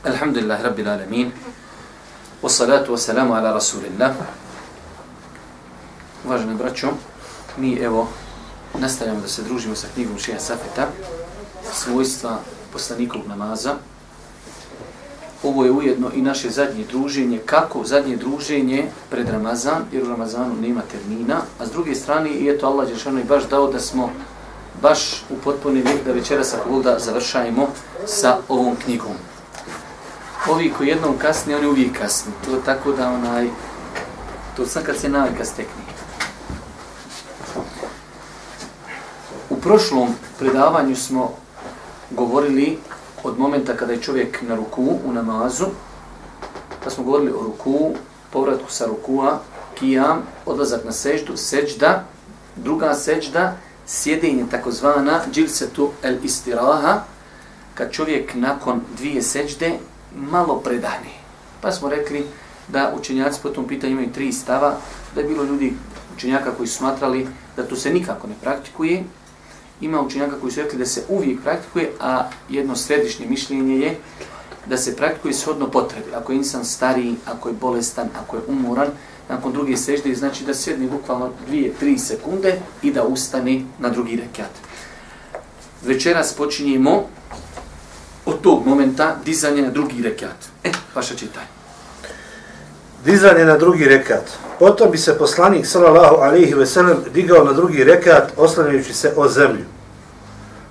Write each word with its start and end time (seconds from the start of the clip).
Alhamdulillah, 0.00 0.56
rabbil 0.64 0.88
alamin. 0.88 1.28
العالمين 1.28 1.32
والصلاة 2.42 2.88
والسلام 2.88 3.32
على 3.32 3.52
رسول 3.52 3.84
الله 3.84 4.14
Uvaženi 6.24 6.54
braćo, 6.54 6.88
mi 7.56 7.74
evo 7.74 8.08
nastavljamo 8.78 9.20
da 9.20 9.28
se 9.28 9.42
družimo 9.42 9.74
sa 9.76 9.86
knjigom 9.94 10.18
Šeha 10.18 10.40
Safeta, 10.40 10.86
svojstva 11.72 12.38
poslanikog 12.72 13.26
namaza. 13.28 13.74
Ovo 15.42 15.64
je 15.64 15.70
ujedno 15.70 16.10
i 16.14 16.22
naše 16.22 16.50
zadnje 16.50 16.84
druženje. 16.84 17.38
Kako 17.46 17.84
zadnje 17.84 18.16
druženje 18.16 18.88
pred 19.10 19.28
Ramazan, 19.28 19.84
jer 19.92 20.04
u 20.04 20.08
Ramazanu 20.08 20.54
nema 20.60 20.80
termina. 20.92 21.40
A 21.58 21.66
s 21.66 21.70
druge 21.70 21.94
strane, 21.94 22.30
i 22.30 22.48
eto 22.48 22.66
Allah 22.66 22.88
Đešano 22.88 23.18
je 23.18 23.24
baš 23.24 23.48
dao 23.48 23.72
da 23.72 23.80
smo 23.80 24.10
baš 24.82 25.24
u 25.30 25.36
potpuni 25.44 25.84
da 26.06 26.12
večeras 26.12 26.54
ako 26.54 26.82
da 26.82 26.98
završajmo 26.98 27.68
sa 28.06 28.38
ovom 28.48 28.76
knjigom. 28.76 29.14
Ovi 30.48 30.72
koji 30.78 30.88
jednom 30.88 31.18
kasni, 31.18 31.54
oni 31.54 31.66
uvijek 31.66 31.98
kasni. 31.98 32.32
To 32.44 32.54
je 32.54 32.64
tako 32.64 32.92
da 32.92 33.10
onaj, 33.10 33.48
to 34.56 34.66
sam 34.66 34.82
kad 34.84 34.96
se 34.96 35.08
navika 35.08 35.44
stekne. 35.44 35.90
prošlom 39.60 40.08
predavanju 40.38 40.96
smo 40.96 41.32
govorili 42.10 42.78
od 43.24 43.38
momenta 43.38 43.76
kada 43.76 43.92
je 43.92 44.02
čovjek 44.02 44.42
na 44.42 44.54
ruku 44.54 44.98
u 45.04 45.12
namazu, 45.12 45.66
pa 46.84 46.90
smo 46.90 47.04
govorili 47.04 47.32
o 47.32 47.42
ruku, 47.42 47.94
povratku 48.32 48.70
sa 48.70 48.86
rukua, 48.86 49.38
kijam, 49.78 50.22
odlazak 50.46 50.84
na 50.84 50.92
seždu, 50.92 51.36
seđda, 51.36 52.04
druga 52.56 52.94
seđda, 52.94 53.56
sjedinje 53.86 54.44
takozvana 54.50 55.20
džilsetu 55.32 55.90
el 56.02 56.16
istiraha, 56.24 57.02
kad 57.74 57.92
čovjek 57.92 58.34
nakon 58.34 58.80
dvije 58.98 59.22
seđde 59.22 59.78
malo 60.16 60.60
predani. 60.60 61.14
Pa 61.60 61.72
smo 61.72 61.88
rekli 61.88 62.26
da 62.68 62.94
učenjaci 62.98 63.40
po 63.42 63.48
tom 63.48 63.68
pitanju 63.68 63.92
imaju 63.92 64.12
tri 64.12 64.32
stava, 64.32 64.76
da 65.14 65.20
je 65.20 65.26
bilo 65.26 65.44
ljudi 65.44 65.72
učenjaka 66.16 66.50
koji 66.56 66.68
su 66.68 66.76
smatrali 66.76 67.26
da 67.56 67.62
to 67.62 67.76
se 67.76 67.92
nikako 67.92 68.26
ne 68.26 68.34
praktikuje, 68.42 69.04
ima 69.80 70.00
učenjaka 70.00 70.40
koji 70.40 70.52
su 70.52 70.60
rekli 70.60 70.78
da 70.78 70.86
se 70.86 71.04
uvijek 71.08 71.42
praktikuje, 71.42 71.90
a 72.00 72.28
jedno 72.48 72.76
središnje 72.76 73.26
mišljenje 73.26 73.76
je 73.76 73.96
da 74.66 74.76
se 74.76 74.96
praktikuje 74.96 75.34
shodno 75.34 75.70
potrebi. 75.70 76.14
Ako 76.14 76.32
je 76.32 76.36
insan 76.36 76.64
stariji, 76.64 77.16
ako 77.26 77.48
je 77.48 77.54
bolestan, 77.54 78.08
ako 78.22 78.36
je 78.36 78.42
umoran, 78.48 78.88
nakon 79.28 79.52
druge 79.52 79.76
sežde, 79.76 80.14
znači 80.14 80.44
da 80.44 80.54
sjedne 80.54 80.86
bukvalno 80.86 81.30
dvije, 81.46 81.72
tri 81.80 81.98
sekunde 81.98 82.58
i 82.82 82.92
da 82.92 83.04
ustane 83.04 83.62
na 83.78 83.88
drugi 83.88 84.16
rekat. 84.16 84.50
Večeras 85.82 86.32
počinjemo 86.32 87.06
od 88.40 88.44
tog 88.44 88.66
momenta 88.66 89.16
dizanje 89.24 89.62
na 89.62 89.70
drugi 89.70 90.02
rekat. 90.02 90.36
E, 90.64 90.70
vaša 90.94 91.14
čitaj. 91.14 91.44
Dizanje 93.04 93.44
na 93.44 93.56
drugi 93.58 93.84
rekat. 93.84 94.24
Potom 94.58 94.90
bi 94.90 94.98
se 94.98 95.18
poslanik 95.18 95.66
sallallahu 95.66 96.16
alejhi 96.16 96.54
ve 96.54 96.66
sellem 96.66 96.96
digao 97.14 97.44
na 97.44 97.52
drugi 97.52 97.84
rekat 97.84 98.32
oslanjajući 98.36 98.94
se 98.94 99.12
o 99.16 99.28
zemlju. 99.28 99.64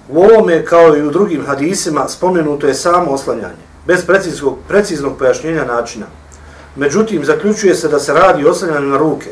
U 0.09 0.19
ovome 0.19 0.66
kao 0.66 0.97
i 0.97 1.02
u 1.02 1.12
drugim 1.12 1.46
hadisima 1.46 2.08
spomenuto 2.08 2.68
je 2.68 2.74
samo 2.74 3.12
oslanjanje, 3.12 3.66
bez 3.88 4.06
preciznog, 4.06 4.58
preciznog 4.68 5.18
pojašnjenja 5.18 5.66
načina. 5.66 6.06
Međutim, 6.75 7.25
zaključuje 7.25 7.75
se 7.75 7.88
da 7.88 8.00
se 8.00 8.13
radi 8.13 8.46
oslanjanje 8.46 8.88
na 8.88 8.97
ruke, 8.97 9.29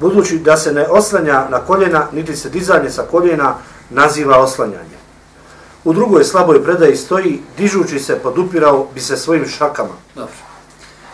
budući 0.00 0.38
da 0.38 0.56
se 0.56 0.72
ne 0.72 0.86
oslanja 0.88 1.48
na 1.50 1.58
koljena, 1.58 2.06
niti 2.12 2.36
se 2.36 2.50
dizanje 2.50 2.90
sa 2.90 3.02
koljena 3.02 3.54
naziva 3.90 4.38
oslanjanje. 4.38 4.99
U 5.84 5.92
drugoj 5.92 6.24
slaboj 6.24 6.64
predaji 6.64 6.96
stoji, 6.96 7.40
dižući 7.56 7.98
se, 7.98 8.18
podupirao 8.18 8.86
bi 8.94 9.00
se 9.00 9.16
svojim 9.16 9.48
šakama. 9.48 9.94
Dobro. 10.14 10.34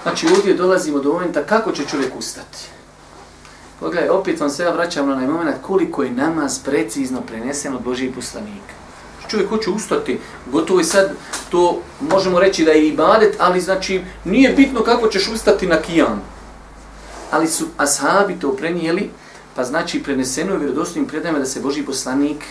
Znači, 0.02 0.26
ovdje 0.36 0.54
dolazimo 0.54 0.98
do 0.98 1.12
momenta 1.12 1.42
kako 1.42 1.72
će 1.72 1.84
čovjek 1.84 2.16
ustati. 2.18 2.58
Pogledaj, 3.80 4.08
opet 4.08 4.40
vam 4.40 4.50
se 4.50 4.62
ja 4.62 4.70
vraćam 4.70 5.08
na 5.08 5.12
onaj 5.12 5.26
moment 5.26 5.56
koliko 5.62 6.02
je 6.02 6.10
namaz 6.10 6.58
precizno 6.64 7.20
prenesen 7.20 7.74
od 7.74 7.82
Božih 7.82 8.14
poslanika. 8.14 8.74
Čovjek 9.28 9.48
hoće 9.48 9.70
ustati, 9.70 10.18
gotovo 10.46 10.80
je 10.80 10.84
sad, 10.84 11.10
to 11.50 11.80
možemo 12.00 12.40
reći 12.40 12.64
da 12.64 12.70
je 12.70 12.88
ibadet, 12.88 13.36
ali 13.38 13.60
znači 13.60 14.02
nije 14.24 14.52
bitno 14.52 14.82
kako 14.82 15.08
ćeš 15.08 15.28
ustati 15.28 15.66
na 15.66 15.76
kijan. 15.76 16.20
Ali 17.30 17.48
su 17.48 17.66
ashabi 17.76 18.40
to 18.40 18.52
prenijeli, 18.56 19.10
pa 19.54 19.64
znači 19.64 20.02
preneseno 20.02 20.52
je 20.52 20.58
vjerodostojnim 20.58 21.08
predajama 21.08 21.38
da 21.38 21.46
se 21.46 21.60
Boži 21.60 21.82
poslanik 21.82 22.44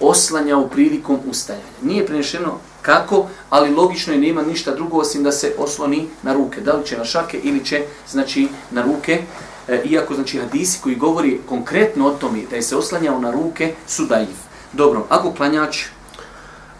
oslanjao 0.00 0.68
prilikom 0.68 1.18
ustajanja. 1.30 1.64
Nije 1.82 2.06
prenešeno 2.06 2.58
kako, 2.82 3.26
ali 3.50 3.74
logično 3.74 4.12
je 4.12 4.18
nema 4.20 4.42
ništa 4.42 4.74
drugo 4.74 4.98
osim 4.98 5.22
da 5.22 5.32
se 5.32 5.54
osloni 5.58 6.08
na 6.22 6.34
ruke. 6.34 6.60
Da 6.60 6.72
li 6.72 6.86
će 6.86 6.98
na 6.98 7.04
šake 7.04 7.40
ili 7.42 7.64
će 7.64 7.82
znači 8.08 8.48
na 8.70 8.82
ruke. 8.82 9.22
E, 9.68 9.82
iako 9.84 10.14
znači 10.14 10.38
hadisi 10.38 10.78
koji 10.82 10.96
govori 10.96 11.40
konkretno 11.48 12.06
o 12.06 12.10
tome 12.10 12.38
da 12.50 12.56
je 12.56 12.62
se 12.62 12.76
oslanjao 12.76 13.20
na 13.20 13.30
ruke 13.30 13.74
su 13.86 14.04
daiv. 14.04 14.36
Dobro, 14.72 15.06
ako 15.08 15.32
klanjač... 15.32 15.84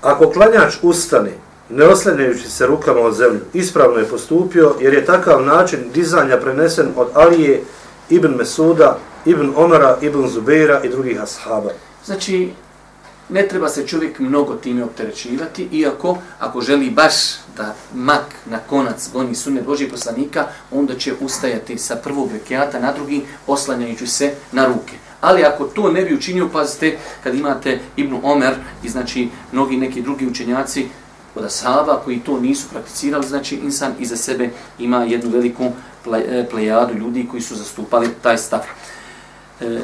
Ako 0.03 0.31
klanjač 0.31 0.75
ustane, 0.83 1.33
ne 1.71 1.85
oslanjajući 1.85 2.51
se 2.51 2.67
rukama 2.67 3.01
od 3.01 3.15
zemlju, 3.15 3.41
ispravno 3.53 3.99
je 3.99 4.09
postupio 4.09 4.75
jer 4.81 4.95
je 4.95 5.05
takav 5.05 5.43
način 5.43 5.81
dizanja 5.95 6.37
prenesen 6.37 6.87
od 6.97 7.09
Alije, 7.15 7.63
Ibn 8.11 8.29
Mesuda, 8.29 8.99
Ibn 9.25 9.53
Omara, 9.57 9.99
Ibn 10.03 10.29
Zubeira 10.29 10.81
i 10.85 10.89
drugih 10.89 11.23
ashaba. 11.23 11.71
Znači, 12.05 12.53
ne 13.29 13.49
treba 13.49 13.69
se 13.69 13.87
čovjek 13.87 14.19
mnogo 14.19 14.55
time 14.55 14.85
opterećivati, 14.85 15.69
iako 15.73 16.19
ako 16.39 16.61
želi 16.61 16.91
baš 16.91 17.15
da 17.57 17.75
mak 17.95 18.25
na 18.47 18.59
konac 18.59 19.11
goni 19.13 19.35
sunne 19.35 19.63
Božih 19.63 19.91
poslanika, 19.91 20.47
onda 20.71 20.99
će 20.99 21.15
ustajati 21.21 21.79
sa 21.79 21.97
prvog 21.97 22.33
rekiata 22.33 22.81
na 22.81 22.93
drugi, 22.93 23.23
oslanjajući 23.47 24.07
se 24.07 24.35
na 24.53 24.67
ruke. 24.67 24.95
Ali 25.21 25.45
ako 25.45 25.65
to 25.65 25.91
ne 25.91 26.03
bi 26.03 26.15
učinio, 26.15 26.49
pazite, 26.53 26.99
kad 27.23 27.35
imate 27.35 27.81
Ibnu 27.97 28.21
Omer 28.23 28.55
i 28.83 28.89
znači 28.89 29.29
mnogi 29.53 29.77
neki 29.77 30.03
drugi 30.03 30.27
učenjaci 30.27 30.87
od 31.35 31.45
Asaba 31.45 32.01
koji 32.05 32.21
to 32.21 32.41
nisu 32.41 32.69
prakticirali, 32.69 33.27
znači 33.27 33.57
insan 33.57 33.93
iza 33.99 34.17
sebe 34.17 34.51
ima 34.79 35.05
jednu 35.05 35.31
veliku 35.31 35.65
e, 36.15 36.47
plejadu 36.51 36.95
ljudi 36.95 37.29
koji 37.31 37.43
su 37.43 37.57
zastupali 37.57 38.09
taj 38.23 38.39
stav. 38.39 38.61
E, 39.61 39.81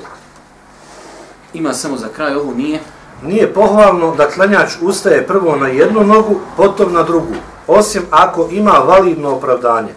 ima 1.55 1.73
samo 1.73 1.97
za 1.97 2.09
kraj, 2.09 2.35
ovo 2.35 2.55
nije 2.55 2.81
nije 3.25 3.55
pohvalno 3.55 4.15
da 4.17 4.31
klanjač 4.31 4.71
ustaje 4.83 5.27
prvo 5.27 5.57
na 5.57 5.69
jednu 5.69 6.05
nogu, 6.05 6.41
potom 6.57 6.93
na 6.93 7.03
drugu, 7.03 7.35
osim 7.67 8.03
ako 8.11 8.49
ima 8.51 8.71
validno 8.71 9.31
opravdanje. 9.31 9.95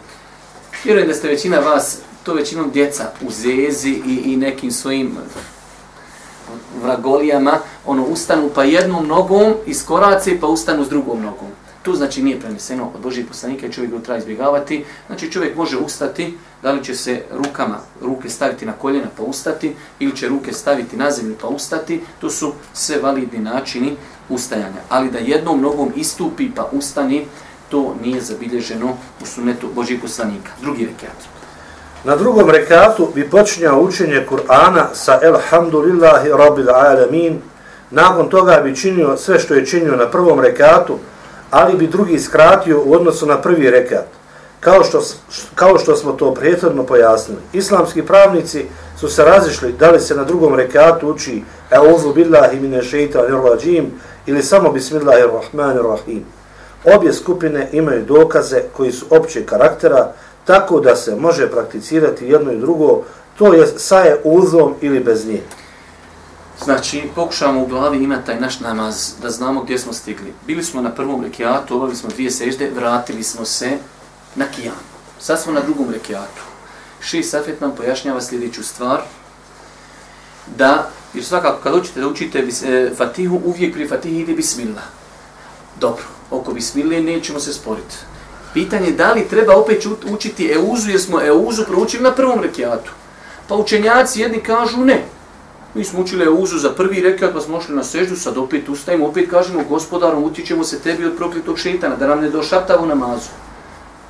Vjerujem 0.84 1.08
da 1.08 1.14
ste 1.14 1.28
većina 1.28 1.60
vas, 1.60 1.98
to 2.24 2.34
većinom 2.34 2.72
djeca 2.72 3.04
u 3.22 3.32
zezi 3.32 3.90
i, 3.90 4.22
i 4.26 4.38
nekim 4.38 4.72
svojim 4.72 5.08
eh, 5.08 5.40
vragolijama, 6.84 7.60
ono, 7.86 8.04
ustanu 8.04 8.50
pa 8.56 8.64
jednom 8.64 9.08
nogom 9.08 9.54
iz 9.66 9.86
korace 9.86 10.40
pa 10.40 10.48
ustanu 10.48 10.86
s 10.86 10.90
drugom 10.90 11.22
nogom. 11.22 11.65
To 11.86 11.94
znači 11.94 12.24
nije 12.24 12.40
preneseno 12.40 12.92
od 12.96 13.02
Božih 13.02 13.26
poslanika 13.28 13.68
i 13.68 13.72
čovjek 13.72 13.92
ga 13.92 14.00
treba 14.00 14.18
izbjegavati. 14.18 14.86
Znači 15.08 15.32
čovjek 15.32 15.56
može 15.56 15.78
ustati, 15.78 16.38
da 16.64 16.72
li 16.72 16.84
će 16.84 16.96
se 16.96 17.22
rukama, 17.32 17.78
ruke 18.02 18.30
staviti 18.30 18.66
na 18.66 18.72
koljena 18.72 19.08
pa 19.18 19.24
ustati, 19.24 19.76
ili 20.00 20.16
će 20.16 20.28
ruke 20.28 20.54
staviti 20.54 20.98
na 20.98 21.12
zemlju 21.12 21.36
pa 21.42 21.48
ustati, 21.48 22.02
to 22.22 22.30
su 22.30 22.54
sve 22.74 23.00
validni 23.00 23.40
načini 23.40 23.96
ustajanja. 24.30 24.82
Ali 24.90 25.12
da 25.12 25.18
jednom 25.18 25.62
nogom 25.62 25.92
istupi 25.96 26.50
pa 26.56 26.70
ustani, 26.72 27.26
to 27.70 27.96
nije 28.04 28.22
zabilježeno 28.22 28.98
u 29.22 29.26
sunetu 29.26 29.68
Božih 29.76 30.02
poslanika. 30.02 30.52
Drugi 30.62 30.86
rekat. 30.86 31.18
Na 32.04 32.16
drugom 32.16 32.50
rekatu 32.50 33.12
bi 33.16 33.30
počinjao 33.30 33.82
učenje 33.82 34.26
Kur'ana 34.30 34.86
sa 34.94 35.20
Elhamdulillahi 35.24 36.30
Rabbil 36.30 36.70
Alamin. 36.70 37.42
Nakon 37.92 38.30
toga 38.30 38.62
bi 38.64 38.76
činio 38.76 39.18
sve 39.18 39.40
što 39.40 39.54
je 39.54 39.66
činio 39.66 39.96
na 39.96 40.10
prvom 40.12 40.40
rekatu, 40.40 40.98
ali 41.56 41.78
bi 41.78 41.88
drugi 41.88 42.20
skratio 42.20 42.82
u 42.86 42.94
odnosu 42.94 43.26
na 43.26 43.42
prvi 43.42 43.70
rekat, 43.70 44.06
kao 44.60 44.84
što, 44.84 45.02
kao 45.56 45.78
što 45.78 45.96
smo 45.96 46.12
to 46.12 46.34
prethodno 46.34 46.84
pojasnili. 46.84 47.42
Islamski 47.54 48.02
pravnici 48.02 48.66
su 49.00 49.08
se 49.08 49.24
razišli 49.24 49.72
da 49.72 49.92
li 49.92 50.00
se 50.00 50.16
na 50.16 50.24
drugom 50.24 50.56
rekatu 50.56 51.10
uči 51.10 51.44
Euzu 51.72 52.14
billahi 52.14 52.60
mine 52.60 52.84
šeita 52.84 53.22
nirvajim 53.22 53.92
ili 54.26 54.44
samo 54.44 54.72
bismillahirrahmanirrahim. 54.72 56.26
Obje 56.96 57.14
skupine 57.14 57.70
imaju 57.72 58.06
dokaze 58.06 58.62
koji 58.74 58.92
su 58.92 59.06
opće 59.10 59.46
karaktera, 59.46 60.12
tako 60.46 60.80
da 60.80 60.96
se 60.96 61.16
može 61.16 61.52
prakticirati 61.52 62.28
jedno 62.28 62.52
i 62.52 62.60
drugo, 62.60 63.04
to 63.38 63.54
je 63.54 63.68
saje 63.68 64.22
uzom 64.24 64.74
ili 64.82 65.00
bez 65.00 65.28
nje. 65.28 65.42
Znači, 66.64 67.04
pokušavamo 67.16 67.64
u 67.64 67.68
glavi 67.68 68.04
imati 68.04 68.26
taj 68.26 68.40
naš 68.40 68.60
namaz, 68.60 69.14
da 69.22 69.30
znamo 69.30 69.62
gdje 69.62 69.80
smo 69.80 69.94
stigli. 69.94 70.34
Bili 70.48 70.64
smo 70.64 70.82
na 70.82 70.92
prvom 70.92 71.24
rekiatu, 71.24 71.76
obavili 71.76 71.98
smo 71.98 72.10
dvije 72.10 72.32
sežde, 72.32 72.72
vratili 72.76 73.24
smo 73.24 73.46
se 73.46 73.78
na 74.36 74.46
kijam. 74.46 74.76
Sad 75.20 75.42
smo 75.42 75.54
na 75.54 75.62
drugom 75.62 75.90
rekiatu. 75.90 76.42
Ši 77.02 77.24
Safet 77.24 77.62
nam 77.62 77.76
pojašnjava 77.76 78.22
sljedeću 78.22 78.64
stvar, 78.64 79.02
da, 80.58 80.90
jer 81.14 81.26
svakako 81.26 81.62
kad 81.64 81.76
učite 81.76 82.00
da 82.00 82.08
učite 82.08 82.40
e, 82.40 82.92
Fatihu, 82.98 83.42
uvijek 83.46 83.74
pri 83.74 83.88
Fatihi 83.88 84.20
ide 84.20 84.34
Bismillah. 84.34 84.84
Dobro, 85.80 86.04
oko 86.32 86.54
Bismillah 86.54 87.04
nećemo 87.04 87.40
se 87.40 87.54
sporiti. 87.54 87.96
Pitanje 88.54 88.88
je 88.88 88.94
da 88.94 89.14
li 89.14 89.28
treba 89.28 89.56
opet 89.56 89.86
učiti 90.06 90.52
Euzu, 90.52 90.90
jer 90.90 91.02
smo 91.02 91.22
Euzu 91.22 91.66
proučili 91.66 92.04
na 92.04 92.12
prvom 92.12 92.40
rekiatu. 92.40 92.92
Pa 93.48 93.56
učenjaci 93.56 94.22
jedni 94.22 94.44
kažu 94.44 94.78
ne. 94.78 95.15
Mi 95.76 95.84
smo 95.84 96.00
učili 96.00 96.26
Euzu 96.26 96.58
za 96.58 96.70
prvi 96.70 97.02
rekat, 97.02 97.34
pa 97.34 97.42
smo 97.42 97.58
ošli 97.58 97.76
na 97.76 97.84
seždu, 97.84 98.16
sad 98.16 98.38
opet 98.38 98.70
ustajemo, 98.70 99.08
opet 99.08 99.30
kažemo 99.30 99.64
gospodarom, 99.70 100.24
utječemo 100.24 100.64
se 100.64 100.80
tebi 100.80 101.06
od 101.06 101.18
prokletog 101.18 101.60
šetana, 101.60 101.96
da 101.96 102.08
nam 102.08 102.22
ne 102.22 102.30
došaptavu 102.30 102.86
namazu. 102.86 103.30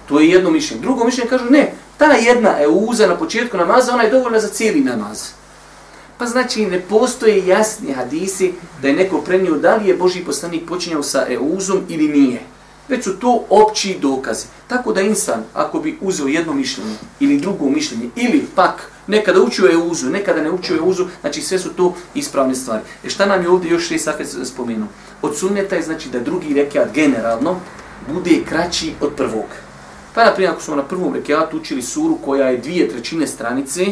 To 0.09 0.19
je 0.19 0.29
jedno 0.29 0.51
mišljenje. 0.51 0.81
Drugo 0.81 1.05
mišljenje 1.05 1.29
kažu 1.29 1.45
ne, 1.49 1.73
ta 1.97 2.05
jedna 2.05 2.61
Euza 2.61 3.07
na 3.07 3.17
početku 3.17 3.57
namaza, 3.57 3.93
ona 3.93 4.03
je 4.03 4.11
dovoljna 4.11 4.39
za 4.39 4.47
cijeli 4.47 4.79
namaz. 4.79 5.29
Pa 6.17 6.25
znači 6.25 6.65
ne 6.65 6.81
postoje 6.81 7.47
jasni 7.47 7.93
hadisi 7.93 8.53
da 8.81 8.87
je 8.87 8.93
neko 8.93 9.21
prenio 9.21 9.55
da 9.55 9.75
li 9.75 9.87
je 9.87 9.97
Boži 9.97 10.25
poslanik 10.25 10.67
počinjao 10.67 11.03
sa 11.03 11.25
Euzom 11.29 11.81
ili 11.89 12.07
nije. 12.07 12.41
Već 12.89 13.03
su 13.03 13.19
to 13.19 13.45
opći 13.49 13.97
dokazi. 14.01 14.45
Tako 14.67 14.93
da 14.93 15.01
insan, 15.01 15.43
ako 15.53 15.79
bi 15.79 15.97
uzeo 16.01 16.27
jedno 16.27 16.53
mišljenje 16.53 16.95
ili 17.19 17.37
drugo 17.37 17.69
mišljenje, 17.69 18.09
ili 18.15 18.45
pak 18.55 18.91
nekada 19.07 19.41
učio 19.41 19.65
je 19.65 19.77
uzu, 19.77 20.09
nekada 20.09 20.41
ne 20.41 20.51
učio 20.51 20.75
je 20.75 20.81
uzu, 20.81 21.05
znači 21.21 21.41
sve 21.41 21.59
su 21.59 21.69
to 21.73 21.93
ispravne 22.13 22.55
stvari. 22.55 22.83
E 23.03 23.09
šta 23.09 23.25
nam 23.25 23.41
je 23.41 23.49
ovdje 23.49 23.71
još 23.71 23.87
šest 23.87 24.03
safet 24.03 24.27
spomenuo? 24.43 24.87
Od 25.21 25.37
sunneta 25.37 25.75
je 25.75 25.81
znači 25.81 26.09
da 26.09 26.19
drugi 26.19 26.53
rekiat 26.53 26.93
generalno 26.93 27.59
bude 28.13 28.43
kraći 28.49 28.93
od 29.01 29.13
prvog. 29.15 29.45
Pa 30.15 30.25
na 30.25 30.33
primjer, 30.33 30.51
ako 30.51 30.61
smo 30.61 30.75
na 30.75 30.83
prvom 30.83 31.13
rekiatu 31.13 31.57
učili 31.57 31.81
suru 31.81 32.17
koja 32.25 32.47
je 32.47 32.57
dvije 32.57 32.89
trećine 32.89 33.27
stranice, 33.27 33.85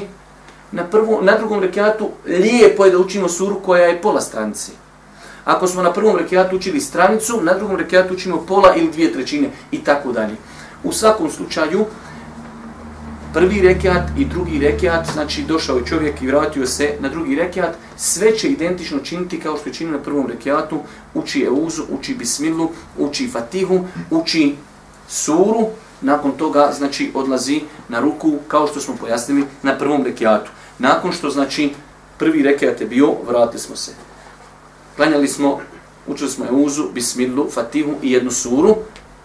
na, 0.71 0.83
prvom, 0.83 1.25
na 1.25 1.37
drugom 1.37 1.59
rekiatu 1.59 2.09
lijepo 2.25 2.85
je 2.85 2.91
da 2.91 2.97
učimo 2.97 3.29
suru 3.29 3.59
koja 3.65 3.83
je 3.83 4.01
pola 4.01 4.21
stranice. 4.21 4.71
Ako 5.45 5.67
smo 5.67 5.83
na 5.83 5.93
prvom 5.93 6.17
rekiatu 6.17 6.55
učili 6.55 6.81
stranicu, 6.81 7.41
na 7.41 7.53
drugom 7.53 7.75
rekiatu 7.75 8.13
učimo 8.13 8.45
pola 8.47 8.75
ili 8.75 8.91
dvije 8.91 9.13
trećine 9.13 9.49
i 9.71 9.83
tako 9.83 10.11
dalje. 10.11 10.35
U 10.83 10.91
svakom 10.91 11.31
slučaju, 11.31 11.85
prvi 13.33 13.61
rekiat 13.61 14.09
i 14.17 14.25
drugi 14.25 14.59
rekiat, 14.59 15.11
znači 15.13 15.43
došao 15.43 15.77
je 15.77 15.85
čovjek 15.85 16.21
i 16.21 16.27
vratio 16.27 16.67
se 16.67 16.95
na 16.99 17.09
drugi 17.09 17.35
rekiat, 17.35 17.75
sve 17.97 18.37
će 18.37 18.47
identično 18.47 18.99
činiti 18.99 19.39
kao 19.39 19.57
što 19.57 19.69
je 19.69 19.73
činio 19.73 19.97
na 19.97 20.03
prvom 20.03 20.27
rekiatu, 20.27 20.79
uči 21.13 21.43
Euzu, 21.43 21.83
uči 21.89 22.15
Bismilu, 22.15 22.69
uči 22.97 23.27
Fatihu, 23.27 23.79
uči 24.11 24.55
suru, 25.07 25.67
nakon 26.01 26.31
toga 26.31 26.71
znači 26.77 27.11
odlazi 27.13 27.61
na 27.89 27.99
ruku 27.99 28.37
kao 28.47 28.67
što 28.67 28.79
smo 28.79 28.95
pojasnili 28.95 29.45
na 29.63 29.77
prvom 29.77 30.03
rekiatu. 30.03 30.51
Nakon 30.79 31.11
što 31.11 31.29
znači 31.29 31.73
prvi 32.17 32.43
rekiat 32.43 32.81
je 32.81 32.87
bio, 32.87 33.13
vratili 33.27 33.59
smo 33.59 33.75
se. 33.75 33.91
Klanjali 34.95 35.27
smo, 35.27 35.59
učili 36.07 36.29
smo 36.29 36.45
Euzu, 36.45 36.83
Bismillu, 36.93 37.49
Fatihu 37.49 37.91
i 38.01 38.11
jednu 38.11 38.31
suru, 38.31 38.75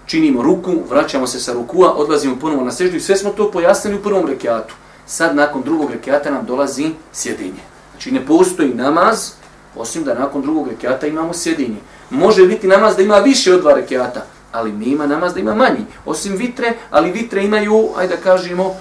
činimo 0.06 0.42
ruku, 0.42 0.72
vraćamo 0.90 1.26
se 1.26 1.40
sa 1.40 1.52
rukua, 1.52 1.92
odlazimo 1.92 2.36
ponovo 2.40 2.64
na 2.64 2.72
seždu 2.72 2.96
i 2.96 3.00
sve 3.00 3.16
smo 3.16 3.30
to 3.30 3.50
pojasnili 3.50 3.96
u 3.96 4.02
prvom 4.02 4.26
rekiatu. 4.26 4.74
Sad 5.06 5.36
nakon 5.36 5.62
drugog 5.62 5.90
rekiata 5.90 6.30
nam 6.30 6.46
dolazi 6.46 6.90
sjedinje. 7.12 7.62
Znači 7.90 8.10
ne 8.10 8.26
postoji 8.26 8.74
namaz, 8.74 9.30
osim 9.76 10.04
da 10.04 10.14
nakon 10.14 10.42
drugog 10.42 10.68
rekiata 10.68 11.06
imamo 11.06 11.34
sjedinje. 11.34 11.76
Može 12.10 12.46
biti 12.46 12.66
namaz 12.66 12.96
da 12.96 13.02
ima 13.02 13.16
više 13.18 13.54
od 13.54 13.60
dva 13.60 13.74
rekiata, 13.74 14.26
ali 14.52 14.72
nema 14.72 15.06
namaz 15.06 15.34
da 15.34 15.40
ima 15.40 15.54
manji. 15.54 15.84
Osim 16.06 16.36
vitre, 16.36 16.72
ali 16.90 17.12
vitre 17.12 17.44
imaju, 17.44 17.88
ajde 17.96 18.16
da 18.16 18.22
kažemo, 18.22 18.74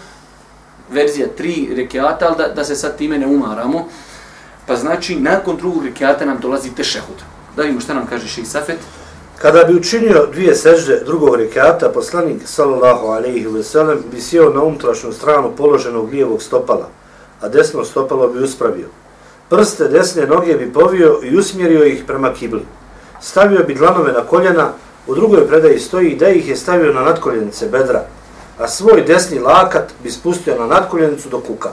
verzija 0.92 1.28
tri 1.38 1.70
rekiata, 1.76 2.28
ali 2.28 2.38
da, 2.38 2.48
da 2.48 2.64
se 2.64 2.76
sad 2.76 2.98
time 2.98 3.18
ne 3.18 3.28
umaramo. 3.28 3.88
Pa 4.68 4.76
znači, 4.76 5.16
nakon 5.16 5.58
drugog 5.58 5.86
rekiata 5.86 6.26
nam 6.26 6.40
dolazi 6.40 6.76
tešehud. 6.76 7.24
Da 7.56 7.62
vidimo 7.62 7.82
šta 7.82 7.94
nam 7.94 8.08
kaže 8.08 8.28
Šeji 8.28 8.46
Safet. 8.46 8.80
Kada 9.38 9.64
bi 9.64 9.76
učinio 9.76 10.28
dvije 10.32 10.56
sežde 10.56 11.02
drugog 11.06 11.36
rekata, 11.36 11.90
poslanik 11.90 12.42
sallallahu 12.46 13.08
alejhi 13.08 13.48
ve 13.48 13.64
sellem 13.64 14.04
bi 14.12 14.22
sjeo 14.22 14.50
na 14.50 14.64
umtrašnu 14.64 15.14
stranu 15.14 15.52
položenog 15.58 16.10
lijevog 16.10 16.42
stopala, 16.42 16.90
a 17.42 17.50
desno 17.50 17.86
stopalo 17.86 18.28
bi 18.28 18.44
uspravio. 18.44 18.88
Prste 19.50 19.88
desne 19.88 20.28
noge 20.28 20.54
bi 20.54 20.74
povio 20.74 21.20
i 21.24 21.38
usmjerio 21.38 21.86
ih 21.86 22.04
prema 22.08 22.34
kibli. 22.34 22.66
Stavio 23.22 23.64
bi 23.64 23.76
dlanove 23.76 24.12
na 24.12 24.22
koljena, 24.22 24.72
u 25.08 25.16
drugoj 25.16 25.48
predaji 25.48 25.80
stoji 25.80 26.16
da 26.16 26.30
ih 26.30 26.50
je 26.50 26.56
stavio 26.56 26.94
na 26.94 27.02
nadkoljenice 27.02 27.68
bedra, 27.68 28.06
a 28.60 28.68
svoj 28.68 29.02
desni 29.02 29.40
lakat 29.40 29.94
bi 30.04 30.12
spustio 30.12 30.56
na 30.60 30.68
nadkoljenicu 30.68 31.30
do 31.30 31.40
kuka. 31.40 31.72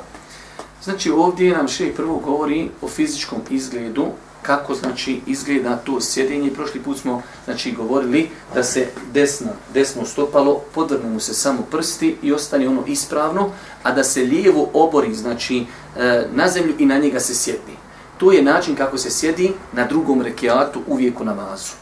Znači 0.85 1.11
ovdje 1.11 1.57
nam 1.57 1.69
še 1.69 1.93
prvo 1.97 2.19
govori 2.19 2.69
o 2.83 2.89
fizičkom 2.89 3.41
izgledu 3.51 4.07
kako 4.43 4.75
znači 4.75 5.21
izgleda 5.27 5.77
to 5.77 6.01
sjedenje. 6.01 6.51
Prošli 6.51 6.81
put 6.81 6.99
smo 6.99 7.23
znači 7.45 7.73
govorili 7.73 8.29
da 8.55 8.63
se 8.63 8.87
desna, 9.13 9.53
desno 9.75 10.05
stopalo, 10.05 10.61
podvrne 10.75 11.11
mu 11.11 11.21
se 11.21 11.35
samo 11.35 11.63
prsti 11.71 12.17
i 12.23 12.33
ostane 12.33 12.69
ono 12.69 12.85
ispravno, 12.87 13.51
a 13.83 13.93
da 13.93 14.05
se 14.05 14.21
lijevo 14.21 14.69
obori 14.73 15.15
znači 15.15 15.65
e, 15.97 16.27
na 16.33 16.49
zemlju 16.49 16.75
i 16.79 16.87
na 16.87 16.99
njega 16.99 17.21
se 17.21 17.35
sjedi. 17.35 17.77
To 18.19 18.33
je 18.33 18.43
način 18.43 18.77
kako 18.77 18.99
se 18.99 19.11
sjedi 19.11 19.53
na 19.73 19.87
drugom 19.87 20.23
rekiatu 20.23 20.81
uvijek 20.87 21.21
u 21.21 21.25
namazu. 21.25 21.73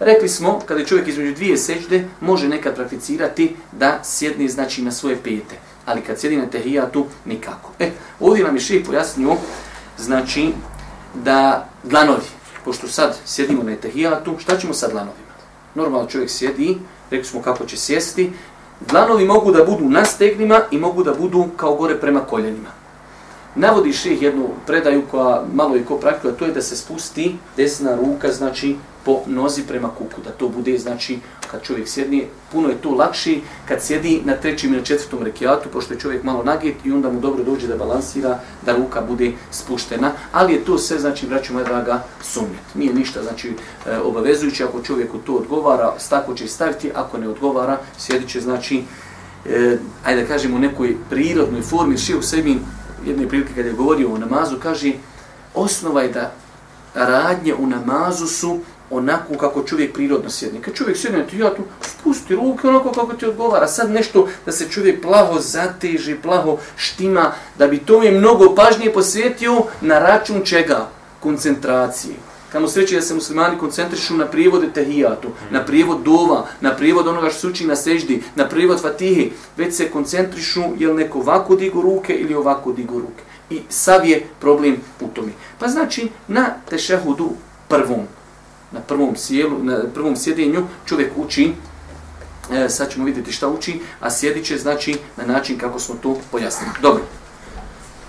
Rekli 0.00 0.28
smo, 0.28 0.60
kada 0.66 0.80
je 0.80 0.86
čovjek 0.86 1.08
između 1.08 1.34
dvije 1.34 1.56
sežde, 1.58 2.08
može 2.20 2.48
nekad 2.48 2.74
prakticirati 2.74 3.56
da 3.72 4.00
sjedne 4.04 4.48
znači 4.48 4.82
na 4.82 4.92
svoje 4.92 5.16
pete. 5.16 5.71
Ali 5.92 6.00
kad 6.00 6.20
sjedi 6.20 6.36
na 6.36 6.46
tehijatu, 6.46 7.06
nikako. 7.24 7.70
E, 7.78 7.90
ovdje 8.20 8.44
nam 8.44 8.56
je 8.56 8.60
ših 8.60 8.86
pojasnio, 8.86 9.36
znači, 9.98 10.52
da 11.14 11.68
dlanovi, 11.82 12.26
pošto 12.64 12.88
sad 12.88 13.16
sjedimo 13.26 13.62
na 13.62 13.76
tehijatu, 13.76 14.34
šta 14.38 14.58
ćemo 14.58 14.74
sa 14.74 14.88
dlanovima? 14.88 15.32
Normalno 15.74 16.08
čovjek 16.08 16.30
sjedi, 16.30 16.78
rekli 17.10 17.24
smo 17.24 17.42
kako 17.42 17.66
će 17.66 17.76
sjesti, 17.76 18.32
dlanovi 18.80 19.24
mogu 19.24 19.52
da 19.52 19.64
budu 19.64 19.90
na 19.90 20.04
stegnima 20.04 20.60
i 20.70 20.78
mogu 20.78 21.02
da 21.02 21.14
budu 21.14 21.46
kao 21.56 21.74
gore 21.74 22.00
prema 22.00 22.20
koljenima. 22.20 22.68
Navodi 23.54 23.92
ših 23.92 24.22
jednu 24.22 24.48
predaju 24.66 25.02
koja 25.10 25.44
malo 25.54 25.76
i 25.76 25.84
ko 25.84 25.96
praktikuje, 25.96 26.36
to 26.36 26.44
je 26.44 26.52
da 26.52 26.62
se 26.62 26.76
spusti 26.76 27.36
desna 27.56 27.96
ruka, 27.96 28.32
znači 28.32 28.76
po 29.04 29.20
nozi 29.26 29.62
prema 29.62 29.88
kuku, 29.88 30.20
da 30.24 30.30
to 30.30 30.48
bude, 30.48 30.78
znači, 30.78 31.18
kad 31.50 31.62
čovjek 31.62 31.88
sjedni, 31.88 32.26
puno 32.52 32.68
je 32.68 32.74
to 32.74 32.90
lakši 32.90 33.40
kad 33.68 33.82
sjedi 33.82 34.22
na 34.24 34.36
trećem 34.36 34.74
ili 34.74 34.84
četvrtom 34.84 35.22
rekiatu, 35.22 35.68
pošto 35.72 35.94
je 35.94 36.00
čovjek 36.00 36.22
malo 36.22 36.42
nagit 36.42 36.74
i 36.84 36.92
onda 36.92 37.10
mu 37.10 37.20
dobro 37.20 37.44
dođe 37.44 37.66
da 37.66 37.76
balansira, 37.76 38.38
da 38.66 38.76
ruka 38.76 39.00
bude 39.00 39.32
spuštena, 39.50 40.12
ali 40.32 40.52
je 40.52 40.64
to 40.64 40.78
sve, 40.78 40.98
znači, 40.98 41.26
vraću 41.26 41.52
moja 41.52 41.64
draga, 41.64 42.04
sumnjet. 42.22 42.74
Nije 42.74 42.94
ništa, 42.94 43.22
znači, 43.22 43.52
e, 43.86 43.98
obavezujuće, 43.98 44.64
ako 44.64 44.82
čovjeku 44.82 45.18
to 45.18 45.34
odgovara, 45.34 45.94
stako 45.98 46.34
će 46.34 46.48
staviti, 46.48 46.90
ako 46.94 47.18
ne 47.18 47.28
odgovara, 47.28 47.78
sjedit 47.98 48.28
će, 48.28 48.40
znači, 48.40 48.82
e, 49.46 49.78
ajde 50.04 50.22
da 50.22 50.28
kažemo, 50.28 50.56
u 50.56 50.60
nekoj 50.60 50.96
prirodnoj 51.10 51.62
formi, 51.62 51.98
šiju 51.98 52.18
u 52.18 52.22
sebi, 52.22 52.58
jedne 53.06 53.28
prilike 53.28 53.54
kada 53.54 53.68
je 53.68 53.74
govorio 53.74 54.12
o 54.12 54.18
namazu, 54.18 54.56
kaže, 54.62 54.92
osnova 55.54 56.02
je 56.02 56.08
da 56.08 56.32
radnje 56.94 57.54
u 57.54 57.66
namazu 57.66 58.26
su 58.26 58.60
onako 58.90 59.34
kako 59.34 59.62
čovjek 59.62 59.94
prirodno 59.94 60.30
sjedne. 60.30 60.62
Kad 60.62 60.74
čovjek 60.74 60.96
sjedne, 60.96 61.26
ti 61.26 61.38
ja 61.38 61.54
tu 61.54 61.62
spusti 61.80 62.34
ruke 62.34 62.68
onako 62.68 62.92
kako 62.92 63.12
ti 63.12 63.26
odgovara. 63.26 63.68
Sad 63.68 63.90
nešto 63.90 64.28
da 64.46 64.52
se 64.52 64.68
čovjek 64.70 65.02
plaho 65.02 65.40
zateži, 65.40 66.16
plaho 66.22 66.58
štima, 66.76 67.32
da 67.58 67.66
bi 67.66 67.78
to 67.78 68.00
mi 68.00 68.10
mnogo 68.10 68.54
pažnije 68.54 68.92
posvetio 68.92 69.64
na 69.80 69.98
račun 69.98 70.42
čega? 70.44 70.88
Koncentracije. 71.20 72.31
Kamo 72.52 72.68
sreće 72.68 72.94
da 72.94 73.02
se 73.02 73.14
muslimani 73.14 73.58
koncentrišu 73.58 74.16
na 74.16 74.26
prijevode 74.26 74.68
tehijatu, 74.72 75.28
na 75.50 75.64
prijevod 75.64 76.02
dova, 76.02 76.46
na 76.60 76.76
prijevod 76.76 77.06
onoga 77.06 77.30
što 77.30 77.40
se 77.40 77.46
uči 77.46 77.66
na 77.66 77.76
seždi, 77.76 78.22
na 78.34 78.48
prijevod 78.48 78.82
fatihi, 78.82 79.32
već 79.56 79.74
se 79.74 79.90
koncentrišu 79.90 80.62
je 80.78 80.94
neko 80.94 81.18
ovako 81.18 81.56
digu 81.56 81.80
ruke 81.82 82.14
ili 82.14 82.34
ovako 82.34 82.72
digu 82.72 82.98
ruke. 82.98 83.22
I 83.50 83.60
sav 83.68 84.08
je 84.08 84.26
problem 84.40 84.76
u 85.00 85.08
tome. 85.08 85.32
Pa 85.58 85.68
znači, 85.68 86.08
na 86.28 86.54
tešehudu 86.70 87.30
prvom, 87.68 88.00
na 88.72 88.80
prvom 88.80 89.16
sjelu, 89.16 89.58
na 89.62 89.82
prvom 89.94 90.16
sjedenju 90.16 90.66
čovjek 90.86 91.12
uči 91.16 91.52
e, 92.52 92.68
sad 92.68 92.92
ćemo 92.92 93.04
vidjeti 93.04 93.32
šta 93.32 93.48
uči, 93.48 93.80
a 94.00 94.10
sjedit 94.10 94.44
će 94.44 94.58
znači 94.58 94.96
na 95.16 95.26
način 95.26 95.58
kako 95.58 95.78
smo 95.78 95.94
to 96.02 96.18
pojasnili. 96.30 96.72
Dobro. 96.82 97.02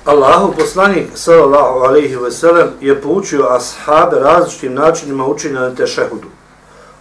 Allahu 0.06 0.54
poslanik 0.54 1.08
sallallahu 1.16 1.80
alejhi 1.80 2.16
ve 2.16 2.32
sellem 2.32 2.70
je 2.82 3.02
poučio 3.02 3.48
ashabe 3.50 4.20
različitim 4.20 4.74
načinima 4.74 5.28
učenja 5.28 5.60
na 5.60 5.76
tešehudu. 5.76 6.28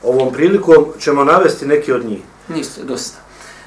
Ovom 0.02 0.32
prilikom 0.32 0.84
ćemo 0.98 1.24
navesti 1.24 1.66
neki 1.66 1.92
od 1.92 2.04
njih. 2.04 2.20
Niste, 2.48 2.82
dosta. 2.82 3.18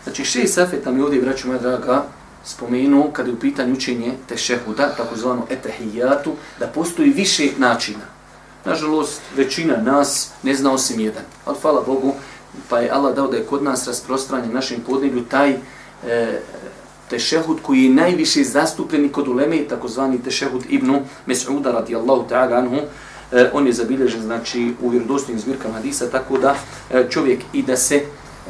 Znači, 0.03 0.25
šest 0.25 0.53
safeta 0.53 0.91
mi 0.91 1.01
ovdje, 1.01 1.21
braću 1.21 1.47
moja 1.47 1.59
draga, 1.59 2.03
spomenu 2.45 3.09
kada 3.13 3.29
je 3.29 3.35
u 3.35 3.39
pitanju 3.39 3.73
učenje 3.73 4.13
tešehuda, 4.27 4.95
takozvano 4.97 5.45
etahijatu, 5.49 6.31
da 6.59 6.67
postoji 6.67 7.09
više 7.09 7.49
načina. 7.57 8.05
Nažalost, 8.65 9.21
većina 9.35 9.77
nas 9.77 10.29
ne 10.43 10.55
zna 10.55 10.73
osim 10.73 10.99
jedan. 10.99 11.23
Ali 11.45 11.57
hvala 11.61 11.81
Bogu, 11.85 12.13
pa 12.69 12.79
je 12.79 12.91
Allah 12.91 13.15
dao 13.15 13.27
da 13.27 13.37
je 13.37 13.45
kod 13.45 13.63
nas 13.63 13.87
rasprostranjen 13.87 14.53
našem 14.53 14.81
podneblju 14.87 15.23
taj 15.25 15.51
e, 15.51 16.41
tešehud 17.09 17.57
koji 17.61 17.83
je 17.83 17.89
najviše 17.89 18.43
zastupljeni 18.43 19.09
kod 19.09 19.27
uleme, 19.27 19.63
takozvani 19.69 20.23
tešehud 20.23 20.63
ibnu 20.69 21.01
Mes'uda 21.27 21.71
radijallahu 21.71 22.25
ta'ala 22.29 22.57
anhu, 22.57 22.75
e, 23.31 23.49
on 23.53 23.67
je 23.67 23.73
zabilježen 23.73 24.21
znači 24.21 24.73
u 24.81 24.89
vjerodostojnim 24.89 25.39
zbirkama 25.39 25.73
hadisa, 25.73 26.09
tako 26.09 26.37
da 26.37 26.55
e, 26.91 27.05
čovjek 27.09 27.39
i 27.53 27.63
da 27.63 27.77
se 27.77 28.01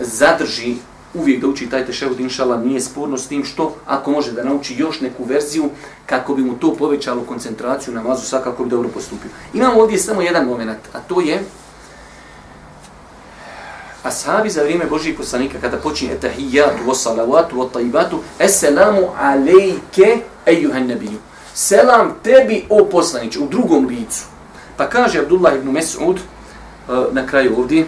zadrži 0.02 0.76
uvijek 1.14 1.42
da 1.42 1.48
uči 1.48 1.70
taj 1.70 1.86
tešehud, 1.86 2.20
inšala, 2.20 2.58
nije 2.58 2.82
sporno 2.82 3.18
s 3.18 3.28
tim 3.28 3.46
što, 3.46 3.76
ako 3.86 4.12
može 4.12 4.32
da 4.32 4.44
nauči 4.44 4.76
još 4.78 5.02
neku 5.02 5.24
verziju, 5.24 5.70
kako 6.06 6.36
bi 6.36 6.44
mu 6.44 6.54
to 6.54 6.74
povećalo 6.76 7.22
koncentraciju 7.22 7.94
na 7.94 8.04
mazu, 8.04 8.26
svakako 8.26 8.64
bi 8.64 8.70
dobro 8.70 8.90
postupio. 8.90 9.32
Imamo 9.54 9.82
ovdje 9.82 9.98
samo 9.98 10.22
jedan 10.22 10.46
moment, 10.46 10.80
a 10.94 11.00
to 11.00 11.22
je 11.22 11.44
Ashabi 14.06 14.50
za 14.50 14.64
vrijeme 14.64 14.86
Božih 14.86 15.18
poslanika, 15.18 15.58
kada 15.62 15.78
počinje 15.78 16.14
etahijatu, 16.14 16.84
wasalavatu, 16.88 17.56
watajibatu, 17.56 18.20
eselamu 18.40 19.10
alejke, 19.20 20.18
ejuhan 20.46 20.88
nebiju. 20.88 21.18
Selam 21.54 22.14
tebi, 22.24 22.66
o 22.70 22.86
poslaniće, 22.86 23.40
u 23.40 23.48
drugom 23.48 23.88
licu. 23.88 24.26
Pa 24.78 24.90
kaže 24.90 25.20
Abdullah 25.20 25.56
ibn 25.56 25.72
Mes'ud, 25.72 26.18
eh, 26.18 26.92
na 27.12 27.28
kraju 27.28 27.58
ovdje, 27.58 27.86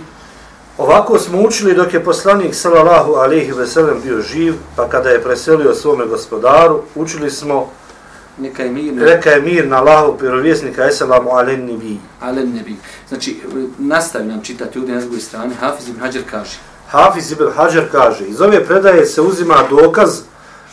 Ovako 0.78 1.20
smo 1.20 1.42
učili 1.42 1.74
dok 1.74 1.94
je 1.94 2.04
poslanik 2.04 2.56
sallallahu 2.56 3.14
alejhi 3.14 3.52
ve 3.52 3.68
sellem 3.68 4.02
bio 4.04 4.22
živ, 4.22 4.54
pa 4.76 4.90
kada 4.90 5.10
je 5.10 5.24
preselio 5.24 5.74
svome 5.74 6.06
gospodaru, 6.06 6.82
učili 6.96 7.32
smo 7.32 7.72
neka 8.40 8.64
je 8.64 8.72
mir, 8.72 8.94
reka 8.98 9.30
je 9.30 9.42
mir 9.42 9.68
na 9.68 9.78
Allahu 9.78 10.18
pirovjesnika 10.18 10.86
eselamu 10.86 11.30
alen 11.30 11.66
nebi. 11.66 11.98
alen 12.22 12.54
nebi. 12.54 12.76
Znači, 13.10 13.38
nastavi 13.78 14.26
nam 14.26 14.42
čitati 14.42 14.80
ovdje 14.80 14.96
na 14.96 15.02
drugoj 15.02 15.20
strani, 15.20 15.54
Hafiz 15.60 15.90
ibn 15.90 16.00
Hajar 16.00 16.24
kaže, 16.32 16.58
Hafiz 16.88 17.32
ibn 17.32 17.52
Hajar 17.56 17.86
kaže, 17.92 18.26
iz 18.26 18.42
ove 18.42 18.66
predaje 18.66 19.06
se 19.06 19.22
uzima 19.22 19.64
dokaz 19.70 20.20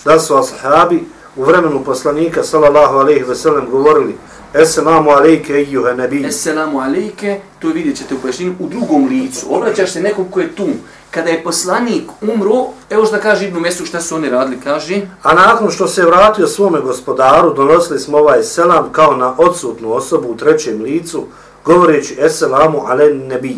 da 0.05 0.21
su 0.21 0.37
ashabi 0.37 1.05
u 1.37 1.45
vremenu 1.45 1.85
poslanika 1.85 2.43
sallallahu 2.43 2.99
alejhi 2.99 3.23
ve 3.23 3.35
sellem 3.35 3.67
govorili 3.71 4.15
Esselamu 4.55 5.11
alejke 5.11 5.53
ejuha 5.53 5.93
nebi. 5.93 6.25
Esselamu 6.27 6.81
alejke, 6.81 7.41
to 7.59 7.69
vidjet 7.69 7.97
ćete 7.97 8.15
u 8.15 8.19
pojašnjenju, 8.19 8.55
u 8.61 8.69
drugom 8.69 9.09
licu. 9.09 9.47
Obraćaš 9.51 9.91
se 9.91 10.01
nekom 10.01 10.25
ko 10.31 10.41
je 10.41 10.53
tu. 10.53 10.69
Kada 11.15 11.31
je 11.31 11.43
poslanik 11.43 12.03
umro, 12.21 12.67
evo 12.91 13.07
što 13.07 13.19
kaže 13.23 13.47
Ibnu 13.47 13.61
Mesu 13.61 13.87
šta 13.87 14.01
su 14.01 14.17
oni 14.17 14.31
radili, 14.31 14.61
kaže... 14.65 15.01
A 15.23 15.35
nakon 15.35 15.71
što 15.71 15.89
se 15.89 16.05
vratio 16.05 16.47
svome 16.47 16.81
gospodaru, 16.81 17.55
donosili 17.55 17.99
smo 18.01 18.19
ovaj 18.19 18.43
selam 18.43 18.93
kao 18.93 19.17
na 19.17 19.35
odsutnu 19.39 19.93
osobu 19.93 20.29
u 20.29 20.37
trećem 20.37 20.83
licu, 20.83 21.27
govoreći 21.65 22.17
Esselamu 22.19 22.81
ale 22.87 23.15
nebi. 23.15 23.57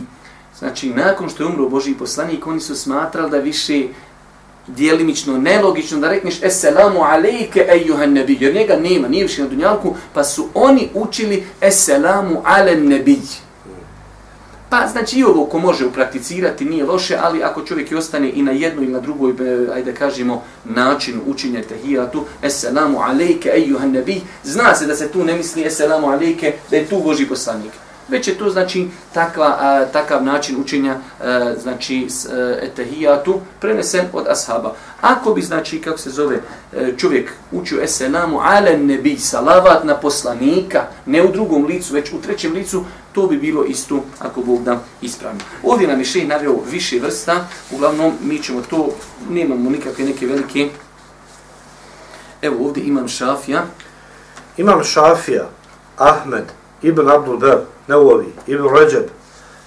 Znači, 0.59 0.91
nakon 0.91 1.29
što 1.29 1.43
je 1.43 1.47
umro 1.47 1.69
Boži 1.69 1.95
poslanik, 1.95 2.47
oni 2.47 2.61
su 2.61 2.77
smatrali 2.77 3.31
da 3.31 3.39
više 3.39 3.83
dijelimično, 4.67 5.39
nelogično 5.39 6.01
da 6.01 6.11
rekneš 6.11 6.43
Esselamu 6.43 7.01
alejke 7.03 7.67
ejuhan 7.69 8.13
nebi, 8.13 8.37
jer 8.41 8.55
njega 8.55 8.77
nema, 8.77 9.09
nije 9.09 9.23
više 9.23 9.43
na 9.43 9.49
dunjalku, 9.49 9.95
pa 10.15 10.25
su 10.25 10.49
oni 10.55 10.89
učili 10.95 11.45
Esselamu 11.61 12.43
ale 12.45 12.77
nebi. 12.77 13.19
Pa 14.77 14.87
znači 14.87 15.19
i 15.19 15.25
ovo 15.25 15.45
ko 15.45 15.59
može 15.59 15.87
uprakticirati 15.87 16.65
nije 16.65 16.85
loše, 16.85 17.17
ali 17.23 17.43
ako 17.43 17.63
čovjek 17.63 17.91
i 17.91 17.95
ostane 17.95 18.31
i 18.31 18.43
na 18.43 18.53
jednoj 18.53 18.85
i 18.85 18.89
na 18.89 19.01
drugoj, 19.01 19.35
ajde 19.75 19.95
kažemo, 19.95 20.43
način 20.65 21.21
učinja 21.27 21.63
tahijatu, 21.69 22.25
Esselamu 22.43 23.01
alejke 23.01 23.51
ejuhan 23.55 23.91
nebih, 23.91 24.23
zna 24.45 24.75
se 24.75 24.87
da 24.87 24.97
se 24.97 25.09
tu 25.09 25.25
ne 25.25 25.37
misli 25.37 25.65
Esselamu 25.65 26.07
alejke, 26.07 26.55
da 26.71 26.77
je 26.77 26.87
tu 26.87 27.01
Boži 27.05 27.27
poslanik 27.27 27.73
već 28.09 28.29
je 28.29 28.39
to 28.39 28.51
znači 28.51 28.89
takva, 29.15 29.57
a, 29.61 29.85
takav 29.93 30.25
način 30.25 30.61
učenja 30.61 30.97
a, 31.21 31.55
znači 31.63 32.07
s, 32.09 32.27
e, 32.27 32.29
a, 32.33 32.65
etahijatu 32.65 33.41
prenesen 33.61 34.07
od 34.13 34.27
ashaba. 34.29 34.75
Ako 35.01 35.35
bi 35.35 35.43
znači 35.43 35.81
kako 35.81 35.99
se 35.99 36.11
zove 36.11 36.37
e, 36.73 36.93
čovjek 36.97 37.33
učio 37.53 37.83
eselamu 37.83 38.41
ale 38.43 38.79
nebi 38.79 39.19
salavat 39.19 39.85
na 39.85 39.95
poslanika, 39.95 40.83
ne 41.07 41.23
u 41.23 41.33
drugom 41.33 41.67
licu, 41.67 41.95
već 41.95 42.13
u 42.13 42.21
trećem 42.21 42.53
licu, 42.53 42.85
to 43.13 43.27
bi 43.27 43.37
bilo 43.37 43.65
isto 43.65 44.05
ako 44.19 44.41
Bog 44.41 44.63
da 44.63 44.81
ispravno. 45.03 45.41
Ovdje 45.63 45.89
nam 45.89 45.99
je 45.99 46.05
šeh 46.05 46.29
naveo 46.29 46.57
više 46.71 46.99
vrsta, 46.99 47.47
uglavnom 47.71 48.13
mi 48.23 48.43
ćemo 48.43 48.63
to, 48.71 48.89
nemamo 49.31 49.71
nikakve 49.71 50.05
neke 50.05 50.27
velike 50.27 50.69
Evo 52.43 52.67
ovdje 52.67 52.85
imam 52.85 53.09
Šafija. 53.09 53.65
Imam 54.57 54.85
Šafija, 54.85 55.49
Ahmed, 55.97 56.45
Ibn 56.83 57.09
Abdul 57.09 57.39
Ber, 57.39 57.59
Neuovi, 57.89 58.27
Ibn 58.47 58.65
Ređeb 58.79 59.05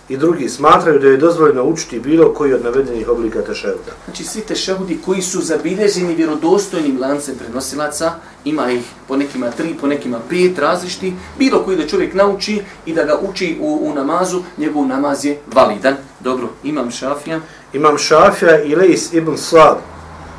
i 0.10 0.18
drugi 0.18 0.50
smatraju 0.50 1.00
da 1.00 1.08
je 1.08 1.18
dozvoljeno 1.18 1.64
učiti 1.64 2.00
bilo 2.00 2.34
koji 2.34 2.54
od 2.54 2.64
navedenih 2.64 3.10
oblika 3.10 3.42
tešehuda. 3.42 3.92
Znači 4.06 4.24
svi 4.24 4.42
tešehudi 4.42 5.00
koji 5.06 5.22
su 5.22 5.42
zabilježeni 5.42 6.16
vjerodostojnim 6.16 7.02
lancem 7.02 7.36
prenosilaca, 7.36 8.12
ima 8.46 8.72
ih 8.72 8.82
po 9.08 9.16
nekima 9.16 9.52
tri, 9.52 9.76
po 9.82 9.88
nekima 9.88 10.20
pet 10.30 10.60
različiti, 10.60 11.14
bilo 11.40 11.64
koji 11.64 11.78
da 11.78 11.88
čovjek 11.88 12.14
nauči 12.14 12.62
i 12.86 12.94
da 12.94 13.04
ga 13.04 13.20
uči 13.30 13.58
u, 13.62 13.80
u 13.82 13.94
namazu, 13.94 14.42
njegov 14.58 14.88
namaz 14.88 15.26
je 15.26 15.40
validan. 15.54 15.96
Dobro, 16.20 16.50
imam 16.64 16.92
šafija. 16.92 17.40
Imam 17.74 17.98
šafija 17.98 18.64
i 18.64 18.76
Leis 18.76 19.14
ibn 19.14 19.38
Sad 19.38 19.78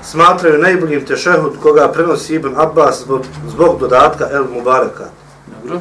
smatraju 0.04 0.58
najboljim 0.58 1.06
tešehud 1.06 1.52
koga 1.62 1.88
prenosi 1.92 2.34
ibn 2.34 2.54
Abbas 2.56 3.00
zbog, 3.00 3.22
zbog 3.48 3.80
dodatka 3.80 4.28
El 4.32 4.44
Mubaraka. 4.54 5.04
Dobro. 5.46 5.80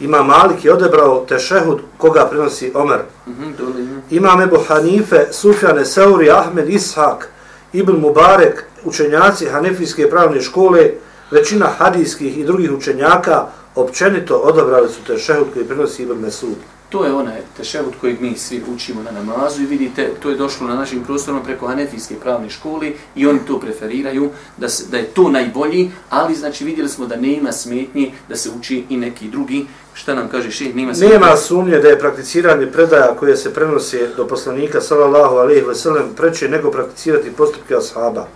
Ima 0.00 0.22
Malik 0.22 0.64
je 0.64 0.72
odebrao 0.72 1.24
tešehud 1.28 1.80
koga 1.98 2.26
prenosi 2.30 2.72
Omer. 2.74 3.00
Mm 3.26 3.32
-hmm, 3.32 4.00
Ima 4.10 4.42
Ebu 4.42 4.56
Hanife, 4.68 5.26
Sufjane, 5.32 5.84
Seuri, 5.84 6.30
Ahmed, 6.30 6.70
Ishak, 6.70 7.28
Ibn 7.72 7.92
Mubarek, 7.92 8.64
učenjaci 8.84 9.46
Hanefijske 9.46 10.10
pravne 10.10 10.40
škole, 10.40 10.90
većina 11.30 11.66
hadijskih 11.78 12.38
i 12.38 12.44
drugih 12.44 12.72
učenjaka 12.72 13.46
općenito 13.74 14.36
odabrali 14.36 14.88
su 14.88 15.04
tešehud 15.06 15.46
koji 15.54 15.64
prenosi 15.64 16.02
Ibn 16.02 16.20
Mesud. 16.20 16.56
To 16.88 17.04
je 17.04 17.12
onaj 17.12 17.40
tešehud 17.56 17.94
kojeg 18.00 18.20
mi 18.20 18.38
svi 18.38 18.62
učimo 18.74 19.02
na 19.02 19.10
namazu 19.10 19.62
i 19.62 19.66
vidite, 19.66 20.10
to 20.22 20.30
je 20.30 20.36
došlo 20.36 20.66
na 20.66 20.74
našim 20.74 21.04
prostorom 21.04 21.44
preko 21.44 21.66
Hanefijske 21.66 22.14
pravne 22.22 22.50
škole 22.50 22.92
i 23.14 23.26
oni 23.26 23.40
to 23.46 23.60
preferiraju, 23.60 24.30
da, 24.56 24.68
se, 24.68 24.84
da 24.90 24.96
je 24.96 25.04
to 25.04 25.28
najbolji, 25.28 25.90
ali 26.10 26.34
znači 26.34 26.64
vidjeli 26.64 26.88
smo 26.88 27.06
da 27.06 27.16
nema 27.16 27.52
smetnje 27.52 28.12
da 28.28 28.36
se 28.36 28.50
uči 28.58 28.84
i 28.88 28.96
neki 28.96 29.28
drugi. 29.28 29.66
Šta 29.94 30.14
nam 30.14 30.28
kaže 30.28 30.50
ših? 30.50 30.76
Nema, 30.76 30.94
smetnje. 30.94 31.18
nema 31.18 31.36
sumnje 31.36 31.78
da 31.78 31.88
je 31.88 31.98
prakticiranje 31.98 32.66
predaja 32.66 33.16
koje 33.18 33.36
se 33.36 33.54
prenose 33.54 34.08
do 34.16 34.26
poslanika 34.26 34.80
sallallahu 34.80 35.36
alejhi 35.36 35.66
ve 35.66 35.74
sellem 35.74 36.08
preče 36.16 36.48
nego 36.48 36.70
prakticirati 36.70 37.30
postupke 37.30 37.74
ashaba. 37.74 38.26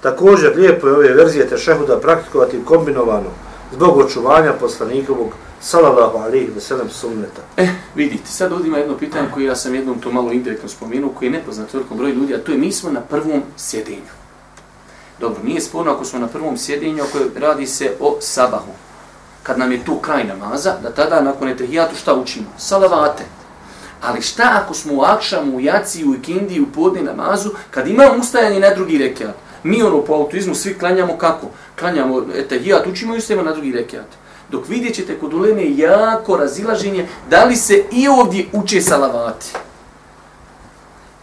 Također 0.00 0.56
lijepo 0.56 0.86
je 0.86 0.94
ove 0.94 1.14
verzije 1.14 1.48
tešehuda 1.48 2.00
praktikovati 2.00 2.64
kombinovano 2.64 3.30
zbog 3.72 3.96
očuvanja 3.96 4.52
poslanikovog 4.52 5.28
sallallahu 5.60 6.18
alaihi 6.18 6.50
wa 6.56 6.60
sallam 6.60 6.90
sunneta. 6.90 7.42
Eh, 7.56 7.68
vidite, 7.94 8.26
sad 8.26 8.52
ovdje 8.52 8.68
ima 8.68 8.78
jedno 8.78 8.98
pitanje 8.98 9.28
koje 9.34 9.46
ja 9.46 9.56
sam 9.56 9.74
jednom 9.74 10.00
to 10.00 10.12
malo 10.12 10.32
indirektno 10.32 10.68
spomenuo, 10.68 11.10
koji 11.10 11.26
je 11.26 11.32
nepoznat 11.32 11.74
velikom 11.74 11.98
broju 11.98 12.14
ljudi, 12.14 12.34
a 12.34 12.38
to 12.38 12.52
je 12.52 12.58
mi 12.58 12.72
smo 12.72 12.90
na 12.90 13.00
prvom 13.00 13.42
sjedinju. 13.56 14.16
Dobro, 15.20 15.42
nije 15.42 15.60
sporno 15.60 15.92
ako 15.92 16.04
smo 16.04 16.18
na 16.18 16.26
prvom 16.26 16.56
sjedinju, 16.56 17.02
ako 17.02 17.18
radi 17.36 17.66
se 17.66 17.92
o 18.00 18.16
sabahu. 18.20 18.72
Kad 19.42 19.58
nam 19.58 19.72
je 19.72 19.84
tu 19.84 19.98
kraj 19.98 20.24
namaza, 20.24 20.74
da 20.82 20.90
tada 20.90 21.20
nakon 21.20 21.48
etehijatu 21.48 21.96
šta 21.96 22.14
učimo? 22.14 22.46
Salavate. 22.58 23.24
Ali 24.02 24.22
šta 24.22 24.62
ako 24.64 24.74
smo 24.74 24.94
u 24.94 25.00
akšamu, 25.00 25.56
u 25.56 25.60
jaciju, 25.60 26.10
u 26.10 26.14
ikindiji, 26.14 26.60
u 26.60 26.72
podne 26.74 27.02
namazu, 27.02 27.50
kad 27.70 27.88
imamo 27.88 28.18
ustajanje 28.18 28.60
na 28.60 28.74
drugi 28.74 28.98
rekiat? 28.98 29.34
Mi 29.62 29.82
ono 29.82 30.02
po 30.02 30.14
autizmu 30.14 30.54
svi 30.54 30.78
klanjamo 30.78 31.18
kako? 31.18 31.46
Klanjamo 31.78 32.26
etehijat, 32.34 32.86
učimo 32.86 33.14
i 33.14 33.18
ustajemo 33.18 33.42
na 33.42 33.52
drugi 33.52 33.72
rekiat 33.72 34.06
dok 34.50 34.68
vidjet 34.68 34.94
ćete 34.94 35.18
kod 35.18 35.34
uleme 35.34 35.76
jako 35.76 36.36
razilaženje 36.36 37.06
da 37.30 37.44
li 37.44 37.56
se 37.56 37.84
i 37.92 38.08
ovdje 38.08 38.46
uče 38.52 38.80
salavati. 38.80 39.46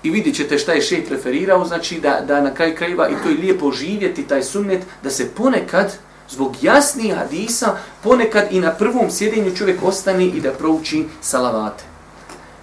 I 0.04 0.10
vidjet 0.10 0.36
ćete 0.36 0.58
šta 0.58 0.74
je 0.74 0.82
šejt 0.82 1.08
preferirao, 1.08 1.66
znači 1.66 2.00
da, 2.00 2.22
da 2.28 2.42
na 2.42 2.54
kraj 2.54 2.76
krajeva 2.76 3.10
i 3.10 3.16
to 3.24 3.30
je 3.30 3.38
lijepo 3.38 3.72
živjeti 3.72 4.28
taj 4.28 4.44
sunnet, 4.44 4.82
da 5.04 5.10
se 5.10 5.30
ponekad, 5.30 5.94
zbog 6.30 6.56
jasnih 6.62 7.16
hadisa, 7.16 7.76
ponekad 8.04 8.48
i 8.52 8.60
na 8.60 8.72
prvom 8.72 9.12
sjedenju 9.12 9.56
čovjek 9.56 9.84
ostane 9.84 10.26
i 10.26 10.42
da 10.42 10.52
prouči 10.52 11.06
salavate. 11.22 11.93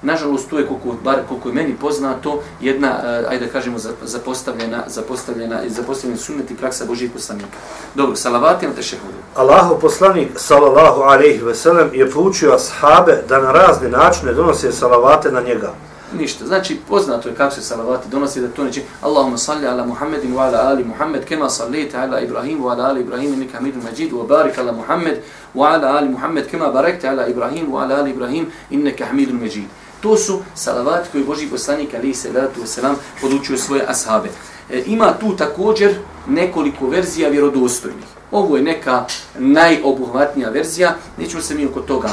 Nažalost, 0.03 0.51
to 0.51 0.59
je 0.59 0.67
koliko, 0.67 0.97
bar 1.05 1.19
koliko 1.29 1.49
je 1.49 1.55
meni 1.55 1.77
poznato, 1.81 2.43
jedna, 2.61 2.89
uh, 2.89 3.31
ajde 3.31 3.47
da 3.47 3.53
kažemo, 3.53 3.79
zapostavljena, 4.03 4.83
zapostavljena, 4.87 5.61
zapostavljena 5.67 6.19
sunnet 6.21 6.51
i 6.51 6.57
praksa 6.57 6.85
Božih 6.85 7.11
poslanika. 7.11 7.57
Dobro, 7.95 8.17
salavati 8.17 8.67
na 8.67 8.73
tešehudu. 8.73 9.19
Allahu 9.35 9.81
poslanik, 9.81 10.29
salallahu 10.37 11.01
alaihi 11.01 11.43
ve 11.43 11.55
sellem, 11.55 11.91
je 11.95 12.11
poučio 12.11 12.55
ashabe 12.55 13.23
da 13.29 13.41
na 13.41 13.53
razne 13.53 13.89
načine 13.89 14.33
donose 14.33 14.73
salavate 14.73 15.33
na 15.33 15.41
njega. 15.41 15.73
Ništa. 16.19 16.47
Znači, 16.47 16.79
poznato 16.89 17.29
je 17.29 17.35
kako 17.35 17.55
se 17.55 17.63
salavati 17.63 18.09
donosi 18.09 18.41
da 18.41 18.49
to 18.49 18.65
neće 18.65 18.83
Allahumma 19.01 19.39
salli 19.39 19.67
ala 19.67 19.87
Muhammedin 19.87 20.35
wa 20.35 20.41
ala 20.41 20.59
ali 20.63 20.85
Muhammed 20.85 21.25
kema 21.25 21.51
sallita 21.51 22.01
ala 22.01 22.21
Ibrahim 22.21 22.63
wa 22.63 22.73
ala 22.73 22.85
ali 22.85 23.01
Ibrahim 23.01 23.35
inika 23.35 23.59
hamidun 23.59 23.83
majid 23.83 24.13
wa 24.13 24.27
barik 24.27 24.59
ala 24.59 24.73
Muhammed 24.73 25.19
wa 25.55 25.75
ala 25.75 25.89
ali 25.89 26.09
Muhammed 26.09 26.47
kema 26.51 26.69
barakta 26.69 27.11
ala 27.11 27.29
Ibrahim 27.29 27.73
wa 27.73 27.83
ala 27.83 27.97
ali 27.99 28.11
Ibrahim 28.11 28.47
inika 28.71 29.07
hamidun 29.07 29.41
majid. 29.41 29.65
To 30.01 30.17
su 30.17 30.39
salavati 30.55 31.09
koji 31.13 31.25
Boži 31.25 31.47
poslanik 31.47 31.95
ali 31.95 32.15
se 32.15 32.33
salatu 32.33 32.61
wasalam 32.61 32.95
podučio 33.21 33.59
svoje 33.59 33.85
ashabe. 33.89 34.29
E, 34.71 34.83
ima 34.87 35.13
tu 35.21 35.37
također 35.37 35.95
nekoliko 36.27 36.89
verzija 36.89 37.29
vjerodostojnih. 37.29 38.05
Ovo 38.31 38.57
je 38.57 38.63
neka 38.63 39.05
najobuhvatnija 39.39 40.51
verzija, 40.51 40.95
nećemo 41.19 41.43
se 41.43 41.55
mi 41.55 41.67
oko 41.67 41.81
toga 41.81 42.11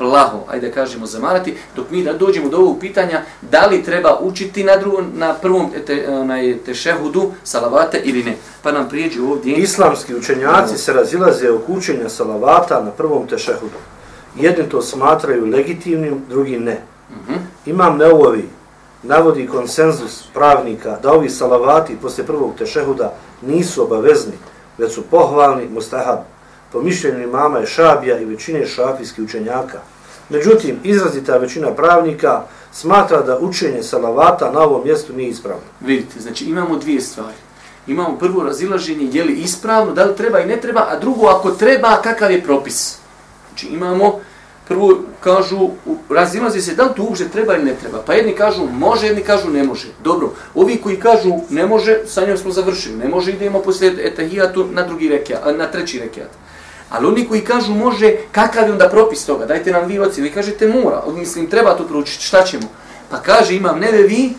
plaho, 0.00 0.38
ajde 0.48 0.68
da 0.68 0.74
kažemo, 0.74 1.06
zamarati, 1.06 1.54
dok 1.76 1.90
mi 1.90 2.04
da 2.04 2.12
dođemo 2.12 2.48
do 2.48 2.56
ovog 2.56 2.80
pitanja 2.80 3.22
da 3.42 3.66
li 3.66 3.82
treba 3.82 4.18
učiti 4.20 4.64
na, 4.64 4.76
drugom, 4.76 5.12
na 5.14 5.34
prvom 5.34 5.70
te, 5.86 6.08
onaj, 6.08 6.58
tešehudu 6.66 7.32
salavate 7.44 8.00
ili 8.04 8.24
ne. 8.24 8.36
Pa 8.62 8.72
nam 8.72 8.88
prijeđe 8.88 9.22
ovdje... 9.22 9.56
Islamski 9.56 10.14
učenjaci 10.14 10.78
se 10.78 10.92
razilaze 10.92 11.50
oko 11.50 11.72
učenja 11.72 12.08
salavata 12.08 12.82
na 12.84 12.90
prvom 12.90 13.26
tešehudu. 13.26 13.76
Jedni 14.36 14.68
to 14.68 14.82
smatraju 14.82 15.46
legitimnim, 15.46 16.22
drugi 16.28 16.58
ne. 16.58 16.82
Mhm. 17.10 17.32
-huh. 17.32 17.38
Imam 17.66 17.96
neovi 17.96 18.48
navodi 19.02 19.46
konsenzus 19.46 20.24
pravnika 20.34 20.98
da 21.02 21.12
ovi 21.12 21.30
salavati 21.30 21.96
posle 22.02 22.26
prvog 22.26 22.54
tešehuda 22.58 23.14
nisu 23.42 23.82
obavezni, 23.82 24.34
već 24.78 24.94
su 24.94 25.02
pohvalni 25.02 25.68
mustahab 25.68 26.18
po 26.72 26.82
mišljenju 26.82 27.22
imama 27.22 27.58
je 27.58 27.66
šabija 27.66 28.18
i 28.18 28.24
većine 28.24 28.66
šafijskih 28.66 29.24
učenjaka. 29.24 29.78
Međutim, 30.28 30.76
izrazita 30.84 31.36
većina 31.36 31.74
pravnika 31.74 32.42
smatra 32.72 33.22
da 33.22 33.38
učenje 33.38 33.82
salavata 33.82 34.50
na 34.52 34.60
ovom 34.60 34.84
mjestu 34.84 35.12
nije 35.12 35.28
ispravno. 35.28 35.62
Vidite, 35.80 36.20
znači 36.20 36.44
imamo 36.44 36.76
dvije 36.76 37.00
stvari. 37.00 37.36
Imamo 37.86 38.18
prvo 38.18 38.42
razilaženje 38.42 39.10
je 39.12 39.24
li 39.24 39.32
ispravno, 39.32 39.92
da 39.92 40.04
li 40.04 40.16
treba 40.16 40.40
i 40.40 40.46
ne 40.46 40.60
treba, 40.60 40.86
a 40.88 40.98
drugo 40.98 41.26
ako 41.26 41.50
treba, 41.50 42.00
kakav 42.02 42.30
je 42.30 42.42
propis. 42.42 42.99
Znači 43.60 43.74
imamo, 43.74 44.20
prvo 44.68 44.98
kažu, 45.20 45.70
razilazi 46.10 46.60
se 46.60 46.74
da 46.74 46.82
li 46.82 46.94
to 46.96 47.02
uopšte 47.02 47.28
treba 47.28 47.54
ili 47.54 47.64
ne 47.64 47.74
treba. 47.74 48.02
Pa 48.06 48.14
jedni 48.14 48.34
kažu 48.34 48.66
može, 48.72 49.06
jedni 49.06 49.22
kažu 49.22 49.50
ne 49.50 49.64
može. 49.64 49.88
Dobro, 50.04 50.32
ovi 50.54 50.76
koji 50.76 50.96
kažu 50.96 51.32
ne 51.50 51.66
može, 51.66 51.98
sa 52.06 52.26
njom 52.26 52.36
smo 52.36 52.52
završili. 52.52 52.96
Ne 52.96 53.08
može, 53.08 53.30
idemo 53.30 53.58
poslije 53.58 54.06
etahijatu 54.06 54.66
na 54.72 54.82
drugi 54.86 55.08
rekiat, 55.08 55.58
na 55.58 55.66
treći 55.66 55.98
rekiat. 55.98 56.30
Ali 56.90 57.06
oni 57.06 57.28
koji 57.28 57.40
kažu 57.40 57.74
može, 57.74 58.16
kakav 58.32 58.66
je 58.66 58.72
onda 58.72 58.88
propis 58.88 59.26
toga? 59.26 59.46
Dajte 59.46 59.72
nam 59.72 59.86
vi 59.86 59.98
oci. 59.98 60.22
Vi 60.22 60.30
kažete 60.30 60.68
mora. 60.68 61.02
Mislim, 61.16 61.46
treba 61.46 61.76
to 61.76 61.84
proučiti. 61.84 62.24
Šta 62.24 62.44
ćemo? 62.44 62.68
Pa 63.10 63.20
kaže, 63.20 63.56
imam 63.56 63.78
neve 63.78 64.02
vi, 64.02 64.32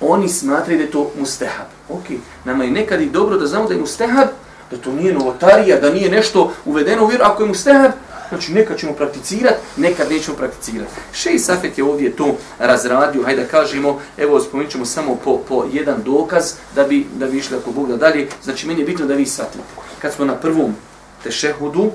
oni 0.00 0.28
smatraju 0.28 0.78
da 0.78 0.84
je 0.84 0.90
to 0.90 1.10
mustehab. 1.18 1.66
Ok, 1.88 2.04
nama 2.44 2.64
je 2.64 2.70
nekad 2.70 3.00
i 3.00 3.10
dobro 3.10 3.38
da 3.38 3.46
znamo 3.46 3.68
da 3.68 3.74
je 3.74 3.80
mustehab, 3.80 4.28
da 4.70 4.76
to 4.76 4.92
nije 4.92 5.12
novotarija, 5.12 5.80
da 5.80 5.90
nije 5.90 6.10
nešto 6.10 6.52
uvedeno 6.64 7.04
u 7.04 7.06
vjeru. 7.06 7.24
Ako 7.24 7.42
je 7.42 7.48
mustehab, 7.48 7.90
znači 8.34 8.52
nekad 8.52 8.78
ćemo 8.78 8.92
prakticirati, 8.92 9.56
nekad 9.76 10.10
nećemo 10.10 10.36
prakticirati. 10.36 10.92
Šej 11.12 11.38
Safet 11.38 11.78
je 11.78 11.84
ovdje 11.84 12.16
to 12.16 12.36
razradio, 12.58 13.22
hajde 13.22 13.42
da 13.42 13.48
kažemo, 13.48 14.00
evo 14.18 14.40
spomenut 14.40 14.72
ćemo 14.72 14.84
samo 14.84 15.16
po, 15.24 15.38
po 15.48 15.64
jedan 15.72 16.02
dokaz 16.04 16.52
da 16.74 16.84
bi, 16.84 17.06
da 17.14 17.26
bi 17.26 17.38
išli 17.38 17.56
ako 17.56 17.70
Bog 17.70 17.88
da 17.88 17.96
dalje. 17.96 18.28
Znači 18.42 18.66
meni 18.66 18.80
je 18.80 18.86
bitno 18.86 19.06
da 19.06 19.14
vi 19.14 19.26
shvatite. 19.26 19.64
Kad 19.98 20.12
smo 20.12 20.24
na 20.24 20.34
prvom 20.34 20.74
tešehudu 21.22 21.90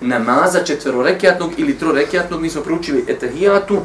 namaza 0.00 0.64
četverorekijatnog 0.64 1.50
ili 1.56 1.78
trorekijatnog, 1.78 2.40
mi 2.40 2.50
smo 2.50 2.62
proučili 2.62 3.04
etahijatu 3.08 3.80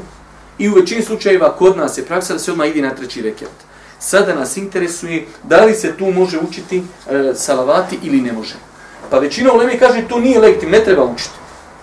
i 0.57 0.69
u 0.69 0.73
većini 0.73 1.01
slučajeva 1.01 1.55
kod 1.55 1.77
nas 1.77 1.97
je 1.97 2.05
praksa 2.05 2.33
da 2.33 2.39
se 2.39 2.51
odmah 2.51 2.67
ide 2.67 2.81
na 2.81 2.95
treći 2.95 3.21
rekijat. 3.21 3.51
Sada 3.99 4.35
nas 4.35 4.57
interesuje 4.57 5.25
da 5.43 5.65
li 5.65 5.73
se 5.73 5.93
tu 5.97 6.11
može 6.11 6.39
učiti 6.39 6.83
e, 7.09 7.33
salavati 7.35 7.99
ili 8.03 8.21
ne 8.21 8.33
može. 8.33 8.55
Pa 9.09 9.19
većina 9.19 9.53
ulemi 9.53 9.77
kaže 9.79 10.07
to 10.07 10.19
nije 10.19 10.39
legitim, 10.39 10.71
ne 10.71 10.83
treba 10.83 11.03
učiti. 11.03 11.39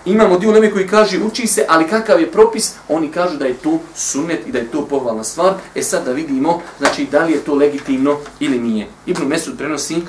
Imamo 0.06 0.38
dio 0.38 0.50
ulemi 0.50 0.70
koji 0.70 0.86
kaže 0.86 1.18
uči 1.22 1.46
se, 1.46 1.64
ali 1.68 1.88
kakav 1.88 2.20
je 2.20 2.30
propis, 2.32 2.74
oni 2.88 3.10
kažu 3.12 3.36
da 3.36 3.46
je 3.46 3.54
to 3.54 3.78
sunnet 3.94 4.46
i 4.46 4.52
da 4.52 4.58
je 4.58 4.70
to 4.70 4.86
pohvalna 4.86 5.24
stvar. 5.24 5.54
E 5.74 5.82
sad 5.82 6.04
da 6.04 6.12
vidimo 6.12 6.62
znači 6.78 7.06
da 7.10 7.24
li 7.24 7.32
je 7.32 7.40
to 7.40 7.54
legitimno 7.54 8.16
ili 8.40 8.58
nije. 8.58 8.86
Ibn 9.06 9.26
Mesud 9.26 9.58
prenosi 9.58 10.02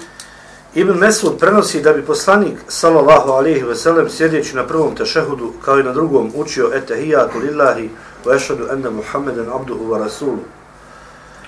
Ibn 0.76 1.00
Mesud 1.00 1.40
prenosi 1.40 1.82
da 1.82 1.94
bi 1.94 2.06
poslanik 2.06 2.60
sallallahu 2.68 3.32
alejhi 3.32 3.64
ve 3.64 3.76
sellem 3.76 4.10
sjedeći 4.10 4.56
na 4.56 4.68
prvom 4.68 4.96
tešehudu 4.96 5.54
kao 5.66 5.80
i 5.80 5.84
na 5.84 5.94
drugom 5.94 6.32
učio 6.36 6.72
etehijatu 6.74 7.40
lillahi 7.40 7.90
wa 8.26 8.36
ashhadu 8.36 8.68
anna 8.72 8.90
Muhammeden 8.90 9.50
abduhu 9.54 9.86
wa 9.86 10.00
rasuluhu. 10.00 10.44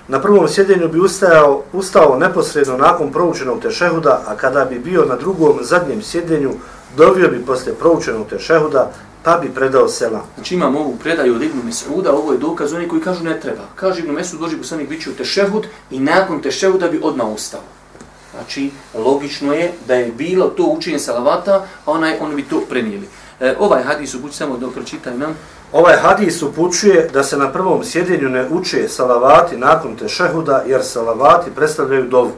Na 0.08 0.22
prvom 0.22 0.48
sjedenju 0.48 0.88
bi 0.88 1.00
ustajao, 1.00 1.64
ustao 1.74 2.18
neposredno 2.18 2.78
nakon 2.78 3.12
proučenog 3.12 3.62
tešehuda, 3.62 4.24
a 4.28 4.36
kada 4.36 4.66
bi 4.66 4.80
bio 4.80 5.06
na 5.06 5.16
drugom 5.16 5.60
zadnjem 5.62 6.02
sjedenju, 6.02 6.52
dovio 6.98 7.28
bi 7.28 7.46
posle 7.46 7.74
proučenog 7.74 8.28
tešehuda, 8.30 8.92
pa 9.24 9.38
bi 9.38 9.50
predao 9.50 9.88
selam. 9.88 10.24
Znači 10.36 10.56
imam 10.56 10.76
ovu 10.76 10.98
predaju 11.04 11.36
od 11.36 11.44
Ibnu 11.44 11.62
Mesuda, 11.64 12.14
ovo 12.14 12.32
je 12.32 12.38
dokaz 12.38 12.74
oni 12.74 12.88
koji 12.88 13.02
kažu 13.02 13.24
ne 13.24 13.40
treba. 13.40 13.62
Kaže 13.76 14.00
Ibnu 14.00 14.14
Mesud, 14.14 14.40
Boži 14.40 14.58
poslanik 14.58 14.90
bit 14.90 15.04
će 15.04 15.10
u 15.10 15.14
tešehud 15.14 15.68
i 15.92 16.00
nakon 16.00 16.42
tešehuda 16.42 16.88
bi 16.88 17.00
odmah 17.04 17.28
ustao. 17.28 17.62
Znači, 18.32 18.72
logično 18.94 19.54
je 19.54 19.72
da 19.88 19.96
je 19.96 20.12
bilo 20.12 20.48
to 20.48 20.64
učenje 20.64 21.00
salavata, 21.00 21.66
onaj, 21.86 22.18
oni 22.22 22.36
bi 22.36 22.44
to 22.44 22.62
prenijeli. 22.70 23.08
E, 23.40 23.56
ovaj 23.60 23.84
hadis 23.84 24.14
upući 24.14 24.36
samo 24.36 24.58
dok 24.58 24.74
pročitaj 24.74 25.18
nam. 25.18 25.36
Ovaj 25.72 25.98
hadis 25.98 26.42
upućuje 26.42 27.10
da 27.14 27.24
se 27.24 27.38
na 27.38 27.52
prvom 27.52 27.84
sjedenju 27.84 28.30
ne 28.30 28.48
uče 28.50 28.90
salavati 28.90 29.58
nakon 29.58 29.96
tešehuda, 29.96 30.64
jer 30.68 30.84
salavati 30.84 31.52
predstavljaju 31.56 32.10
dovu. 32.10 32.32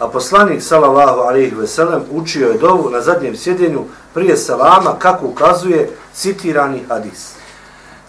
A 0.00 0.08
poslanik 0.08 0.62
sallallahu 0.62 1.20
alejhi 1.20 1.54
ve 1.54 1.66
sellem 1.66 2.02
učio 2.10 2.48
je 2.48 2.58
dovu 2.58 2.90
na 2.90 3.00
zadnjem 3.00 3.36
sjedenju 3.36 3.84
prije 4.14 4.36
salama 4.36 4.98
kako 4.98 5.26
ukazuje 5.26 5.90
citirani 6.14 6.82
hadis. 6.88 7.32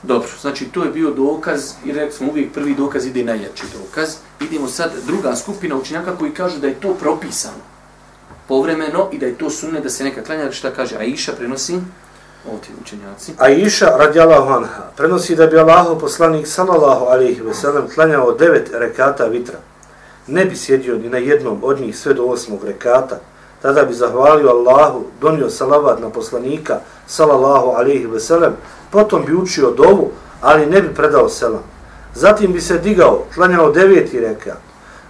Dobro, 0.03 0.29
znači 0.41 0.65
to 0.65 0.83
je 0.83 0.91
bio 0.91 1.11
dokaz 1.11 1.73
i 1.85 1.91
rekli 1.91 2.11
smo 2.11 2.27
uvijek 2.29 2.53
prvi 2.53 2.75
dokaz 2.75 3.05
ide 3.05 3.23
najjači 3.23 3.63
dokaz. 3.73 4.15
Idemo 4.39 4.67
sad 4.67 4.91
druga 5.05 5.35
skupina 5.35 5.75
učenjaka 5.75 6.15
koji 6.15 6.31
kažu 6.31 6.59
da 6.59 6.67
je 6.67 6.79
to 6.79 6.93
propisano 6.93 7.61
povremeno 8.47 9.09
i 9.11 9.17
da 9.17 9.25
je 9.25 9.37
to 9.37 9.49
sunne 9.49 9.79
da 9.79 9.89
se 9.89 10.03
neka 10.03 10.23
klanja, 10.23 10.51
šta 10.51 10.71
kaže 10.71 10.95
Aisha 10.97 11.31
prenosi 11.37 11.73
ovdje 12.51 12.69
učenjaci. 12.81 13.31
Aisha 13.37 13.85
radijallahu 13.97 14.53
anha 14.53 14.83
prenosi 14.97 15.35
da 15.35 15.47
bi 15.47 15.59
Allahu 15.59 15.99
poslanik 15.99 16.47
sallallahu 16.47 17.05
alejhi 17.05 17.41
ve 17.41 17.53
sellem 17.53 17.87
klanjao 17.95 18.31
devet 18.31 18.69
rekata 18.73 19.25
vitra. 19.25 19.59
Ne 20.27 20.45
bi 20.45 20.55
sjedio 20.55 20.97
ni 20.97 21.09
na 21.09 21.17
jednom 21.17 21.59
od 21.63 21.79
njih 21.79 21.97
sve 21.97 22.13
do 22.13 22.23
osmog 22.23 22.63
rekata. 22.63 23.19
Tada 23.61 23.83
bi 23.83 23.93
zahvalio 23.93 24.49
Allahu, 24.49 25.03
donio 25.21 25.49
salavat 25.49 25.99
na 25.99 26.09
poslanika 26.09 26.79
sallallahu 27.07 27.69
alejhi 27.77 28.05
ve 28.05 28.19
sellem 28.19 28.53
potom 28.91 29.25
bi 29.25 29.35
učio 29.35 29.71
dovu, 29.71 30.11
ali 30.41 30.65
ne 30.65 30.81
bi 30.81 30.93
predao 30.93 31.29
selam. 31.29 31.63
Zatim 32.15 32.53
bi 32.53 32.61
se 32.61 32.77
digao, 32.77 33.23
klanjao 33.35 33.71
deveti 33.71 34.19
reka, 34.19 34.55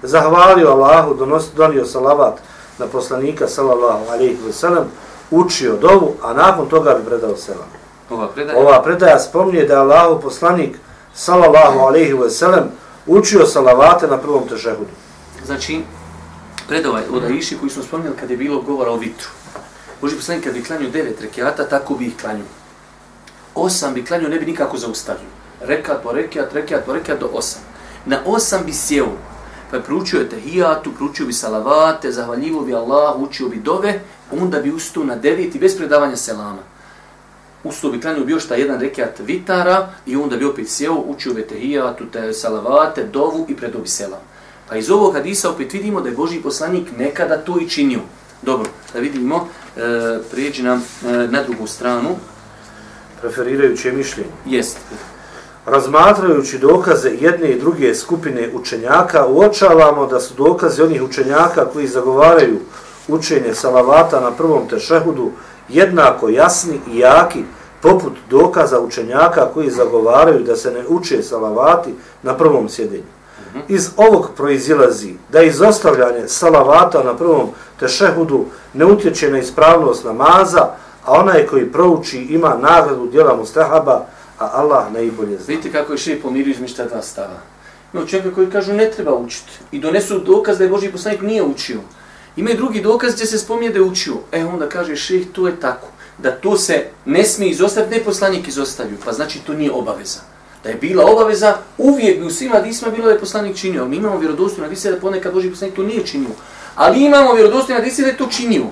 zahvalio 0.04 0.70
Allahu, 0.70 1.14
donio 1.56 1.86
salavat 1.86 2.34
na 2.80 2.88
poslanika, 2.88 3.48
sallallahu 3.48 4.12
alaihi 4.12 4.38
wa 4.48 4.54
sallam, 4.54 4.86
učio 5.32 5.76
dovu, 5.78 6.14
a 6.24 6.34
nakon 6.34 6.70
toga 6.70 6.94
bi 6.94 7.06
predao 7.06 7.36
selam. 7.36 7.70
Ova 8.10 8.28
predaja, 8.28 8.60
Ova 8.60 8.82
predaja 8.82 9.20
spomnije 9.20 9.66
da 9.68 9.74
je 9.74 9.80
Allahu 9.80 10.22
poslanik, 10.22 10.78
sallallahu 11.14 11.80
alaihi 11.80 12.14
wa 12.14 12.30
sallam, 12.30 12.72
učio 13.18 13.46
salavate 13.46 14.08
na 14.08 14.18
prvom 14.18 14.48
tešehudu. 14.48 14.92
Znači, 15.46 15.82
predovaj 16.68 17.04
od 17.12 17.24
Aiši 17.24 17.58
koji 17.58 17.70
smo 17.70 17.84
spomnili 17.84 18.16
kad 18.20 18.30
je 18.30 18.38
bilo 18.38 18.62
govora 18.62 18.92
o 18.92 18.98
vitru. 18.98 19.30
Boži 20.02 20.16
poslanik 20.16 20.44
kad 20.44 20.54
bi 20.54 20.64
klanio 20.64 20.90
devet 20.90 21.22
rekiata, 21.22 21.70
tako 21.70 21.96
bi 21.96 22.06
ih 22.08 22.18
klanio 22.22 22.46
osam 23.56 23.94
bi 23.94 24.06
klanio, 24.06 24.30
ne 24.30 24.40
bi 24.40 24.46
nikako 24.46 24.78
zaustavio. 24.78 25.28
Rekat 25.62 26.04
po 26.04 26.12
rekiat, 26.12 26.54
rekiat 26.54 26.86
po 26.86 26.94
rekiat 26.94 27.20
do 27.20 27.30
osam. 27.34 27.62
Na 28.06 28.20
osam 28.26 28.62
bi 28.66 28.74
sjeo, 28.74 29.08
pa 29.72 29.78
je 29.78 29.84
proučio 29.84 30.20
je 30.20 30.30
tehijatu, 30.30 30.92
proučio 30.92 31.26
bi 31.26 31.34
salavate, 31.34 32.12
zahvaljivo 32.12 32.62
bi 32.62 32.76
Allah, 32.76 33.16
učio 33.20 33.50
bi 33.50 33.60
dove, 33.60 34.00
onda 34.32 34.60
bi 34.60 34.72
ustao 34.72 35.04
na 35.04 35.16
deveti 35.16 35.60
bez 35.60 35.78
predavanja 35.78 36.16
selama. 36.16 36.71
Ustao 37.64 37.92
bi 37.92 38.02
klanio 38.02 38.26
bi 38.26 38.32
još 38.32 38.48
ta 38.48 38.56
jedan 38.56 38.80
rekat 38.80 39.20
vitara 39.20 39.90
i 40.06 40.16
onda 40.16 40.38
bi 40.38 40.46
opet 40.46 40.70
sjeo, 40.70 40.94
učio 40.94 41.34
bi 41.34 41.48
tehijatu, 41.48 42.06
te 42.06 42.34
salavate, 42.34 43.04
dovu 43.04 43.46
i 43.50 43.56
predobi 43.56 43.88
selam. 43.88 44.20
Pa 44.70 44.76
iz 44.76 44.92
ovog 44.92 45.14
hadisa 45.14 45.50
opet 45.50 45.74
vidimo 45.74 46.02
da 46.02 46.10
je 46.10 46.16
Boži 46.16 46.42
poslanik 46.42 46.88
nekada 46.98 47.38
to 47.38 47.60
i 47.60 47.70
činio. 47.70 48.00
Dobro, 48.42 48.70
da 48.94 49.00
vidimo, 49.00 49.48
e, 49.78 49.82
prijeđi 50.32 50.64
nam 50.64 50.78
e, 50.78 51.12
na 51.12 51.44
drugu 51.44 51.68
stranu 51.68 52.10
preferirajuće 53.22 53.92
mišljenje. 53.92 54.30
Jest. 54.46 54.78
Razmatrajući 55.66 56.58
dokaze 56.58 57.10
jedne 57.20 57.52
i 57.52 57.60
druge 57.60 57.96
skupine 57.96 58.50
učenjaka, 58.54 59.26
uočavamo 59.28 60.06
da 60.06 60.20
su 60.20 60.34
dokaze 60.38 60.84
onih 60.84 61.02
učenjaka 61.04 61.66
koji 61.74 61.88
zagovaraju 61.88 62.60
učenje 63.08 63.54
salavata 63.54 64.20
na 64.20 64.32
prvom 64.32 64.68
tešehudu 64.68 65.32
jednako 65.74 66.30
jasni 66.30 66.80
i 66.94 67.00
jaki 67.00 67.44
poput 67.82 68.14
dokaza 68.30 68.80
učenjaka 68.80 69.48
koji 69.54 69.70
zagovaraju 69.70 70.44
da 70.44 70.56
se 70.56 70.72
ne 70.72 70.88
uče 70.88 71.24
salavati 71.24 71.94
na 72.24 72.38
prvom 72.38 72.70
sjedenju. 72.70 73.04
Iz 73.68 73.90
ovog 73.98 74.30
proizilazi 74.38 75.14
da 75.32 75.42
izostavljanje 75.42 76.28
salavata 76.28 77.04
na 77.04 77.18
prvom 77.18 77.50
tešehudu 77.80 78.46
ne 78.74 78.86
utječe 78.86 79.32
na 79.32 79.38
ispravnost 79.38 80.06
namaza, 80.06 80.70
a 81.06 81.12
onaj 81.12 81.48
koji 81.48 81.72
prouči 81.72 82.18
ima 82.18 82.58
nagradu 82.62 83.08
djela 83.08 83.36
mustahaba, 83.36 84.06
a 84.40 84.50
Allah 84.54 84.94
najbolje 84.94 85.38
zna. 85.38 85.46
Vidite 85.48 85.72
kako 85.72 85.94
je 85.94 85.98
še 85.98 86.20
pomirio 86.22 86.52
između 86.52 86.76
ta 86.76 86.86
dva 86.86 87.02
stava. 87.02 87.40
Ima 87.94 88.06
čovjeka 88.06 88.36
koji 88.36 88.50
kažu 88.50 88.74
ne 88.74 88.92
treba 88.92 89.16
učiti 89.16 89.52
i 89.72 89.80
donesu 89.80 90.20
dokaz 90.20 90.58
da 90.58 90.64
je 90.64 90.70
Boži 90.70 90.92
poslanik 90.92 91.22
nije 91.22 91.44
učio. 91.44 91.80
Imaju 92.36 92.58
drugi 92.58 92.82
dokaz 92.82 93.14
gdje 93.14 93.26
se 93.26 93.38
spominje 93.38 93.70
da 93.70 93.80
je 93.80 93.84
učio. 93.84 94.14
E 94.32 94.46
onda 94.46 94.70
kaže 94.70 94.96
šejh, 94.96 95.28
to 95.34 95.48
je 95.48 95.60
tako. 95.60 95.88
Da 96.18 96.32
to 96.32 96.58
se 96.58 96.86
ne 97.06 97.24
smije 97.24 97.52
izostaviti, 97.52 97.98
ne 97.98 98.04
poslanik 98.04 98.48
izostavio. 98.48 98.98
Pa 99.06 99.12
znači 99.12 99.40
to 99.40 99.54
nije 99.54 99.72
obaveza. 99.72 100.20
Da 100.64 100.70
je 100.70 100.76
bila 100.76 101.06
obaveza, 101.06 101.58
uvijek 101.78 102.20
bi 102.20 102.26
u 102.26 102.30
svima 102.30 102.60
disma 102.60 102.90
bilo 102.90 103.06
da 103.06 103.12
je 103.12 103.20
poslanik 103.20 103.58
činio. 103.58 103.86
Mi 103.86 103.96
imamo 103.96 104.18
vjerodostojno 104.18 104.66
hadise 104.66 104.92
da 104.92 105.00
ponekad 105.00 105.34
Boži 105.34 105.50
poslanik 105.50 105.76
to 105.76 105.84
nije 105.84 106.06
činio. 106.06 106.30
Ali 106.76 107.04
imamo 107.04 107.34
vjerodostojno 107.34 107.82
hadise 107.82 108.02
da 108.02 108.08
je 108.08 108.18
to 108.18 108.28
činio. 108.28 108.66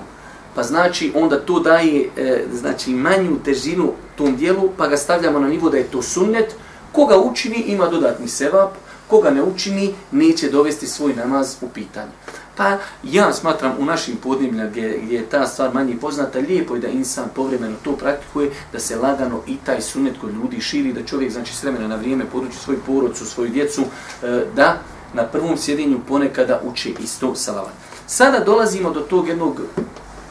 Pa 0.54 0.62
znači 0.62 1.12
onda 1.14 1.40
to 1.40 1.60
daje 1.60 2.08
e, 2.16 2.44
znači 2.52 2.90
manju 2.90 3.38
težinu 3.44 3.92
tom 4.16 4.36
dijelu, 4.36 4.70
pa 4.76 4.88
ga 4.88 4.96
stavljamo 4.96 5.40
na 5.40 5.48
nivo 5.48 5.70
da 5.70 5.76
je 5.76 5.90
to 5.90 6.02
sunnet. 6.02 6.54
Koga 6.92 7.18
učini 7.18 7.56
ima 7.56 7.86
dodatni 7.86 8.28
sevap, 8.28 8.70
koga 9.08 9.30
ne 9.30 9.42
učini 9.42 9.94
neće 10.10 10.48
dovesti 10.48 10.86
svoj 10.86 11.14
namaz 11.14 11.56
u 11.60 11.68
pitanje. 11.68 12.10
Pa 12.56 12.78
ja 13.02 13.32
smatram 13.32 13.72
u 13.78 13.84
našim 13.84 14.16
podnebljima 14.16 14.66
gdje, 14.66 15.00
gdje 15.02 15.16
je 15.16 15.26
ta 15.26 15.46
stvar 15.46 15.74
manje 15.74 15.96
poznata, 16.00 16.38
lijepo 16.38 16.74
je 16.74 16.80
da 16.80 16.88
insan 16.88 17.28
povremeno 17.34 17.76
to 17.84 17.92
praktikuje, 17.92 18.50
da 18.72 18.80
se 18.80 18.96
lagano 18.96 19.40
i 19.46 19.56
taj 19.56 19.80
sunet 19.82 20.14
kod 20.20 20.34
ljudi 20.34 20.60
širi, 20.60 20.92
da 20.92 21.04
čovjek 21.04 21.32
znači 21.32 21.54
s 21.54 21.62
vremena 21.62 21.88
na 21.88 21.96
vrijeme 21.96 22.24
poduči 22.32 22.56
svoj 22.56 22.76
porodcu, 22.86 23.26
svoju 23.26 23.50
djecu, 23.50 23.82
e, 23.82 24.44
da 24.56 24.76
na 25.14 25.22
prvom 25.22 25.56
sjedinju 25.56 26.00
ponekada 26.08 26.60
uče 26.64 26.90
isto 27.00 27.34
salavat. 27.34 27.72
Sada 28.06 28.44
dolazimo 28.44 28.90
do 28.90 29.00
tog 29.00 29.28
jednog 29.28 29.60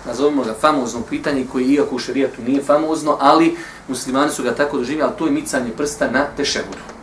nazovimo 0.06 0.44
ga 0.44 0.54
famozno 0.62 1.02
pitanje 1.10 1.46
koji 1.52 1.66
iako 1.66 1.96
u 1.96 2.00
šarijatu 2.00 2.42
nije 2.42 2.64
famozno, 2.64 3.18
ali 3.20 3.58
muslimani 3.88 4.32
su 4.32 4.44
ga 4.44 4.56
tako 4.56 4.78
doživjeli, 4.78 5.04
ali 5.04 5.18
to 5.18 5.26
je 5.26 5.32
micanje 5.32 5.72
prsta 5.78 6.12
na 6.12 6.26
tešehudu. 6.38 6.99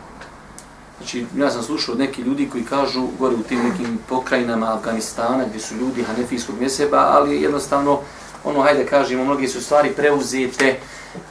Znači, 1.07 1.25
ja 1.37 1.51
sam 1.51 1.63
slušao 1.63 1.93
od 1.93 1.99
neki 1.99 2.21
ljudi 2.21 2.49
koji 2.51 2.63
kažu 2.63 3.07
gore 3.19 3.35
u 3.35 3.43
tim 3.43 3.59
nekim 3.59 3.99
pokrajinama 4.09 4.73
Afganistana 4.73 5.45
gdje 5.49 5.59
su 5.59 5.75
ljudi 5.75 6.03
hanefijskog 6.03 6.55
mjeseba, 6.59 6.97
ali 6.97 7.41
jednostavno, 7.41 7.99
ono, 8.43 8.61
hajde 8.61 8.85
kažemo, 8.85 9.23
mnogi 9.23 9.47
su 9.47 9.61
stvari 9.61 9.89
preuzete 9.95 10.79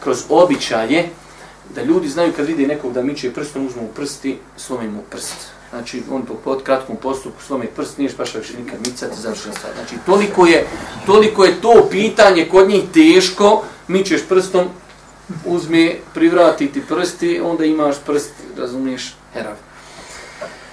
kroz 0.00 0.24
običaje, 0.28 1.08
da 1.74 1.82
ljudi 1.82 2.08
znaju 2.08 2.32
kad 2.36 2.46
vide 2.46 2.66
nekog 2.66 2.92
da 2.92 3.02
miče 3.02 3.32
prstom, 3.32 3.66
uzmu 3.66 3.82
u 3.82 3.94
prsti, 3.94 4.38
slomi 4.56 4.88
mu 4.88 5.02
prst. 5.10 5.36
Znači, 5.70 6.02
on 6.10 6.22
po 6.22 6.34
pod 6.34 6.62
kratkom 6.62 6.96
postupku 6.96 7.42
slomi 7.42 7.66
prst, 7.76 7.98
nije 7.98 8.10
špaša 8.10 8.38
više 8.38 8.58
nikad 8.58 8.78
micati, 8.86 9.20
završena 9.20 9.54
stvar. 9.54 9.72
Znači, 9.74 9.94
toliko 10.06 10.46
je, 10.46 10.66
toliko 11.06 11.44
je 11.44 11.60
to 11.60 11.88
pitanje 11.90 12.48
kod 12.50 12.68
njih 12.68 12.82
teško, 12.94 13.64
mičeš 13.88 14.22
prstom, 14.28 14.68
uzme, 15.44 15.94
privratiti 16.14 16.82
prsti, 16.88 17.40
onda 17.44 17.64
imaš 17.64 17.96
prst, 18.06 18.30
razumiješ, 18.56 19.14
herav. 19.32 19.54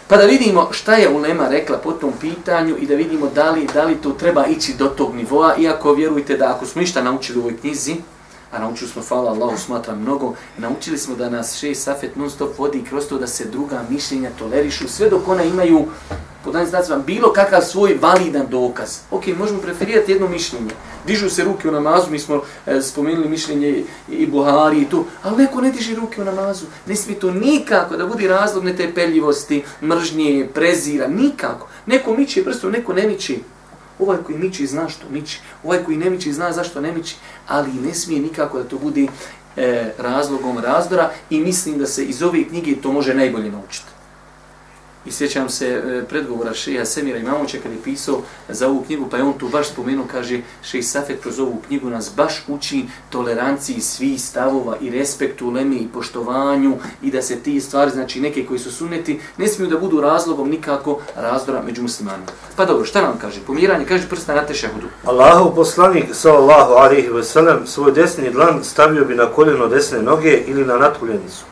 Pa 0.07 0.17
da 0.17 0.23
vidimo 0.23 0.67
šta 0.71 0.95
je 0.95 1.09
Ulema 1.09 1.47
rekla 1.47 1.77
po 1.77 1.91
tom 1.91 2.13
pitanju 2.21 2.75
i 2.79 2.87
da 2.87 2.95
vidimo 2.95 3.29
da 3.35 3.51
li, 3.51 3.67
da 3.73 3.83
li 3.83 3.95
to 3.95 4.11
treba 4.11 4.45
ići 4.45 4.73
do 4.73 4.87
tog 4.87 5.15
nivoa, 5.15 5.55
iako 5.57 5.93
vjerujte 5.93 6.37
da 6.37 6.55
ako 6.55 6.65
smo 6.65 6.81
ništa 6.81 7.03
naučili 7.03 7.39
u 7.39 7.41
ovoj 7.41 7.57
knjizi, 7.57 7.95
a 8.51 8.59
naučili 8.59 8.89
smo, 8.89 9.01
hvala 9.07 9.31
Allahu, 9.31 9.57
smatram 9.57 10.01
mnogo, 10.01 10.33
naučili 10.57 10.97
smo 10.97 11.15
da 11.15 11.29
nas 11.29 11.55
šest 11.59 11.83
safet 11.83 12.15
non 12.15 12.29
stop 12.29 12.59
vodi 12.59 12.83
kroz 12.89 13.07
to 13.07 13.17
da 13.17 13.27
se 13.27 13.45
druga 13.45 13.83
mišljenja 13.89 14.29
tolerišu, 14.39 14.87
sve 14.87 15.09
dok 15.09 15.27
ona 15.27 15.43
imaju, 15.43 15.85
pod 16.43 16.53
danim 16.53 16.69
znacima, 16.69 16.97
bilo 16.97 17.33
kakav 17.33 17.61
svoj 17.61 17.97
validan 18.01 18.47
dokaz. 18.49 18.99
Ok, 19.11 19.27
možemo 19.37 19.61
preferirati 19.61 20.11
jedno 20.11 20.27
mišljenje. 20.27 20.71
Dižu 21.07 21.29
se 21.29 21.43
ruke 21.43 21.69
u 21.69 21.71
namazu, 21.71 22.11
mi 22.11 22.19
smo 22.19 22.41
e, 22.65 22.81
spomenuli 22.81 23.29
mišljenje 23.29 23.83
i 24.09 24.25
Buhari 24.27 24.81
i 24.81 24.89
to, 24.89 25.05
ali 25.23 25.37
neko 25.37 25.61
ne 25.61 25.71
diže 25.71 25.95
ruke 25.95 26.21
u 26.21 26.25
namazu. 26.25 26.65
Ne 26.87 26.95
smije 26.95 27.19
to 27.19 27.31
nikako 27.31 27.97
da 27.97 28.05
budi 28.05 28.27
razlog 28.27 28.63
netepeljivosti, 28.63 29.63
mržnje, 29.81 30.49
prezira, 30.53 31.07
nikako. 31.07 31.67
Neko 31.85 32.13
miče 32.13 32.43
prstom, 32.43 32.71
neko 32.71 32.93
ne 32.93 33.07
miče. 33.07 33.35
Ovaj 33.99 34.17
koji 34.25 34.37
miči 34.37 34.67
zna 34.67 34.89
što 34.89 35.09
miči, 35.09 35.39
ovaj 35.63 35.83
koji 35.83 35.97
ne 35.97 36.09
miči 36.09 36.33
zna 36.33 36.51
zašto 36.51 36.81
ne 36.81 36.91
miči, 36.91 37.15
ali 37.47 37.73
ne 37.73 37.93
smije 37.93 38.21
nikako 38.21 38.57
da 38.57 38.63
to 38.63 38.77
bude 38.77 39.07
e, 39.57 39.93
razlogom 39.97 40.57
razdora 40.57 41.11
i 41.29 41.39
mislim 41.39 41.77
da 41.77 41.87
se 41.87 42.05
iz 42.05 42.23
ove 42.23 42.43
knjige 42.43 42.75
to 42.81 42.91
može 42.91 43.13
najbolje 43.13 43.51
naučiti. 43.51 43.92
I 45.05 45.11
sjećam 45.11 45.49
se 45.49 45.67
e, 45.67 46.03
predgovora 46.09 46.53
Šeha 46.53 46.85
Semira 46.85 47.17
Imamoća 47.17 47.57
kada 47.63 47.75
je 47.75 47.81
pisao 47.83 48.21
za 48.49 48.67
ovu 48.67 48.83
knjigu, 48.85 49.07
pa 49.11 49.17
je 49.17 49.23
on 49.23 49.33
tu 49.33 49.49
baš 49.49 49.69
spomenuo, 49.69 50.05
kaže 50.11 50.41
Šeha 50.63 50.83
Safet 50.83 51.21
kroz 51.21 51.39
ovu 51.39 51.61
knjigu 51.67 51.89
nas 51.89 52.11
baš 52.15 52.43
uči 52.47 52.85
toleranciji 53.09 53.81
svih 53.81 54.21
stavova 54.21 54.77
i 54.81 54.89
respektu 54.89 55.49
lemi 55.49 55.75
i 55.75 55.87
poštovanju 55.93 56.77
i 57.01 57.11
da 57.11 57.21
se 57.21 57.35
ti 57.35 57.61
stvari, 57.61 57.91
znači 57.91 58.21
neke 58.21 58.45
koji 58.45 58.59
su 58.59 58.71
suneti, 58.71 59.19
ne 59.37 59.47
smiju 59.47 59.69
da 59.69 59.77
budu 59.77 60.01
razlogom 60.01 60.49
nikako 60.49 60.99
razdora 61.15 61.61
među 61.65 61.81
muslimanima. 61.81 62.27
Pa 62.55 62.65
dobro, 62.65 62.85
šta 62.85 63.01
nam 63.01 63.17
kaže? 63.21 63.41
Pomiranje, 63.47 63.85
kaže 63.85 64.09
prsta 64.09 64.35
na 64.35 64.45
tešahudu. 64.45 64.87
Allahov 65.03 65.55
poslanik, 65.55 66.05
sallallahu 66.11 66.73
alaihi 66.73 67.09
ve 67.09 67.23
sellem, 67.23 67.67
svoj 67.67 67.91
desni 67.91 68.31
dlan 68.31 68.63
stavio 68.63 69.05
bi 69.05 69.15
na 69.15 69.25
koljeno 69.25 69.67
desne 69.67 70.01
noge 70.01 70.43
ili 70.47 70.65
na 70.65 70.77
natkuljenicu. 70.77 71.45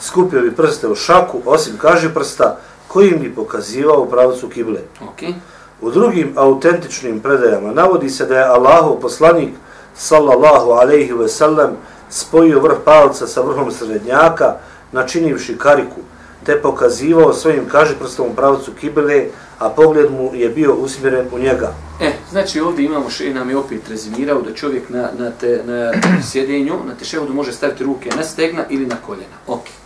Skupio 0.00 0.40
bi 0.40 0.56
prste 0.56 0.88
u 0.88 0.94
šaku, 0.94 1.42
osim 1.44 1.78
kaže 1.78 2.14
prsta, 2.14 2.58
kojim 2.92 3.20
bi 3.20 3.34
pokazivao 3.34 4.06
pravcu 4.06 4.48
kible. 4.48 4.80
Okay. 5.00 5.32
U 5.80 5.90
drugim 5.90 6.32
autentičnim 6.36 7.20
predajama 7.20 7.72
navodi 7.72 8.10
se 8.10 8.26
da 8.26 8.38
je 8.38 8.44
Allahov 8.44 9.00
poslanik 9.00 9.50
sallallahu 9.96 10.70
alaihi 10.70 11.12
ve 11.12 11.28
sellem 11.28 11.70
spojio 12.10 12.60
vrh 12.60 12.76
palca 12.84 13.26
sa 13.26 13.42
vrhom 13.42 13.70
srednjaka 13.70 14.56
načinivši 14.92 15.58
kariku 15.58 16.00
te 16.44 16.62
pokazivao 16.62 17.32
svojim 17.32 17.68
kažiprstom 17.68 18.26
u 18.26 18.34
pravcu 18.34 18.72
kibele, 18.80 19.26
a 19.58 19.68
pogled 19.70 20.10
mu 20.10 20.30
je 20.34 20.48
bio 20.48 20.74
usmjeren 20.74 21.26
u 21.32 21.38
njega. 21.38 21.74
E, 22.00 22.12
znači 22.30 22.60
ovdje 22.60 22.84
imamo 22.84 23.10
še 23.10 23.34
nam 23.34 23.50
je 23.50 23.56
opet 23.56 23.88
rezimirao 23.88 24.42
da 24.42 24.54
čovjek 24.54 24.88
na, 24.90 25.08
na, 25.18 25.30
te, 25.30 25.62
na 25.64 25.92
sjedenju, 26.32 26.74
na 26.86 26.94
teševodu 26.94 27.34
može 27.34 27.52
staviti 27.52 27.84
ruke 27.84 28.10
na 28.16 28.24
stegna 28.24 28.64
ili 28.70 28.86
na 28.86 28.96
koljena. 29.06 29.36
Okay 29.46 29.81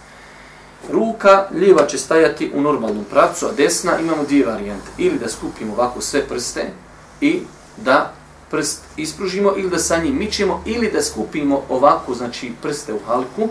ruka 0.92 1.46
lijeva 1.54 1.86
će 1.86 1.98
stajati 1.98 2.50
u 2.54 2.60
normalnom 2.60 3.04
pravcu, 3.10 3.46
a 3.46 3.52
desna 3.52 3.98
imamo 3.98 4.24
dvije 4.24 4.46
varijante. 4.46 4.86
Ili 4.98 5.18
da 5.18 5.28
skupimo 5.28 5.72
ovako 5.72 6.00
sve 6.00 6.28
prste 6.28 6.70
i 7.20 7.40
da 7.76 8.12
prst 8.50 8.82
ispružimo 8.96 9.52
ili 9.56 9.70
da 9.70 9.78
sa 9.78 9.96
njim 9.96 10.18
mičemo 10.18 10.62
ili 10.66 10.90
da 10.90 11.02
skupimo 11.02 11.62
ovako 11.68 12.14
znači 12.14 12.52
prste 12.62 12.94
u 12.94 12.98
halku 13.06 13.48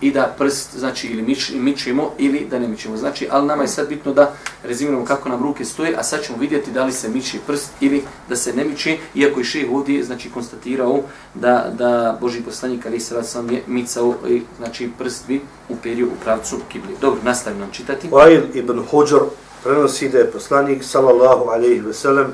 i 0.00 0.10
da 0.10 0.34
prst, 0.38 0.76
znači, 0.78 1.06
ili 1.06 1.22
mič, 1.22 1.52
mičemo 1.54 2.10
ili 2.18 2.46
da 2.50 2.58
ne 2.58 2.68
mičemo. 2.68 2.96
Znači, 2.96 3.28
ali 3.30 3.46
nama 3.46 3.62
je 3.62 3.68
sad 3.68 3.88
bitno 3.88 4.12
da 4.12 4.32
rezimiramo 4.64 5.04
kako 5.04 5.28
nam 5.28 5.42
ruke 5.42 5.64
stoje, 5.64 5.94
a 5.96 6.02
sad 6.02 6.22
ćemo 6.22 6.38
vidjeti 6.38 6.70
da 6.70 6.84
li 6.84 6.92
se 6.92 7.08
miči 7.08 7.38
prst 7.46 7.70
ili 7.80 8.02
da 8.28 8.36
se 8.36 8.52
ne 8.52 8.64
miče, 8.64 8.98
iako 9.14 9.40
je 9.40 9.44
šeh 9.44 9.66
ovdje, 9.72 10.04
znači, 10.04 10.30
konstatirao 10.30 11.00
da, 11.34 11.72
da 11.78 12.18
Boži 12.20 12.40
poslanik, 12.40 12.86
ali 12.86 13.00
se 13.00 13.22
sam 13.22 13.50
je 13.50 13.62
micao, 13.66 14.14
i, 14.28 14.42
znači, 14.58 14.90
prst 14.98 15.26
bi 15.28 15.40
uperio 15.68 16.06
u 16.06 16.22
pravcu 16.24 16.56
kibli. 16.68 16.96
Dobro, 17.00 17.20
nastavim 17.24 17.60
nam 17.60 17.70
čitati. 17.72 18.08
Wail 18.08 18.42
ibn 18.54 18.82
Hođor 18.90 19.22
prenosi 19.64 20.08
da 20.08 20.18
je 20.18 20.30
poslanik, 20.30 20.84
sallallahu 20.84 21.48
alaihi 21.48 21.80
ve 21.80 21.94
sellem, 21.94 22.26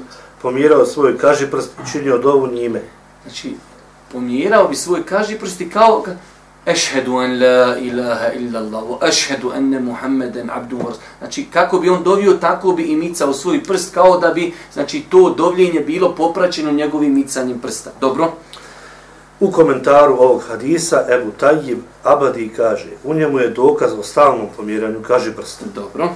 pomjerao 0.42 0.87
svoj 0.87 1.18
kaži 1.18 1.46
prst 1.50 1.70
i 1.85 1.92
činio 1.92 2.18
dovu 2.18 2.46
njime. 2.46 2.83
Znači, 3.22 3.55
pomjerao 4.12 4.68
bi 4.68 4.77
svoj 4.77 5.07
kaži 5.07 5.38
prst 5.38 5.61
i 5.61 5.70
kao, 5.70 6.05
Ešhedu 6.66 7.18
an 7.18 7.38
la 7.40 7.77
ilaha 7.79 8.33
illa 8.33 8.59
Allah, 8.59 8.83
wa 8.83 9.09
ešhedu 9.09 9.53
enne 9.57 9.81
Muhammeden 9.81 10.50
abdu 10.50 10.77
wa 10.79 10.92
Znači, 11.18 11.46
kako 11.53 11.79
bi 11.79 11.88
on 11.88 12.03
dovio, 12.03 12.33
tako 12.33 12.72
bi 12.72 12.83
i 12.83 12.96
micao 12.96 13.33
svoj 13.33 13.62
prst, 13.62 13.94
kao 13.94 14.18
da 14.18 14.31
bi, 14.31 14.53
znači, 14.72 15.05
to 15.11 15.31
dovljenje 15.31 15.81
bilo 15.81 16.14
popraćeno 16.14 16.72
njegovim 16.72 17.14
micanjem 17.14 17.59
prsta. 17.59 17.90
Dobro? 18.00 18.33
U 19.40 19.50
komentaru 19.50 20.14
ovog 20.14 20.42
hadisa, 20.48 21.05
Ebu 21.11 21.31
Tajib 21.31 21.79
Abadi 22.03 22.53
kaže, 22.57 22.90
u 23.05 23.14
njemu 23.14 23.38
je 23.38 23.48
dokaz 23.48 23.92
o 23.92 24.03
stalnom 24.03 24.46
pomjeranju, 24.57 25.03
kaže 25.07 25.33
prsta. 25.33 25.64
Dobro. 25.74 26.09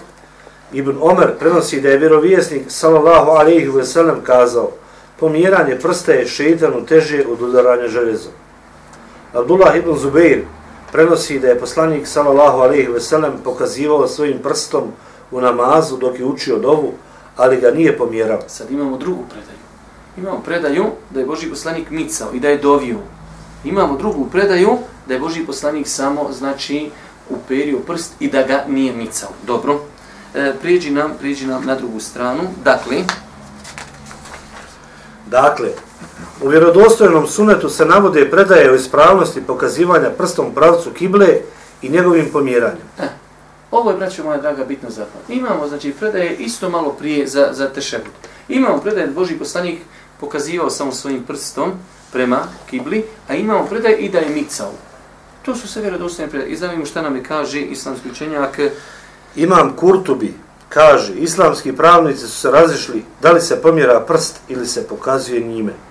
Ibn 0.73 0.97
Omer 1.01 1.39
prenosi 1.39 1.81
da 1.81 1.89
je 1.89 1.99
vjerovijesnik, 1.99 2.63
sallallahu 2.69 3.31
alaihi 3.31 3.69
ve 3.69 3.85
sellem, 3.85 4.21
kazao, 4.23 4.71
pomjeranje 5.21 5.79
prsta 5.83 6.13
je 6.13 6.27
šeitanu 6.27 6.87
teže 6.87 7.25
od 7.33 7.43
udaranja 7.43 7.89
železom. 7.89 8.33
Abdullah 9.33 9.77
ibn 9.77 9.97
Zubeir 9.97 10.45
prenosi 10.93 11.39
da 11.39 11.49
je 11.49 11.61
poslanik 11.61 12.07
sallallahu 12.07 12.59
alejhi 12.59 12.89
ve 12.89 13.01
sellem 13.01 13.33
pokazivao 13.45 14.09
svojim 14.09 14.39
prstom 14.43 14.83
u 15.31 15.41
namazu 15.41 15.97
dok 15.97 16.19
je 16.19 16.25
učio 16.25 16.59
dovu, 16.59 16.93
ali 17.37 17.61
ga 17.61 17.71
nije 17.71 17.99
pomjerao. 17.99 18.41
Sad 18.47 18.71
imamo 18.71 18.97
drugu 18.97 19.25
predaju. 19.31 19.59
Imamo 20.17 20.43
predaju 20.43 20.85
da 21.11 21.21
je 21.21 21.27
Boži 21.27 21.51
poslanik 21.51 21.91
micao 21.91 22.29
i 22.33 22.41
da 22.41 22.49
je 22.49 22.59
dovio. 22.59 22.99
Imamo 23.65 23.97
drugu 23.97 24.27
predaju 24.31 24.79
da 25.07 25.15
je 25.15 25.21
Boži 25.21 25.47
poslanik 25.47 25.89
samo, 25.89 26.29
znači, 26.33 26.91
uperio 27.31 27.79
prst 27.79 28.13
i 28.21 28.31
da 28.31 28.43
ga 28.43 28.65
nije 28.69 28.93
micao. 28.93 29.31
Dobro, 29.47 29.81
e, 30.35 30.53
prijeđi, 30.63 30.91
nam, 30.91 31.13
prijeđi 31.19 31.47
nam 31.47 31.67
na 31.67 31.75
drugu 31.75 32.01
stranu. 32.01 32.43
Dakle, 32.65 33.05
Dakle, 35.31 35.69
u 36.43 36.49
vjerodostojnom 36.49 37.27
sunetu 37.27 37.69
se 37.69 37.85
navode 37.85 38.31
predaje 38.31 38.71
o 38.71 38.75
ispravnosti 38.75 39.43
pokazivanja 39.47 40.11
prstom 40.19 40.55
pravcu 40.55 40.91
kible 40.91 41.29
i 41.83 41.89
njegovim 41.89 42.27
pomjeranjem. 42.33 42.83
e, 42.99 43.09
ovo 43.71 43.91
je, 43.91 43.97
braćo 43.97 44.25
moja 44.25 44.39
draga, 44.39 44.65
bitno 44.65 44.91
zapad. 44.91 45.21
Imamo, 45.29 45.69
znači, 45.69 45.93
predaje 45.93 46.37
isto 46.37 46.71
malo 46.71 46.93
prije 46.93 47.27
za, 47.27 47.49
za 47.53 47.69
tešehud. 47.69 48.13
Imamo 48.49 48.79
predaje 48.79 49.07
da 49.07 49.13
Boži 49.13 49.35
poslanik 49.35 49.79
pokazivao 50.21 50.71
samo 50.71 50.93
svojim 50.93 51.23
prstom 51.23 51.73
prema 52.13 52.39
kibli, 52.71 53.05
a 53.29 53.35
imamo 53.35 53.67
predaje 53.67 53.97
i 53.97 54.09
da 54.09 54.19
je 54.19 54.29
micao. 54.29 54.73
To 55.43 55.55
su 55.55 55.69
sve 55.69 55.83
vjerodostojne 55.83 56.31
predaje. 56.31 56.53
Izdavimo 56.53 56.87
šta 56.87 57.03
nam 57.03 57.17
je 57.17 57.23
kaže 57.23 57.61
islamski 57.61 58.11
učenjak. 58.11 58.61
Imam 59.37 59.77
Kurtubi 59.77 60.35
kaže, 60.69 61.15
islamski 61.15 61.73
pravnici 61.73 62.21
su 62.21 62.41
se 62.41 62.51
razišli 62.51 63.05
da 63.23 63.33
li 63.33 63.41
se 63.41 63.63
pomjera 63.63 64.01
prst 64.01 64.41
ili 64.49 64.67
se 64.67 64.87
pokazuje 64.87 65.41
njime. 65.41 65.88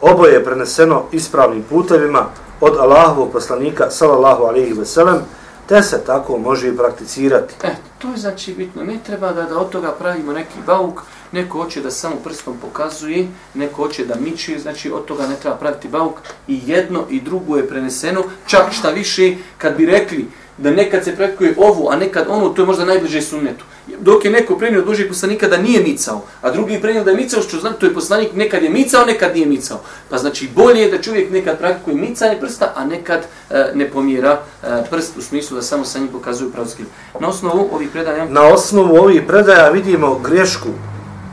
Oboje 0.00 0.32
je 0.32 0.44
preneseno 0.44 1.02
ispravnim 1.12 1.62
putevima 1.62 2.26
od 2.60 2.76
Allahovog 2.76 3.32
poslanika 3.32 3.90
sallallahu 3.90 4.44
alejhi 4.44 4.72
ve 4.72 4.84
sellem, 4.84 5.18
te 5.66 5.82
se 5.82 6.04
tako 6.06 6.38
može 6.38 6.68
i 6.68 6.76
prakticirati. 6.76 7.54
E, 7.62 7.74
to 7.98 8.08
je 8.08 8.16
znači 8.16 8.54
bitno. 8.54 8.84
Ne 8.84 8.98
treba 9.06 9.32
da, 9.32 9.42
da 9.42 9.58
od 9.58 9.70
toga 9.70 9.92
pravimo 9.98 10.32
neki 10.32 10.58
bauk, 10.66 11.00
neko 11.32 11.58
hoće 11.58 11.80
da 11.80 11.90
samo 11.90 12.16
prstom 12.24 12.56
pokazuje, 12.62 13.28
neko 13.54 13.76
hoće 13.76 14.04
da 14.04 14.14
miči, 14.14 14.58
znači 14.58 14.90
od 14.92 15.04
toga 15.04 15.26
ne 15.26 15.36
treba 15.36 15.56
praviti 15.56 15.88
bauk. 15.88 16.20
I 16.48 16.60
jedno 16.66 17.06
i 17.10 17.20
drugo 17.20 17.56
je 17.56 17.68
preneseno, 17.68 18.24
čak 18.46 18.72
šta 18.72 18.90
više, 18.90 19.34
kad 19.58 19.76
bi 19.76 19.86
rekli 19.86 20.26
da 20.60 20.70
nekad 20.70 21.04
se 21.04 21.16
praktikuje 21.16 21.54
ovu, 21.56 21.88
a 21.90 21.96
nekad 21.96 22.26
onu, 22.28 22.54
to 22.54 22.62
je 22.62 22.66
možda 22.66 22.84
najbliže 22.84 23.22
sunnetu. 23.22 23.64
Dok 24.00 24.24
je 24.24 24.30
neko 24.30 24.58
prenio 24.58 24.80
od 24.80 24.86
Božijeg 24.86 25.08
poslanika 25.08 25.48
da 25.48 25.56
nije 25.56 25.80
micao, 25.80 26.22
a 26.42 26.50
drugi 26.50 26.72
je 26.72 26.80
prenio 26.80 27.04
da 27.04 27.10
je 27.10 27.16
micao, 27.16 27.42
što 27.42 27.60
znam, 27.60 27.72
to 27.80 27.86
je 27.86 27.94
poslanik 27.94 28.34
nekad 28.34 28.62
je 28.62 28.70
micao, 28.70 29.04
nekad 29.04 29.34
nije 29.34 29.46
micao. 29.46 29.80
Pa 30.08 30.18
znači 30.18 30.48
bolje 30.54 30.80
je 30.80 30.90
da 30.90 31.02
čovjek 31.02 31.30
nekad 31.30 31.58
praktikuje 31.58 31.96
micanje 31.96 32.36
prsta, 32.40 32.72
a 32.76 32.84
nekad 32.84 33.20
e, 33.50 33.72
ne 33.74 33.90
pomjera 33.90 34.40
e, 34.62 34.66
prst 34.90 35.16
u 35.16 35.22
smislu 35.22 35.56
da 35.56 35.62
samo 35.62 35.84
sa 35.84 35.98
njim 35.98 36.08
pokazuju 36.08 36.52
pravski. 36.52 36.82
Na 37.20 37.28
osnovu 37.28 37.68
ovih 37.72 37.88
predaja 37.92 38.28
Na 38.28 38.42
osnovu 38.42 38.96
ovih 38.96 39.22
predaja 39.26 39.70
vidimo 39.70 40.18
grešku 40.18 40.68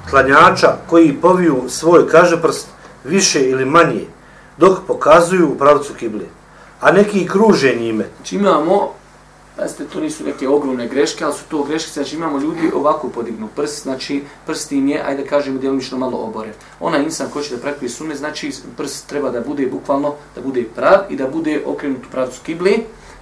klanjača 0.10 0.78
koji 0.90 1.18
poviju 1.22 1.64
svoj 1.68 2.08
kažeprst 2.08 2.68
više 3.04 3.50
ili 3.50 3.66
manje, 3.66 4.06
dok 4.58 4.80
pokazuju 4.88 5.50
u 5.50 5.58
pravcu 5.58 5.94
kible. 5.94 6.26
A 6.82 6.92
neki 6.92 7.28
kruže 7.28 7.76
njime. 7.76 8.06
Znači 8.16 8.36
imamo, 8.36 8.94
jeste, 9.62 9.86
to 9.86 10.00
nisu 10.00 10.24
neke 10.24 10.48
ogromne 10.48 10.88
greške, 10.88 11.24
ali 11.24 11.34
su 11.34 11.44
to 11.50 11.64
greške, 11.64 11.92
znači 11.92 12.16
imamo 12.16 12.40
ljudi 12.40 12.72
ovako 12.76 13.10
podignu 13.10 13.48
prst, 13.56 13.84
znači 13.84 14.24
prst 14.46 14.72
im 14.72 14.88
je, 14.88 15.04
ajde 15.08 15.26
kažemo, 15.26 15.60
djelomično 15.60 15.98
malo 15.98 16.18
obore. 16.18 16.54
Ona 16.80 16.98
insan 16.98 17.30
ko 17.34 17.42
će 17.42 17.56
da 17.56 17.62
praktikuje 17.62 17.90
sunne, 17.90 18.16
znači 18.16 18.52
prst 18.78 19.08
treba 19.10 19.30
da 19.30 19.42
bude 19.42 19.68
bukvalno, 19.68 20.14
da 20.36 20.42
bude 20.42 20.64
prav 20.76 21.00
i 21.10 21.16
da 21.16 21.28
bude 21.28 21.62
okrenut 21.66 22.06
u 22.06 22.12
pravcu 22.12 22.42
kible, 22.46 22.72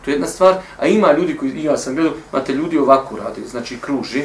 to 0.05 0.11
je 0.11 0.15
jedna 0.15 0.27
stvar, 0.27 0.55
a 0.77 0.87
ima 0.87 1.11
ljudi 1.11 1.37
koji, 1.37 1.63
ja 1.63 1.77
sam 1.77 1.95
gledao, 1.95 2.13
imate 2.33 2.53
ljudi 2.53 2.77
ovako 2.77 3.17
radi, 3.17 3.41
znači 3.47 3.77
kruži, 3.81 4.23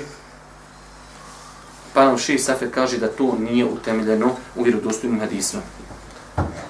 pa 1.95 2.05
nam 2.05 2.19
Šeji 2.19 2.39
Safet 2.39 2.75
kaže 2.75 2.99
da 2.99 3.09
to 3.09 3.37
nije 3.39 3.65
utemeljeno 3.65 4.31
u 4.57 4.63
vjerodostojnim 4.63 5.21
hadisima. 5.21 5.63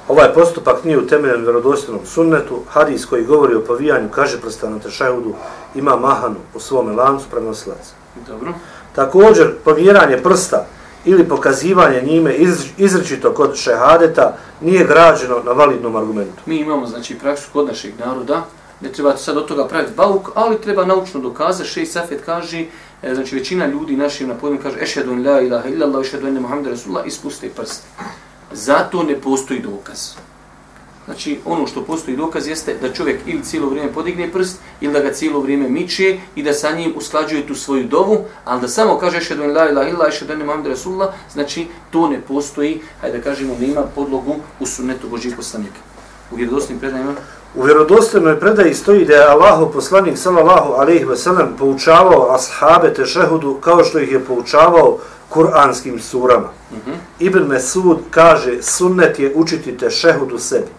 Ovaj 0.08 0.34
postupak 0.34 0.84
nije 0.84 0.98
utemeljen 0.98 1.40
u 1.40 1.44
vjerodostojnom 1.44 2.06
sunnetu. 2.06 2.62
Hadis 2.68 3.04
koji 3.04 3.24
govori 3.24 3.54
o 3.54 3.64
povijanju 3.64 4.08
kaže 4.08 4.40
prsta 4.40 4.70
na 4.70 4.78
tešahudu 4.78 5.34
ima 5.74 5.96
mahanu 5.96 6.36
u 6.54 6.60
svome 6.60 6.92
lancu 6.92 7.24
prenosilaca. 7.30 7.92
Dobro. 8.26 8.52
Također, 8.94 9.54
pomjeranje 9.64 10.16
prsta 10.16 10.66
ili 11.04 11.28
pokazivanje 11.28 12.02
njime 12.02 12.34
iz, 12.34 12.64
izrečito 12.78 13.34
kod 13.34 13.56
šehadeta 13.56 14.36
nije 14.60 14.84
građeno 14.84 15.42
na 15.44 15.52
validnom 15.52 15.96
argumentu. 15.96 16.42
Mi 16.46 16.56
imamo 16.56 16.86
znači 16.86 17.18
praksu 17.18 17.48
kod 17.52 17.66
našeg 17.66 17.92
naroda, 17.98 18.44
ne 18.80 18.92
treba 18.92 19.16
sad 19.16 19.36
od 19.36 19.46
toga 19.46 19.68
praviti 19.68 19.92
bauk, 19.96 20.30
ali 20.34 20.60
treba 20.60 20.84
naučno 20.84 21.20
dokazati. 21.20 21.68
Šej 21.68 21.86
Safet 21.86 22.22
kaže, 22.26 22.64
e, 23.02 23.14
znači 23.14 23.34
većina 23.34 23.66
ljudi 23.66 23.96
našim 23.96 24.28
na 24.28 24.34
podnijem 24.34 24.62
kaže 24.62 24.78
ešhedu 24.80 25.14
la 25.14 25.40
ilaha 25.40 25.68
illallah, 25.68 26.06
ešhedu 26.06 26.26
enne 26.26 26.40
Muhammed 26.40 26.66
Rasulullah, 26.66 27.06
ispuste 27.06 27.48
prst. 27.48 27.82
Zato 28.52 29.02
ne 29.02 29.20
postoji 29.20 29.60
dokaz. 29.60 30.14
Znači, 31.04 31.38
ono 31.44 31.66
što 31.66 31.84
postoji 31.84 32.16
dokaz 32.16 32.46
jeste 32.46 32.74
da 32.82 32.92
čovjek 32.92 33.20
ili 33.26 33.42
cijelo 33.42 33.68
vrijeme 33.68 33.92
podigne 33.92 34.32
prst, 34.32 34.58
ili 34.80 34.92
da 34.92 35.00
ga 35.00 35.12
cijelo 35.12 35.40
vrijeme 35.40 35.68
miče 35.68 36.18
i 36.34 36.42
da 36.42 36.52
sa 36.52 36.70
njim 36.70 36.92
usklađuje 36.96 37.46
tu 37.46 37.54
svoju 37.54 37.84
dovu, 37.84 38.24
ali 38.44 38.60
da 38.60 38.68
samo 38.68 38.98
kaže 38.98 39.18
ešhedu 39.18 39.42
en 39.42 39.52
la 39.52 39.70
ilaha 39.70 39.88
illallah, 39.88 40.08
ešhedu 40.08 40.32
enne 40.32 40.44
Muhammed 40.44 40.66
Rasulullah, 40.66 41.14
znači 41.32 41.66
to 41.90 42.08
ne 42.08 42.20
postoji, 42.20 42.80
hajde 43.00 43.18
da 43.18 43.24
kažemo, 43.24 43.56
nema 43.60 43.82
podlogu 43.94 44.36
u 44.60 44.66
sunnetu 44.66 45.08
Božih 45.08 45.36
poslanika. 45.36 45.80
U 46.30 46.36
vjerodosnim 46.36 46.78
predanjima 46.78 47.14
U 47.54 47.62
vjerodostojnoj 47.62 48.40
predaji 48.40 48.74
stoji 48.74 49.04
da 49.04 49.14
je 49.14 49.26
Allahu 49.26 49.72
poslanik 49.72 50.18
sallallahu 50.18 50.72
alejhi 50.72 51.04
ve 51.04 51.16
sellem 51.16 51.48
poučavao 51.58 52.34
ashabe 52.34 52.94
tešehudu 52.94 53.54
kao 53.60 53.84
što 53.84 53.98
ih 53.98 54.12
je 54.12 54.24
poučavao 54.24 54.98
kuranskim 55.28 56.00
surama. 56.00 56.48
-huh. 56.72 56.94
Ibn 57.18 57.38
Mesud 57.38 57.98
kaže 58.10 58.62
sunnet 58.62 59.18
je 59.18 59.32
učiti 59.34 59.76
tešehudu 59.76 60.38
sebi. 60.38 60.70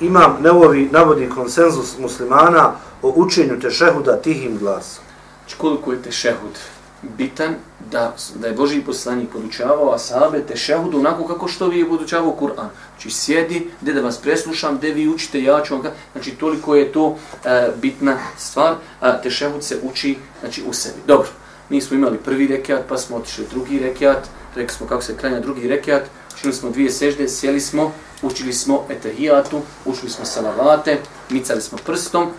Imam 0.00 0.36
Nevovi 0.42 0.88
navodi 0.92 1.30
konsenzus 1.34 1.98
muslimana 1.98 2.72
o 3.02 3.12
učenju 3.16 3.60
tešehuda 3.60 4.16
tihim 4.16 4.58
glasom. 4.58 5.04
Znači 5.42 5.56
koliko 5.58 5.92
je 5.92 6.02
tešehud 6.02 6.58
bitan 7.02 7.54
da, 7.90 8.16
da 8.34 8.46
je 8.46 8.52
Boži 8.52 8.80
poslanik 8.80 9.28
podučavao 9.32 9.94
ashabe 9.94 10.46
tešehud 10.46 10.94
onako 10.94 11.26
kako 11.26 11.48
što 11.48 11.68
vi 11.68 11.78
je 11.78 11.88
podučavao 11.88 12.36
Kur'an. 12.40 12.68
Znači 12.90 13.10
sjedi, 13.10 13.70
gdje 13.80 13.94
da 13.94 14.00
vas 14.00 14.18
preslušam, 14.18 14.76
gdje 14.76 14.92
vi 14.92 15.08
učite, 15.08 15.42
ja 15.42 15.62
ću 15.64 15.74
vam 15.74 15.82
Znači 16.12 16.30
toliko 16.30 16.74
je 16.74 16.92
to 16.92 17.16
e, 17.44 17.68
bitna 17.82 18.18
stvar. 18.38 18.74
A, 19.00 19.20
tešehud 19.20 19.64
se 19.64 19.78
uči 19.82 20.16
znači, 20.40 20.62
u 20.68 20.72
sebi. 20.72 20.98
Dobro, 21.06 21.28
mi 21.68 21.80
smo 21.80 21.96
imali 21.96 22.18
prvi 22.18 22.46
rekiat, 22.46 22.82
pa 22.88 22.98
smo 22.98 23.16
otišli 23.16 23.46
drugi 23.50 23.78
rekiat, 23.78 24.28
rekli 24.56 24.76
smo 24.76 24.86
kako 24.86 25.02
se 25.02 25.16
klanja 25.16 25.40
drugi 25.40 25.68
rekiat, 25.68 26.02
učili 26.34 26.52
smo 26.52 26.70
dvije 26.70 26.90
sežde, 26.90 27.28
sjeli 27.28 27.60
smo, 27.60 27.92
učili 28.22 28.52
smo 28.52 28.84
etahijatu, 28.90 29.60
učili 29.84 30.10
smo 30.10 30.24
salavate, 30.24 30.98
micali 31.30 31.60
smo 31.60 31.78
prstom, 31.86 32.30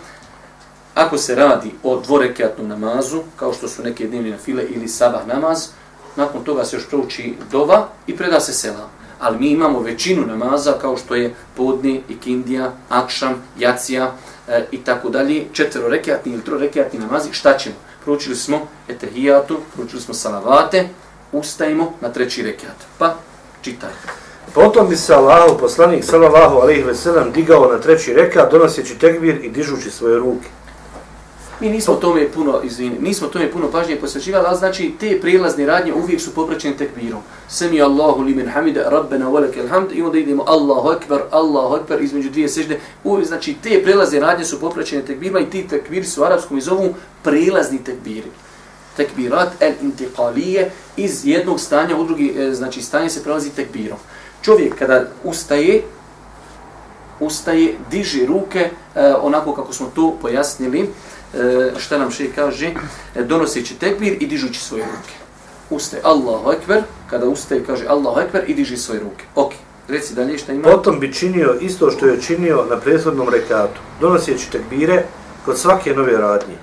Ako 0.94 1.18
se 1.18 1.34
radi 1.34 1.70
o 1.82 2.00
dvorekatnom 2.00 2.68
namazu, 2.68 3.22
kao 3.36 3.52
što 3.52 3.68
su 3.68 3.82
neke 3.82 4.06
dnevne 4.06 4.30
na 4.30 4.38
file 4.38 4.62
ili 4.62 4.88
sabah 4.88 5.26
namaz, 5.26 5.68
nakon 6.16 6.44
toga 6.44 6.64
se 6.64 6.76
još 6.76 6.88
prouči 6.88 7.34
dova 7.50 7.88
i 8.06 8.16
preda 8.16 8.40
se 8.40 8.52
selam. 8.52 8.90
Ali 9.20 9.38
mi 9.38 9.50
imamo 9.50 9.80
većinu 9.80 10.26
namaza 10.26 10.72
kao 10.72 10.96
što 10.96 11.14
je 11.14 11.34
podni, 11.56 12.02
ikindija, 12.08 12.72
akšam, 12.88 13.42
jacija 13.58 14.12
e, 14.48 14.66
i 14.72 14.78
tako 14.84 15.08
dalje, 15.08 15.44
četverorekatni 15.52 16.32
ili 16.32 16.44
trorekatni 16.44 16.98
namazi, 16.98 17.32
šta 17.32 17.56
ćemo? 17.56 17.74
Proučili 18.04 18.36
smo 18.36 18.60
etehijatu, 18.88 19.58
proučili 19.74 20.02
smo 20.02 20.14
salavate, 20.14 20.88
ustajemo 21.32 21.92
na 22.00 22.08
treći 22.08 22.42
rekat. 22.42 22.76
Pa, 22.98 23.14
čitaj. 23.62 23.90
Potom 24.54 24.88
bi 24.88 24.96
se 24.96 25.14
Allahu 25.14 25.58
poslanik 25.58 26.04
sallallahu 26.04 26.56
alejhi 26.56 26.82
ve 26.82 26.94
sellem 26.94 27.32
digao 27.32 27.72
na 27.72 27.78
treći 27.78 28.14
rekat 28.14 28.50
donoseći 28.50 28.98
tekbir 28.98 29.44
i 29.44 29.50
dižući 29.50 29.90
svoje 29.90 30.18
ruke. 30.18 30.48
Mi 31.64 31.70
nismo 31.70 31.94
tome 31.94 32.28
puno, 32.28 32.60
izvini, 32.64 32.98
nismo 33.00 33.28
tome 33.28 33.50
puno 33.50 33.70
pažnje 33.70 33.96
posvećivali, 33.96 34.44
ali 34.48 34.58
znači 34.58 34.94
te 35.00 35.20
prijelazne 35.20 35.66
radnje 35.66 35.94
uvijek 35.94 36.20
su 36.20 36.34
popraćene 36.34 36.76
tekbirom. 36.76 37.20
Sami 37.48 37.82
Allahu 37.82 38.22
li 38.22 38.34
min 38.34 38.48
hamida, 38.48 38.88
rabbena 38.90 39.30
velike 39.30 39.68
hamd, 39.68 39.92
i 39.92 40.02
onda 40.02 40.18
idemo 40.18 40.44
Allahu 40.46 40.92
ekber, 40.92 41.20
Allahu 41.30 41.76
ekber, 41.76 42.02
između 42.02 42.30
dvije 42.30 42.48
sežde. 42.48 42.80
Uvijek, 43.04 43.28
znači 43.28 43.54
te 43.62 43.82
prijelazne 43.82 44.20
radnje 44.20 44.44
su 44.44 44.60
popraćene 44.60 45.02
tekbirima 45.02 45.40
i 45.40 45.50
ti 45.50 45.68
tekbiri 45.68 46.04
su 46.04 46.20
u 46.20 46.24
arapskom 46.24 46.58
iz 46.58 46.64
zovu 46.64 46.94
tekbiri. 47.84 48.30
Tekbirat 48.96 49.48
el 49.60 49.72
intiqalije 49.82 50.68
iz 50.96 51.26
jednog 51.26 51.60
stanja 51.60 51.96
u 51.96 52.04
drugi, 52.04 52.34
e, 52.38 52.54
znači 52.54 52.82
stanje 52.82 53.10
se 53.10 53.22
prelazi 53.22 53.50
tekbirom. 53.50 53.98
Čovjek 54.42 54.78
kada 54.78 55.04
ustaje, 55.24 55.82
ustaje, 57.20 57.74
diže 57.90 58.26
ruke, 58.26 58.70
e, 58.94 59.14
onako 59.14 59.54
kako 59.54 59.72
smo 59.72 59.90
to 59.94 60.16
pojasnili, 60.22 60.90
E, 61.34 61.72
šta 61.78 61.98
nam 61.98 62.10
še 62.10 62.28
kaže, 62.34 62.74
e, 63.14 63.22
donoseći 63.22 63.74
tekbir 63.78 64.16
i 64.20 64.26
dižući 64.26 64.60
svoje 64.60 64.84
ruke. 64.84 65.14
Ustaje 65.70 66.02
Allahu 66.04 66.52
Ekber, 66.52 66.82
kada 67.10 67.26
ustaje 67.26 67.64
kaže 67.66 67.86
Allahu 67.88 68.20
Ekber 68.20 68.44
i 68.46 68.54
diži 68.54 68.76
svoje 68.76 69.00
ruke. 69.00 69.24
Ok, 69.34 69.52
reci 69.88 70.14
dalje 70.14 70.38
šta 70.38 70.52
ima. 70.52 70.68
Potom 70.68 71.00
bi 71.00 71.12
činio 71.12 71.56
isto 71.60 71.90
što 71.90 72.06
je 72.06 72.20
činio 72.20 72.64
na 72.70 72.76
prethodnom 72.76 73.28
rekatu, 73.28 73.80
donoseći 74.00 74.50
tekbire 74.50 75.02
kod 75.44 75.58
svake 75.58 75.94
nove 75.94 76.18
radnje. 76.18 76.54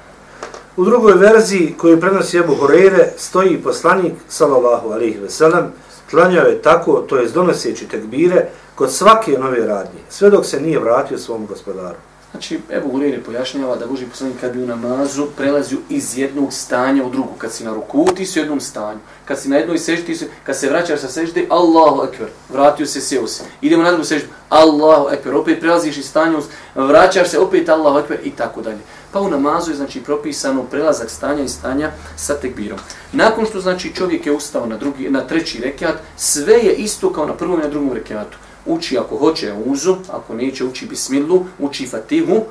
U 0.77 0.85
drugoj 0.85 1.13
verziji 1.13 1.75
koju 1.77 1.99
prenosi 1.99 2.37
Ebu 2.37 2.55
Horeire 2.55 3.09
stoji 3.17 3.57
poslanik 3.63 4.13
sallallahu 4.29 4.89
alejhi 4.89 5.19
ve 5.19 5.29
sellem 5.29 5.71
klanjao 6.09 6.45
je 6.45 6.61
tako, 6.61 6.93
to 7.09 7.17
je 7.17 7.29
donoseći 7.29 7.87
tekbire, 7.87 8.45
kod 8.75 8.91
svake 8.91 9.31
nove 9.31 9.65
radnje, 9.67 9.99
sve 10.09 10.29
dok 10.29 10.45
se 10.45 10.61
nije 10.61 10.79
vratio 10.79 11.17
svom 11.17 11.45
gospodaru. 11.45 11.97
Znači, 12.31 12.59
Ebu 12.69 12.89
Hureyre 12.91 13.23
pojašnjava 13.23 13.75
da 13.75 13.87
Boži 13.87 14.05
poslanik 14.05 14.39
kad 14.41 14.53
bi 14.53 14.63
u 14.63 14.67
namazu 14.67 15.25
prelazio 15.37 15.77
iz 15.89 16.17
jednog 16.17 16.53
stanja 16.53 17.05
u 17.05 17.09
drugu. 17.09 17.33
Kad 17.37 17.53
si 17.53 17.63
na 17.63 17.73
ruku, 17.73 18.07
ti 18.15 18.25
si 18.25 18.39
u 18.39 18.41
jednom 18.41 18.61
stanju. 18.61 18.99
Kad 19.25 19.39
si 19.39 19.49
na 19.49 19.57
jednoj 19.57 19.77
seždi, 19.77 20.05
ti 20.05 20.15
si, 20.15 20.27
kad 20.43 20.57
se 20.57 20.69
vraćaš 20.69 20.99
sa 20.99 21.07
sežde, 21.07 21.45
Allahu 21.49 22.03
ekber, 22.03 22.27
vratio 22.49 22.85
se, 22.85 23.01
sjeo 23.01 23.27
se. 23.27 23.43
Idemo 23.61 23.83
na 23.83 23.89
drugu 23.89 24.03
seždu, 24.03 24.27
Allahu 24.49 25.09
ekber, 25.13 25.35
opet 25.35 25.59
prelaziš 25.59 25.97
iz 25.97 26.05
stanja, 26.05 26.37
vraćaš 26.75 27.29
se, 27.29 27.39
opet 27.39 27.69
Allahu 27.69 27.99
ekber 27.99 28.19
i 28.23 28.31
tako 28.31 28.61
dalje. 28.61 28.79
Pa 29.11 29.19
u 29.19 29.29
namazu 29.29 29.71
je 29.71 29.77
znači 29.77 30.03
propisano 30.03 30.63
prelazak 30.63 31.09
stanja 31.09 31.43
i 31.43 31.49
stanja 31.49 31.91
sa 32.15 32.33
tekbirom. 32.33 32.79
Nakon 33.11 33.45
što 33.45 33.59
znači 33.59 33.95
čovjek 33.95 34.25
je 34.25 34.31
ustao 34.31 34.65
na, 34.65 34.77
drugi, 34.77 35.09
na 35.09 35.21
treći 35.21 35.61
rekiat, 35.61 35.95
sve 36.17 36.53
je 36.53 36.73
isto 36.73 37.13
kao 37.13 37.25
na 37.25 37.33
prvom 37.33 37.59
i 37.59 37.63
na 37.63 37.69
drugom 37.69 37.93
rekiatu 37.93 38.37
uči 38.65 38.97
ako 38.97 39.17
hoće 39.17 39.53
uzu, 39.65 39.95
ako 40.11 40.33
neće 40.33 40.65
uči 40.65 40.85
bismilu, 40.85 41.45
uči 41.59 41.87
fatihu. 41.87 42.41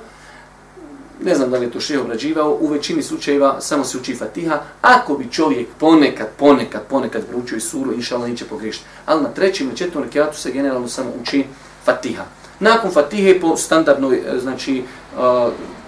Ne 1.25 1.35
znam 1.35 1.51
da 1.51 1.59
li 1.59 1.67
je 1.67 1.71
to 1.71 1.81
še 1.81 2.01
obrađivao, 2.01 2.59
u 2.61 2.67
većini 2.67 3.03
slučajeva 3.03 3.61
samo 3.61 3.85
se 3.85 3.99
uči 3.99 4.15
fatiha. 4.15 4.61
Ako 4.83 5.15
bi 5.15 5.31
čovjek 5.31 5.69
ponekad, 5.79 6.29
ponekad, 6.39 6.83
ponekad 6.89 7.27
proučio 7.27 7.57
i 7.57 7.61
suru, 7.61 7.93
inša 7.93 8.15
Allah 8.17 8.29
neće 8.29 8.45
pogrešiti. 8.45 8.85
Ali 9.07 9.23
na 9.23 9.29
trećem 9.29 9.71
i 9.71 9.77
četvrtom 9.77 10.03
rekiatu 10.03 10.39
se 10.39 10.53
generalno 10.53 10.89
samo 10.89 11.11
uči 11.23 11.45
fatiha. 11.85 12.25
Nakon 12.61 12.91
fatihe 12.91 13.41
po 13.41 13.57
standardnoj 13.57 14.17
e, 14.17 14.39
znači, 14.39 14.79
e, 14.79 14.85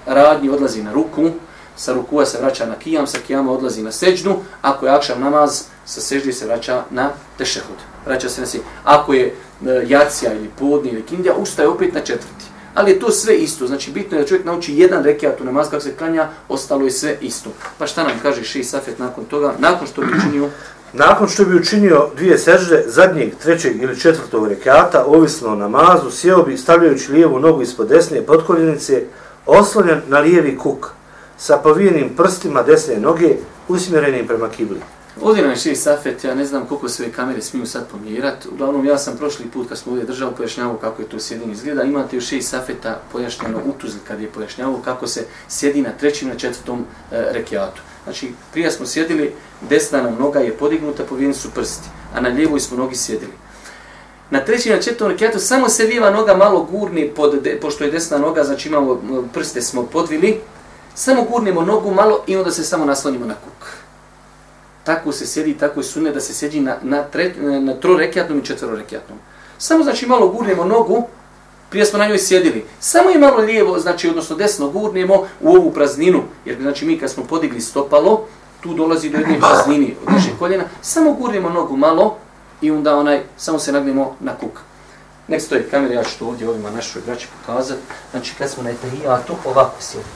radnji 0.07 0.49
odlazi 0.49 0.83
na 0.83 0.93
ruku, 0.93 1.31
sa 1.77 1.93
rukua 1.93 2.27
se 2.27 2.39
vraća 2.39 2.67
na 2.67 2.75
kijam, 2.75 3.07
sa 3.07 3.19
kijama 3.27 3.53
odlazi 3.53 3.83
na 3.83 3.93
seđnu, 3.93 4.37
ako 4.63 4.87
je 4.87 4.93
akšav 4.93 5.21
namaz, 5.21 5.63
sa 5.85 6.01
seždi 6.01 6.33
se 6.33 6.47
vraća 6.47 6.85
na 6.91 7.11
tešehud. 7.39 7.77
Vraća 8.07 8.29
se 8.29 8.41
na 8.41 8.47
si. 8.47 8.61
Ako 8.85 9.13
je 9.13 9.35
E, 9.67 9.85
jacija 9.87 10.35
ili 10.35 10.51
podni 10.59 10.91
ili 10.91 11.03
kindija, 11.03 11.35
ustaje 11.35 11.69
opet 11.69 11.95
na 11.95 12.01
četvrti. 12.01 12.45
Ali 12.75 12.91
je 12.91 12.99
to 12.99 13.11
sve 13.11 13.37
isto. 13.37 13.67
Znači, 13.67 13.91
bitno 13.91 14.17
je 14.17 14.23
da 14.23 14.29
čovjek 14.29 14.47
nauči 14.47 14.75
jedan 14.75 15.05
rekiat 15.05 15.41
u 15.41 15.45
namaz 15.45 15.71
kako 15.71 15.83
se 15.83 15.95
klanja, 15.95 16.29
ostalo 16.49 16.85
je 16.85 16.91
sve 16.91 17.17
isto. 17.21 17.51
Pa 17.79 17.87
šta 17.87 18.03
nam 18.03 18.13
kaže 18.23 18.45
Ši 18.45 18.65
Safet 18.65 18.99
nakon 18.99 19.25
toga? 19.25 19.55
Nakon 19.59 19.87
što 19.87 20.01
bi 20.01 20.13
učinio... 20.19 20.49
Nakon 20.93 21.29
što 21.29 21.45
bi 21.45 21.57
učinio 21.57 22.09
dvije 22.17 22.39
sežde, 22.39 22.85
zadnjeg, 22.87 23.35
trećeg 23.43 23.83
ili 23.83 24.01
četvrtog 24.01 24.49
rekiata, 24.49 25.05
ovisno 25.07 25.49
o 25.49 25.55
namazu, 25.55 26.11
sjeo 26.11 26.43
bi 26.43 26.57
stavljajući 26.57 27.13
lijevu 27.13 27.41
nogu 27.41 27.63
ispod 27.63 27.89
desne 27.89 28.23
potkoljenice, 28.23 29.03
oslonjen 29.47 30.03
na 30.09 30.19
lijevi 30.19 30.59
kuk, 30.59 30.91
sa 31.39 31.57
povijenim 31.57 32.11
prstima 32.17 32.63
desne 32.63 32.97
noge, 32.97 33.37
usmjerenim 33.69 34.27
prema 34.27 34.49
kibli. 34.49 34.81
Ovdje 35.21 35.43
nam 35.43 35.51
je 35.51 35.57
šest 35.57 35.83
safet, 35.83 36.25
ja 36.25 36.35
ne 36.35 36.45
znam 36.45 36.67
koliko 36.67 36.89
sve 36.89 37.13
kamere 37.13 37.43
smiju 37.43 37.67
sad 37.67 37.89
pomjerati. 37.89 38.49
Uglavnom, 38.49 38.87
ja 38.87 38.99
sam 38.99 39.17
prošli 39.17 39.47
put 39.47 39.69
kad 39.69 39.79
smo 39.79 39.93
ovdje 39.93 40.07
držao 40.07 40.31
pojašnjavao 40.31 40.77
kako 40.77 41.03
je 41.03 41.09
to 41.09 41.21
sjedinje 41.21 41.53
izgleda. 41.53 41.83
Imate 41.83 42.17
još 42.17 42.27
šest 42.27 42.49
safeta 42.49 43.01
pojašnjeno 43.13 43.59
u 43.65 43.73
Tuzli 43.73 44.01
kad 44.09 44.21
je 44.21 44.29
pojašnjavao 44.29 44.81
kako 44.85 45.07
se 45.07 45.27
sjedi 45.49 45.83
na 45.83 45.91
trećim 46.01 46.29
na 46.29 46.35
četvrtom 46.35 46.79
e, 46.79 46.85
rekiatu. 47.33 47.83
Znači, 48.05 48.33
prije 48.53 48.71
smo 48.71 48.87
sjedili, 48.87 49.33
desna 49.69 50.03
nam 50.03 50.17
noga 50.19 50.39
je 50.39 50.57
podignuta, 50.57 51.05
povijeni 51.05 51.35
su 51.35 51.51
prsti, 51.51 51.89
a 52.15 52.21
na 52.21 52.29
lijevoj 52.29 52.61
smo 52.61 52.77
nogi 52.77 52.97
sjedili. 52.97 53.33
Na 54.31 54.45
trećem 54.45 54.73
na 54.73 54.83
četvrtom 54.83 55.09
rekiatu 55.09 55.39
samo 55.39 55.69
se 55.69 55.85
lijeva 55.85 56.11
noga 56.11 56.37
malo 56.37 56.63
gurni, 56.71 57.11
pod, 57.17 57.43
de, 57.43 57.59
pošto 57.61 57.85
je 57.85 57.91
desna 57.91 58.19
noga, 58.19 58.45
znači 58.45 58.69
imamo 58.69 59.01
prste 59.33 59.63
smo 59.63 59.83
podvili, 59.83 60.41
samo 60.95 61.23
gurnemo 61.23 61.63
nogu 61.63 61.95
malo 61.95 62.25
i 62.27 62.37
onda 62.37 62.51
se 62.51 62.65
samo 62.65 62.85
naslonimo 62.85 63.27
na 63.27 63.35
kuk 63.35 63.83
tako 64.85 65.13
se 65.13 65.27
sjedi, 65.27 65.55
tako 65.55 65.81
je 65.81 65.85
sunne 65.85 66.11
da 66.11 66.21
se 66.21 66.35
sjedi 66.35 66.61
na, 66.61 66.77
na, 66.83 67.03
tre, 67.03 67.35
na 67.41 67.75
trorekijatnom 67.75 68.39
i 68.39 68.45
četvrorekijatnom. 68.45 69.19
Samo 69.59 69.85
znači 69.85 70.07
malo 70.07 70.29
gurnemo 70.29 70.65
nogu, 70.65 71.03
prije 71.71 71.87
smo 71.87 71.99
na 71.99 72.09
njoj 72.09 72.19
sjedili, 72.19 72.65
samo 72.81 73.11
je 73.11 73.19
malo 73.19 73.37
lijevo, 73.37 73.79
znači 73.79 74.09
odnosno 74.09 74.37
desno 74.37 74.71
gurnemo 74.71 75.27
u 75.41 75.57
ovu 75.57 75.71
prazninu, 75.73 76.23
jer 76.45 76.57
znači 76.61 76.87
mi 76.87 76.99
kad 76.99 77.11
smo 77.11 77.25
podigli 77.25 77.61
stopalo, 77.61 78.27
tu 78.61 78.75
dolazi 78.75 79.11
do 79.11 79.19
jedne 79.19 79.39
praznini 79.41 79.97
od 80.07 80.13
našeg 80.13 80.33
koljena, 80.39 80.65
samo 80.83 81.13
gurnemo 81.13 81.51
nogu 81.51 81.77
malo 81.77 82.17
i 82.61 82.71
onda 82.71 82.97
onaj, 82.97 83.23
samo 83.37 83.59
se 83.59 83.73
nagnemo 83.73 84.17
na 84.21 84.35
kuk. 84.35 84.61
Nek 85.29 85.43
stoji 85.43 85.63
kamera, 85.71 85.95
ja 85.95 86.05
ću 86.05 86.19
to 86.19 86.27
ovdje 86.27 86.49
ovima 86.49 86.71
našoj 86.71 87.03
braći 87.07 87.29
pokazati. 87.41 87.81
Znači 88.11 88.35
kad 88.39 88.51
smo 88.51 88.63
na 88.63 88.71
etahijatu, 88.71 89.35
ovako 89.45 89.77
sjedi. 89.81 90.07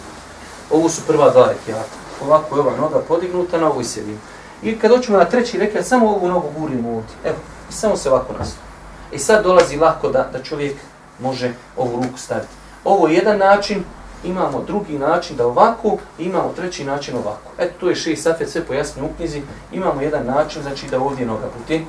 Ovo 0.71 0.89
su 0.89 1.03
prva 1.07 1.31
dva 1.31 1.53
rekijata. 1.53 1.97
Ovako 2.25 2.57
je 2.57 2.61
ova 2.61 2.77
noga 2.77 3.01
podignuta, 3.09 3.59
na 3.59 3.71
ovoj 3.71 3.85
sjedimo. 3.85 4.19
I 4.63 4.79
kad 4.79 4.91
doćemo 4.91 5.19
na 5.19 5.25
treći 5.25 5.59
rekat, 5.59 5.87
samo 5.87 6.09
ovu 6.09 6.29
nogu 6.29 6.49
gurimo 6.59 6.89
ovdje. 6.89 7.15
Evo, 7.25 7.37
i 7.71 7.73
samo 7.73 7.97
se 7.97 8.11
ovako 8.11 8.33
nastavi. 8.33 8.67
I 9.13 9.19
sad 9.19 9.45
dolazi 9.45 9.77
lako 9.77 10.09
da, 10.09 10.29
da 10.33 10.43
čovjek 10.43 10.77
može 11.21 11.53
ovu 11.77 11.97
ruku 11.97 12.19
staviti. 12.19 12.53
Ovo 12.85 13.09
je 13.09 13.15
jedan 13.15 13.39
način, 13.39 13.85
imamo 14.25 14.63
drugi 14.67 14.99
način 14.99 15.37
da 15.37 15.47
ovako, 15.47 15.97
imamo 16.19 16.53
treći 16.57 16.85
način 16.85 17.17
ovako. 17.17 17.51
Eto, 17.59 17.75
tu 17.81 17.89
je 17.89 17.95
šest 17.95 18.23
safet, 18.23 18.51
sve 18.51 18.65
pojasnije 18.65 19.09
u 19.09 19.15
knjizi. 19.17 19.43
Imamo 19.73 20.01
jedan 20.01 20.27
način, 20.27 20.63
znači 20.63 20.87
da 20.91 21.01
ovdje 21.01 21.27
noga 21.27 21.49
bude. 21.59 21.81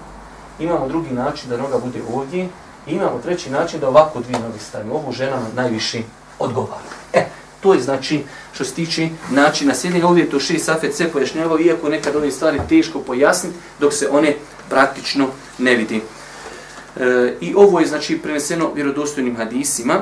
Imamo 0.59 0.87
drugi 0.87 1.13
način 1.13 1.49
da 1.49 1.57
noga 1.57 1.77
bude 1.77 1.99
ovdje. 2.13 2.47
I 2.87 2.91
imamo 2.91 3.19
treći 3.23 3.49
način 3.49 3.79
da 3.79 3.87
ovako 3.87 4.19
dvije 4.19 4.39
noge 4.39 4.59
stavimo. 4.59 4.95
Ovo 4.95 5.11
ženama 5.11 5.45
najviše 5.55 6.01
odgovara. 6.39 6.81
E, 7.13 7.25
To 7.59 7.73
je 7.73 7.81
znači 7.81 8.23
što 8.53 8.63
se 8.63 8.73
tiče 8.73 9.09
načina 9.31 9.75
sjedinja. 9.75 10.07
Ovdje 10.07 10.23
je 10.23 10.29
to 10.29 10.39
šest 10.39 10.65
safet 10.65 10.95
sve 10.95 11.07
pojašnjavao, 11.07 11.59
iako 11.59 11.89
nekad 11.89 12.15
ove 12.15 12.31
stvari 12.31 12.59
teško 12.69 12.99
pojasniti 12.99 13.55
dok 13.79 13.93
se 13.93 14.09
one 14.11 14.35
praktično 14.69 15.27
ne 15.57 15.75
vidi. 15.75 16.01
E, 16.99 17.33
I 17.41 17.53
ovo 17.55 17.79
je 17.79 17.87
znači 17.87 18.17
preneseno 18.17 18.71
vjerodostojnim 18.75 19.35
hadisima. 19.35 19.93
E, 19.93 20.01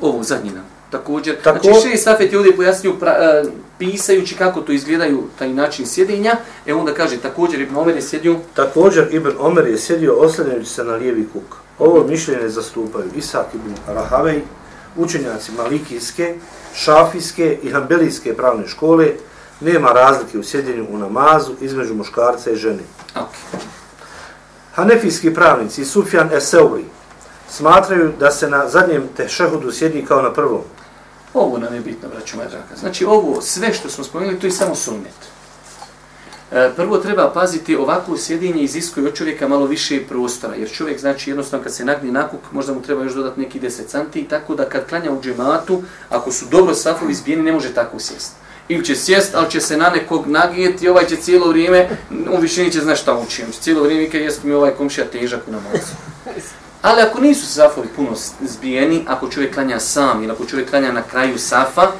ovo 0.00 0.22
zadnji 0.22 0.50
nam. 0.50 0.64
Također, 0.90 1.36
Tako... 1.44 1.58
znači 1.62 1.88
šest 1.88 2.04
safet 2.04 2.32
je 2.32 2.38
ovdje 2.38 2.56
pojasnio 2.56 2.92
pra, 2.92 3.10
e, 3.10 3.44
pisajući 3.78 4.34
kako 4.34 4.60
to 4.60 4.72
izgledaju 4.72 5.24
taj 5.38 5.54
način 5.54 5.86
sjedinja. 5.86 6.36
E 6.66 6.74
onda 6.74 6.94
kaže, 6.94 7.16
također 7.16 7.60
Ibn 7.60 7.76
Omer 7.76 7.96
je 7.96 8.02
sjedio... 8.02 8.36
Također 8.54 9.08
Ibn 9.10 9.30
Omer 9.38 9.66
je 9.66 9.78
sjedio 9.78 10.14
oslanjajući 10.14 10.70
se 10.70 10.84
na 10.84 10.94
lijevi 10.94 11.28
kuk. 11.32 11.56
Ovo 11.78 12.04
mišljenje 12.08 12.48
zastupaju 12.48 13.04
Isak 13.16 13.46
ibn 13.54 13.74
Rahavej, 13.86 14.42
učenjaci 14.96 15.52
Malikijske, 15.52 16.34
Šafijske 16.74 17.58
i 17.62 17.70
Hanbelijske 17.70 18.36
pravne 18.36 18.68
škole 18.68 19.08
nema 19.60 19.92
razlike 19.92 20.38
u 20.38 20.42
sjedinju 20.42 20.86
u 20.90 20.98
namazu 20.98 21.52
između 21.60 21.94
muškarca 21.94 22.50
i 22.50 22.56
žene. 22.56 22.82
Okay. 23.14 23.56
Hanefijski 24.74 25.34
pravnici 25.34 25.84
Sufjan 25.84 26.32
Eseuli 26.32 26.84
smatraju 27.50 28.12
da 28.18 28.30
se 28.30 28.50
na 28.50 28.68
zadnjem 28.68 29.08
tešehudu 29.16 29.72
sjedi 29.72 30.04
kao 30.04 30.22
na 30.22 30.32
prvom. 30.32 30.62
Ovo 31.34 31.58
nam 31.58 31.74
je 31.74 31.80
bitno, 31.80 32.08
braću 32.08 32.36
moja 32.36 32.48
draga. 32.48 32.76
Znači, 32.76 33.04
ovo, 33.04 33.40
sve 33.40 33.74
što 33.74 33.88
smo 33.88 34.04
spomenuli, 34.04 34.40
to 34.40 34.46
je 34.46 34.50
samo 34.50 34.74
sunnet. 34.74 35.14
E, 36.54 36.70
prvo 36.76 36.98
treba 36.98 37.30
paziti 37.30 37.76
ovako 37.76 38.16
sjedinje 38.16 38.62
iziskuje 38.62 39.06
od 39.06 39.14
čovjeka 39.14 39.48
malo 39.48 39.66
više 39.66 40.00
prostora, 40.08 40.54
jer 40.54 40.70
čovjek 40.70 41.00
znači 41.00 41.30
jednostavno 41.30 41.64
kad 41.64 41.74
se 41.74 41.84
nagni 41.84 42.12
nakuk, 42.12 42.40
možda 42.52 42.72
mu 42.72 42.82
treba 42.82 43.02
još 43.02 43.12
dodati 43.12 43.40
neki 43.40 43.60
10 43.60 43.86
cm, 43.86 44.18
tako 44.30 44.54
da 44.54 44.64
kad 44.64 44.88
klanja 44.88 45.12
u 45.12 45.22
džematu, 45.22 45.82
ako 46.10 46.32
su 46.32 46.46
dobro 46.50 46.74
safovi 46.74 47.12
izbijeni, 47.12 47.42
ne 47.42 47.52
može 47.52 47.74
tako 47.74 47.98
sjest. 47.98 48.32
Ili 48.68 48.84
će 48.84 48.96
sjest, 48.96 49.34
ali 49.34 49.50
će 49.50 49.60
se 49.60 49.76
na 49.76 49.90
nekog 49.90 50.26
nagijeti, 50.26 50.88
ovaj 50.88 51.06
će 51.06 51.16
cijelo 51.16 51.48
vrijeme, 51.48 51.88
u 52.30 52.40
višini 52.40 52.72
će 52.72 52.80
znaš 52.80 53.02
šta 53.02 53.18
učim, 53.18 53.44
cijelo 53.60 53.82
vrijeme 53.82 54.10
kad 54.10 54.20
jest 54.20 54.44
mi 54.44 54.52
ovaj 54.52 54.70
komšija 54.70 55.06
težak 55.06 55.40
u 55.48 55.52
namazu. 55.52 55.92
Ali 56.82 57.02
ako 57.02 57.20
nisu 57.20 57.46
safovi 57.46 57.88
puno 57.96 58.10
zbijeni, 58.40 59.04
ako 59.08 59.28
čovjek 59.28 59.54
klanja 59.54 59.80
sam 59.80 60.22
ili 60.22 60.32
ako 60.32 60.44
čovjek 60.44 60.70
klanja 60.70 60.92
na 60.92 61.02
kraju 61.02 61.38
safa, 61.38 61.92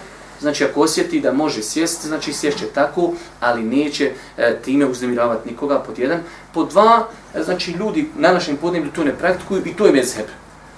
znači 0.43 0.65
ako 0.65 0.81
osjeti 0.81 1.21
da 1.21 1.33
može 1.33 1.63
sjesti, 1.63 2.09
znači 2.09 2.33
sješće 2.33 2.67
tako, 2.75 3.13
ali 3.41 3.63
neće 3.63 4.13
e, 4.37 4.57
time 4.65 4.87
uznemiravati 4.87 5.51
nikoga, 5.51 5.79
pod 5.79 5.99
jedan. 5.99 6.21
Pod 6.55 6.69
dva, 6.69 7.09
e, 7.35 7.43
znači 7.43 7.73
ljudi 7.73 8.09
na 8.17 8.33
našem 8.33 8.57
podneblju 8.57 8.93
to 8.93 9.05
ne 9.05 9.15
praktikuju 9.19 9.63
i 9.67 9.75
to 9.75 9.87
je 9.87 9.93
mezheb. 9.93 10.27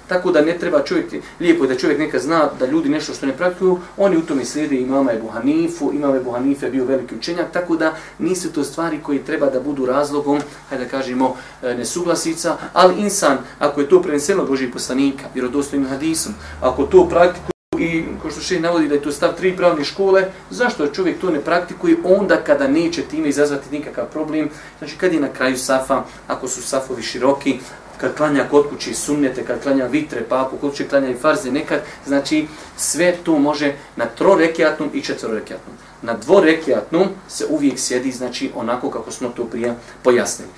Tako 0.07 0.31
da 0.31 0.41
ne 0.41 0.57
treba 0.57 0.83
čovjek, 0.83 1.13
lijepo 1.39 1.63
je 1.63 1.67
da 1.67 1.77
čovjek 1.77 1.99
neka 1.99 2.19
zna 2.19 2.49
da 2.59 2.65
ljudi 2.65 2.89
nešto 2.89 3.13
što 3.13 3.25
ne 3.25 3.37
praktikuju, 3.37 3.79
oni 3.97 4.17
u 4.17 4.21
tome 4.21 4.45
slijede 4.45 4.75
imama 4.75 5.13
Ebu 5.13 5.27
Hanifu, 5.27 5.91
imama 5.93 6.17
Ebu 6.17 6.31
Hanife 6.31 6.69
bio 6.69 6.85
veliki 6.85 7.15
učenjak, 7.15 7.51
tako 7.53 7.75
da 7.75 7.95
nisu 8.19 8.51
to 8.51 8.63
stvari 8.63 8.99
koji 9.03 9.19
treba 9.19 9.49
da 9.49 9.59
budu 9.59 9.85
razlogom, 9.85 10.39
hajde 10.69 10.83
da 10.83 10.89
kažemo, 10.89 11.35
e, 11.63 11.75
nesuglasica, 11.75 12.57
ali 12.73 13.01
insan, 13.01 13.37
ako 13.59 13.81
je 13.81 13.89
to 13.89 14.01
preneseno 14.01 14.45
Božih 14.45 14.69
poslanika, 14.73 15.25
vjerodostojnim 15.33 15.89
hadisom, 15.89 16.33
ako 16.61 16.83
to 16.83 17.09
praktikuje, 17.09 17.54
i 17.79 18.03
ko 18.21 18.31
što 18.31 18.41
še 18.41 18.59
navodi 18.59 18.87
da 18.87 18.95
je 18.95 19.01
to 19.01 19.11
stav 19.11 19.33
tri 19.37 19.55
pravne 19.57 19.83
škole, 19.83 20.25
zašto 20.49 20.87
čovjek 20.87 21.19
to 21.21 21.29
ne 21.29 21.41
praktikuje 21.41 21.97
onda 22.03 22.37
kada 22.37 22.67
neće 22.67 23.01
time 23.01 23.29
izazvati 23.29 23.71
nikakav 23.71 24.05
problem? 24.13 24.49
Znači 24.79 24.97
kad 24.97 25.13
je 25.13 25.19
na 25.19 25.29
kraju 25.33 25.57
safa, 25.57 26.03
ako 26.27 26.47
su 26.47 26.61
safovi 26.61 27.03
široki, 27.03 27.59
kad 27.97 28.15
klanja 28.15 28.45
kod 28.51 28.69
kući 28.69 28.93
sumnjete, 28.93 29.45
kad 29.45 29.63
klanja 29.63 29.85
vitre, 29.85 30.23
pa 30.29 30.41
ako 30.41 30.57
kod 30.57 30.71
kuće 30.71 30.87
klanja 30.87 31.09
i 31.09 31.15
farze 31.15 31.51
nekad, 31.51 31.81
znači 32.05 32.47
sve 32.77 33.15
to 33.23 33.39
može 33.39 33.73
na 33.95 34.05
trorekijatnom 34.05 34.89
i 34.93 35.01
četvorekijatnom. 35.01 35.75
Na 36.01 36.13
dvorekijatnom 36.13 37.07
se 37.27 37.45
uvijek 37.49 37.79
sjedi, 37.79 38.11
znači 38.11 38.51
onako 38.55 38.89
kako 38.89 39.11
smo 39.11 39.29
to 39.29 39.45
prije 39.45 39.75
pojasnili. 40.03 40.51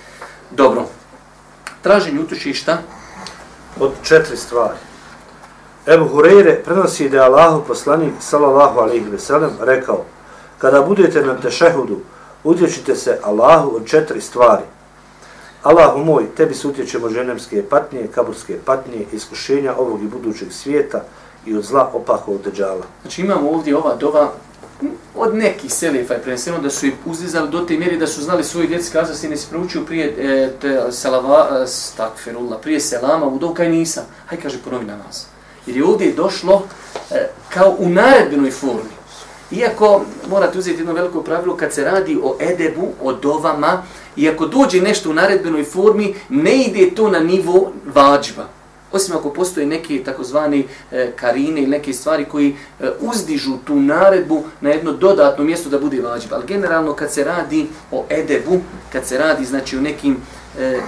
Dobro, 0.52 0.86
traženje 1.82 2.20
utočišta? 2.20 2.78
Od 3.80 3.92
četiri 4.04 4.38
stvari. 4.38 4.87
Ebu 5.88 6.06
Hureyre 6.06 6.64
prenosi 6.64 7.10
da 7.10 7.18
je 7.18 7.24
Allahu 7.24 7.64
poslanik, 7.68 8.14
sallallahu 8.20 8.80
alaihi 8.80 9.10
ve 9.10 9.20
sellem, 9.20 9.52
rekao, 9.60 10.06
kada 10.58 10.82
budete 10.82 11.22
na 11.22 11.36
tešehudu, 11.36 12.00
utječite 12.44 12.96
se 12.96 13.20
Allahu 13.24 13.76
od 13.76 13.86
četiri 13.86 14.22
stvari. 14.22 14.64
Allahu 15.64 16.00
moj, 16.00 16.26
tebi 16.38 16.54
se 16.54 16.68
utječemo 16.68 17.10
ženemske 17.10 17.64
patnje, 17.70 18.08
kaburske 18.16 18.58
patnje, 18.66 19.06
iskušenja 19.12 19.74
ovog 19.78 20.04
i 20.04 20.08
budućeg 20.08 20.52
svijeta 20.52 21.04
i 21.46 21.58
od 21.58 21.64
zla 21.64 21.90
opakovog 21.94 22.42
deđala. 22.42 22.86
Znači 23.02 23.22
imamo 23.22 23.50
ovdje 23.50 23.78
ova 23.78 23.96
dova 23.96 24.32
od 25.16 25.36
nekih 25.36 25.74
selefa 25.74 26.14
je 26.14 26.22
preneseno 26.22 26.60
da 26.60 26.70
su 26.70 26.86
ih 26.86 26.94
uzdizali 27.06 27.50
do 27.50 27.60
te 27.60 27.78
mjeri 27.78 27.98
da 27.98 28.08
su 28.08 28.22
znali 28.22 28.44
svoji 28.44 28.68
djeci 28.68 28.92
kazati 28.92 29.30
ne 29.30 29.38
se 29.38 29.48
proučio 29.50 29.82
prije 29.82 30.06
e, 30.08 30.52
te, 30.62 30.82
salava, 30.92 31.62
e, 31.64 31.68
stakfirullah, 31.68 32.60
prije 32.62 32.80
selama 32.80 33.26
u 33.26 33.40
dokaj 33.40 33.70
nisam. 33.70 34.04
Hajde 34.26 34.44
kaže 34.44 34.58
ponovi 34.64 34.86
namaz. 34.86 35.37
Jer 35.68 35.78
je 35.78 35.86
ovdje 35.86 36.14
došlo 36.14 36.64
e, 37.12 37.30
kao 37.50 37.76
u 37.80 37.90
naredbenoj 37.90 38.52
formi. 38.52 38.98
Iako 39.52 40.02
morate 40.30 40.60
uzeti 40.60 40.80
jedno 40.80 40.94
veliko 40.94 41.22
pravilo 41.22 41.58
kad 41.58 41.74
se 41.74 41.84
radi 41.84 42.20
o 42.24 42.38
edebu, 42.40 42.88
o 43.02 43.14
dovama, 43.14 43.84
i 44.16 44.30
ako 44.30 44.46
dođe 44.46 44.82
nešto 44.82 45.10
u 45.10 45.14
naredbenoj 45.14 45.64
formi, 45.64 46.16
ne 46.30 46.58
ide 46.58 46.96
to 46.96 47.10
na 47.10 47.20
nivo 47.20 47.72
vađba. 47.96 48.48
Osim 48.92 49.16
ako 49.16 49.30
postoje 49.30 49.66
neke 49.66 50.04
takozvani 50.04 50.68
e, 50.92 51.12
karine 51.16 51.62
ili 51.62 51.70
neke 51.70 51.94
stvari 51.94 52.26
koji 52.26 52.56
e, 52.80 52.90
uzdižu 53.00 53.58
tu 53.66 53.76
naredbu 53.76 54.44
na 54.62 54.70
jedno 54.70 54.92
dodatno 54.92 55.44
mjesto 55.44 55.70
da 55.70 55.80
bude 55.80 56.02
vađba. 56.02 56.36
Ali 56.36 56.48
generalno 56.48 56.94
kad 56.94 57.14
se 57.14 57.24
radi 57.24 57.68
o 57.92 58.06
edebu, 58.10 58.60
kad 58.92 59.06
se 59.06 59.18
radi 59.18 59.46
znači 59.46 59.78
o 59.78 59.82
nekim 59.82 60.18
e, 60.60 60.80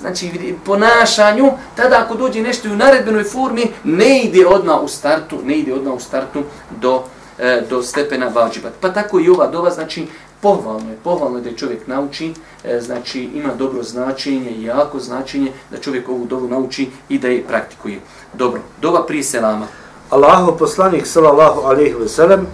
znači 0.00 0.54
ponašanju, 0.64 1.50
tada 1.76 2.02
ako 2.04 2.14
dođe 2.14 2.42
nešto 2.42 2.68
u 2.68 2.76
naredbenoj 2.76 3.24
formi, 3.24 3.72
ne 3.84 4.22
ide 4.22 4.46
odmah 4.46 4.82
u 4.82 4.88
startu, 4.88 5.38
ne 5.44 5.58
ide 5.58 5.74
odmah 5.74 5.94
u 5.94 6.00
startu 6.00 6.42
do 6.80 7.02
e, 7.38 7.62
do 7.70 7.82
stepena 7.82 8.26
vađibat. 8.34 8.72
Pa 8.80 8.92
tako 8.92 9.20
i 9.20 9.28
ova 9.28 9.46
dova, 9.46 9.70
znači, 9.70 10.06
pohvalno 10.40 10.90
je, 10.90 10.96
pohvalno 11.04 11.38
je 11.38 11.42
da 11.42 11.56
čovjek 11.56 11.86
nauči, 11.86 12.34
e, 12.64 12.80
znači, 12.80 13.22
ima 13.34 13.54
dobro 13.54 13.82
značenje, 13.82 14.62
jako 14.62 14.98
značenje, 14.98 15.52
da 15.70 15.78
čovjek 15.78 16.08
ovu 16.08 16.26
dovu 16.26 16.48
nauči 16.48 16.88
i 17.08 17.18
da 17.18 17.28
je 17.28 17.44
praktikuje. 17.44 18.00
Dobro, 18.32 18.60
dova 18.80 19.06
prije 19.06 19.22
selama. 19.22 19.66
Allaho 20.10 20.56
poslanik, 20.56 21.06
sallallahu 21.06 21.60
alaihi 21.60 21.94
ve 21.94 22.08
sellem, 22.08 22.46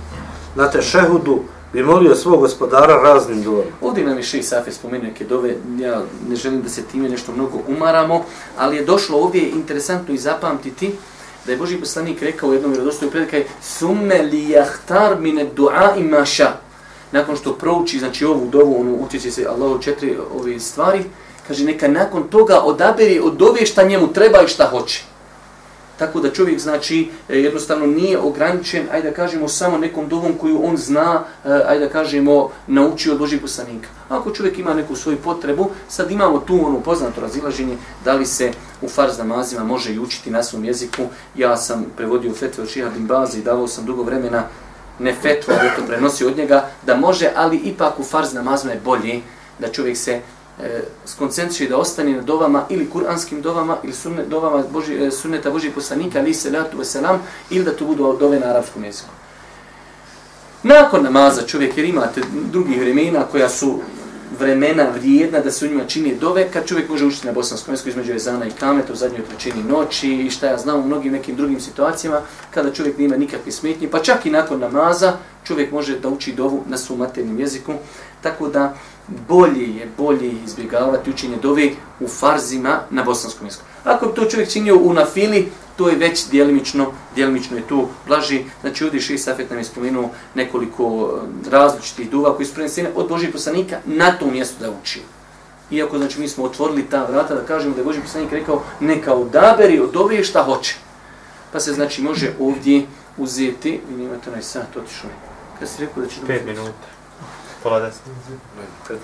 na 0.54 0.70
tešehudu 0.70 1.40
bi 1.72 1.82
molio 1.82 2.14
svog 2.14 2.40
gospodara 2.40 2.94
raznim 3.02 3.42
dovama. 3.42 3.70
Ovdje 3.80 4.04
nam 4.04 4.16
je 4.16 4.22
Šeji 4.22 4.42
Safi 4.42 4.72
spomenuo 4.72 5.06
neke 5.06 5.24
dove, 5.24 5.56
ja 5.78 6.02
ne 6.28 6.36
želim 6.36 6.62
da 6.62 6.68
se 6.68 6.82
time 6.82 7.08
nešto 7.08 7.32
mnogo 7.32 7.58
umaramo, 7.68 8.24
ali 8.58 8.76
je 8.76 8.84
došlo 8.84 9.18
ovdje 9.18 9.50
interesantno 9.50 10.14
i 10.14 10.18
zapamtiti, 10.18 10.92
da 11.46 11.52
je 11.52 11.58
Boži 11.58 11.76
poslanik 11.76 12.22
rekao 12.22 12.48
u 12.48 12.52
jednom 12.52 12.72
vjerodostoju 12.72 13.10
predikaj 13.10 13.44
summe 13.62 14.22
li 14.22 14.48
jahtar 14.48 15.20
mine 15.20 15.44
dua 15.44 15.94
i 15.98 16.02
maša. 16.02 16.52
Nakon 17.12 17.36
što 17.36 17.52
prouči, 17.52 17.98
znači 17.98 18.24
ovu 18.24 18.48
dovu, 18.48 18.80
ono 18.80 18.92
utjeći 18.92 19.30
se 19.30 19.46
Allahu 19.46 19.82
četiri 19.82 20.16
ove 20.40 20.60
stvari, 20.60 21.04
kaže 21.48 21.64
neka 21.64 21.88
nakon 21.88 22.22
toga 22.22 22.60
odaberi 22.60 23.20
od 23.20 23.36
dove 23.36 23.66
šta 23.66 23.82
njemu 23.82 24.12
treba 24.12 24.42
i 24.42 24.48
šta 24.48 24.64
hoće. 24.64 25.11
Tako 26.02 26.20
da 26.20 26.30
čovjek 26.30 26.60
znači 26.60 27.08
e, 27.28 27.38
jednostavno 27.38 27.86
nije 27.86 28.18
ograničen, 28.18 28.86
ajde 28.92 29.10
da 29.10 29.14
kažemo 29.14 29.48
samo 29.48 29.78
nekom 29.78 30.08
dovom 30.08 30.32
koju 30.38 30.64
on 30.64 30.76
zna, 30.76 31.24
e, 31.44 31.48
ajde 31.66 31.84
da 31.86 31.92
kažemo 31.92 32.50
naučio 32.66 33.12
od 33.12 33.18
Božih 33.18 33.40
poslanika. 33.40 33.88
Ako 34.08 34.30
čovjek 34.30 34.58
ima 34.58 34.74
neku 34.74 34.96
svoju 34.96 35.18
potrebu, 35.18 35.70
sad 35.88 36.10
imamo 36.10 36.38
tu 36.38 36.66
ono 36.66 36.80
poznato 36.80 37.20
razilaženje 37.20 37.76
da 38.04 38.14
li 38.14 38.26
se 38.26 38.50
u 38.80 38.88
farz 38.88 39.18
namazima 39.18 39.64
može 39.64 39.94
i 39.94 39.98
učiti 39.98 40.30
na 40.30 40.42
svom 40.42 40.64
jeziku. 40.64 41.02
Ja 41.36 41.56
sam 41.56 41.86
prevodio 41.96 42.34
fetve 42.34 42.62
od 42.62 42.70
Šiha 42.70 42.90
bin 42.90 43.06
Bazi 43.06 43.38
i 43.38 43.42
davao 43.42 43.68
sam 43.68 43.84
dugo 43.84 44.02
vremena 44.02 44.42
ne 44.98 45.14
fetvu, 45.14 45.54
ali 45.60 45.70
to 45.76 45.86
prenosi 45.86 46.24
od 46.24 46.36
njega, 46.36 46.68
da 46.86 46.96
može, 46.96 47.30
ali 47.36 47.56
ipak 47.56 48.00
u 48.00 48.04
farz 48.04 48.34
namazima 48.34 48.72
je 48.72 48.80
bolje 48.84 49.20
da 49.58 49.72
čovjek 49.72 49.96
se 49.96 50.20
e, 50.60 50.82
skoncentruje 51.06 51.68
da 51.68 51.76
ostane 51.76 52.12
na 52.12 52.22
dovama 52.22 52.64
ili 52.68 52.90
kuranskim 52.90 53.42
dovama 53.42 53.76
ili 53.82 53.92
sunnet, 53.92 54.28
dovama 54.28 54.64
Boži, 54.70 54.94
e, 54.94 55.10
sunneta 55.10 55.50
Božih 55.50 55.72
poslanika 55.74 56.18
ali 56.18 56.34
se 56.34 56.50
latu 56.50 56.78
veselam 56.78 57.22
ili 57.50 57.64
da 57.64 57.76
to 57.76 57.84
budu 57.84 58.16
dove 58.20 58.40
na 58.40 58.46
arapskom 58.46 58.84
jeziku. 58.84 59.10
Nakon 60.62 61.02
namaza 61.02 61.42
čovjek, 61.42 61.76
jer 61.76 61.86
imate 61.86 62.20
drugih 62.52 62.80
vremena 62.80 63.24
koja 63.32 63.48
su 63.48 63.80
vremena 64.38 64.86
vrijedna 64.94 65.40
da 65.40 65.50
se 65.50 65.66
u 65.66 65.68
njima 65.68 65.84
čini 65.84 66.14
dove, 66.14 66.48
kad 66.50 66.66
čovjek 66.66 66.88
može 66.88 67.06
učiti 67.06 67.26
na 67.26 67.32
bosanskom 67.32 67.72
jeziku 67.72 67.88
između 67.88 68.12
Ezana 68.12 68.46
i 68.46 68.50
Kameta 68.50 68.92
u 68.92 68.96
zadnjoj 68.96 69.24
trećini 69.24 69.62
noći 69.62 70.12
i 70.12 70.30
šta 70.30 70.46
ja 70.46 70.58
znam 70.58 70.80
u 70.80 70.86
mnogim 70.86 71.12
nekim 71.12 71.36
drugim 71.36 71.60
situacijama, 71.60 72.20
kada 72.50 72.72
čovjek 72.72 72.98
nima 72.98 73.16
nikakve 73.16 73.52
smetnje, 73.52 73.88
pa 73.90 74.02
čak 74.02 74.26
i 74.26 74.30
nakon 74.30 74.60
namaza 74.60 75.12
čovjek 75.44 75.72
može 75.72 75.98
da 75.98 76.08
uči 76.08 76.32
dovu 76.32 76.62
na 76.66 76.78
svom 76.78 76.98
maternim 76.98 77.40
jeziku, 77.40 77.74
tako 78.22 78.48
da 78.48 78.74
bolje 79.28 79.76
je 79.76 79.88
bolje 79.98 80.32
izbjegavati 80.44 81.10
učenje 81.10 81.36
dove 81.36 81.70
u 82.00 82.08
farzima 82.08 82.80
na 82.90 83.02
bosanskom 83.02 83.46
jeziku. 83.46 83.64
Ako 83.84 84.06
bi 84.06 84.14
to 84.14 84.24
čovjek 84.24 84.50
činio 84.50 84.76
u 84.76 84.92
nafili, 84.92 85.48
to 85.76 85.88
je 85.88 85.96
već 85.96 86.28
dijelimično, 86.30 86.92
dijelimično 87.14 87.56
je 87.56 87.66
to 87.68 87.88
blaži. 88.06 88.44
Znači 88.60 88.84
ovdje 88.84 89.00
Šeji 89.00 89.18
Safet 89.18 89.50
nam 89.50 89.58
je 89.58 89.64
spomenuo 89.64 90.10
nekoliko 90.34 90.84
eh, 90.86 91.50
različitih 91.50 92.10
duva 92.10 92.36
koji 92.36 92.46
su 92.46 92.54
prenesene 92.54 92.90
od 92.94 93.08
Božih 93.08 93.30
poslanika 93.32 93.78
na 93.84 94.12
tom 94.12 94.32
mjestu 94.32 94.56
da 94.60 94.70
uči. 94.82 95.00
Iako 95.70 95.98
znači 95.98 96.20
mi 96.20 96.28
smo 96.28 96.44
otvorili 96.44 96.86
ta 96.90 97.04
vrata 97.04 97.34
da 97.34 97.46
kažemo 97.46 97.74
da 97.74 97.80
je 97.80 97.84
Boži 97.84 98.00
poslanik 98.00 98.32
rekao 98.32 98.62
neka 98.80 99.14
odaberi 99.14 99.80
od 99.80 99.96
ove 99.96 100.24
šta 100.24 100.42
hoće. 100.42 100.74
Pa 101.52 101.60
se 101.60 101.72
znači 101.72 102.02
može 102.02 102.32
ovdje 102.40 102.86
uzeti, 103.16 103.80
vi 103.88 104.04
imate 104.04 104.30
onaj 104.30 104.42
sat, 104.42 104.76
otišao 104.76 105.08
je. 105.08 105.16
Kad 105.58 105.68
si 105.68 105.80
rekao 105.80 106.02
da 106.02 106.08
će... 106.08 106.20
5 106.28 106.46
minuta. 106.46 107.01
Pola 107.62 107.80
deset. 107.80 108.02
15. 108.88 108.98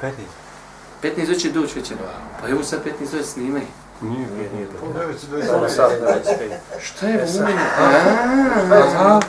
15. 0.00 0.12
15 1.02 1.40
će 1.40 1.50
doći 1.50 1.78
već. 1.78 1.92
Pa 2.40 2.48
evo 2.48 2.62
sad 2.62 2.80
15 2.84 3.12
doći 3.12 3.28
snimaj. 3.28 3.62
Nije, 4.00 4.28
Nije, 4.36 4.50
nije 4.54 4.66
to. 4.66 4.72
Pola 5.52 5.68
sad, 5.68 5.90
Šta 6.82 7.06
je 7.06 7.24
u 7.24 7.42
meni? 7.44 7.60
Aaaa, 7.78 9.20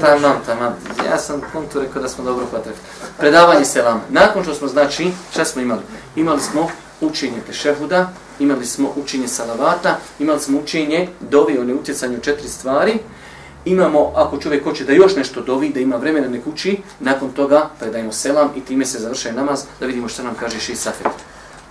tamam, 0.00 0.36
tamam. 0.46 0.74
Ja 1.10 1.18
sam 1.18 1.40
punktu 1.52 1.80
rekao 1.80 2.02
da 2.02 2.08
smo 2.08 2.24
dobro 2.24 2.46
hvatili. 2.50 2.74
Predavanje 3.18 3.64
selam. 3.64 4.02
Nakon 4.08 4.42
što 4.42 4.54
smo, 4.54 4.68
znači, 4.68 5.12
šta 5.32 5.44
smo 5.44 5.62
imali? 5.62 5.80
Imali 6.16 6.40
smo 6.40 6.68
učenje 7.00 7.40
tešehuda, 7.46 8.08
imali 8.38 8.66
smo 8.66 8.92
učenje 8.96 9.28
salavata, 9.28 9.96
imali 10.18 10.40
smo 10.40 10.58
učenje 10.58 11.08
dovi 11.20 11.58
o 11.58 11.64
neutjecanju 11.64 12.20
četiri 12.20 12.48
stvari, 12.48 12.98
imamo, 13.64 14.12
ako 14.14 14.38
čovjek 14.38 14.64
hoće 14.64 14.84
da 14.84 14.92
još 14.92 15.16
nešto 15.16 15.40
dovi, 15.40 15.68
da 15.68 15.80
ima 15.80 15.96
vremena 15.96 16.28
nek 16.28 16.46
uči, 16.46 16.78
nakon 17.00 17.30
toga 17.30 17.68
predajemo 17.78 18.12
selam 18.12 18.50
i 18.56 18.60
time 18.60 18.86
se 18.86 18.98
završuje 18.98 19.34
namaz, 19.34 19.64
da 19.80 19.86
vidimo 19.86 20.08
što 20.08 20.22
nam 20.22 20.34
kaže 20.34 20.60
Ši 20.60 20.76
Safet. 20.76 21.12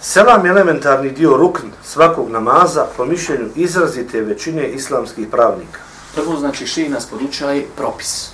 Selam 0.02 0.46
je 0.46 0.50
elementarni 0.50 1.12
dio 1.12 1.38
rukn 1.38 1.68
svakog 1.84 2.30
namaza 2.30 2.86
po 2.98 3.06
mišljenju 3.06 3.50
izrazite 3.56 4.22
većine 4.22 4.70
islamskih 4.70 5.28
pravnika. 5.28 5.80
Prvo, 6.16 6.36
znači, 6.36 6.68
Ši 6.68 6.90
nas 6.90 7.06
podučaje 7.06 7.66
propis. 7.78 8.30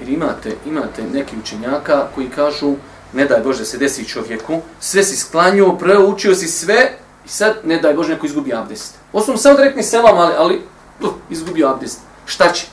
Jer 0.00 0.08
imate, 0.08 0.56
imate 0.66 1.02
neki 1.02 1.36
učenjaka 1.42 2.06
koji 2.14 2.30
kažu, 2.30 2.74
ne 3.12 3.24
daj 3.24 3.40
Bože 3.40 3.64
se 3.64 3.78
desi 3.78 4.08
čovjeku, 4.08 4.60
sve 4.80 5.04
si 5.04 5.16
sklanio, 5.16 5.72
prvo 5.72 6.08
učio 6.08 6.34
si 6.34 6.48
sve 6.48 6.92
i 7.26 7.28
sad 7.28 7.56
ne 7.64 7.78
daj 7.78 7.94
Bože 7.94 8.12
neko 8.12 8.26
izgubi 8.26 8.54
abdest. 8.54 8.94
Osnovno 9.12 9.38
samo 9.38 9.56
da 9.56 9.64
rekni 9.64 9.82
selam, 9.82 10.18
ali, 10.18 10.34
ali 10.38 10.62
uh, 11.00 11.10
izgubio 11.30 11.68
abdest. 11.68 12.09
Šta 12.30 12.52
će? 12.52 12.66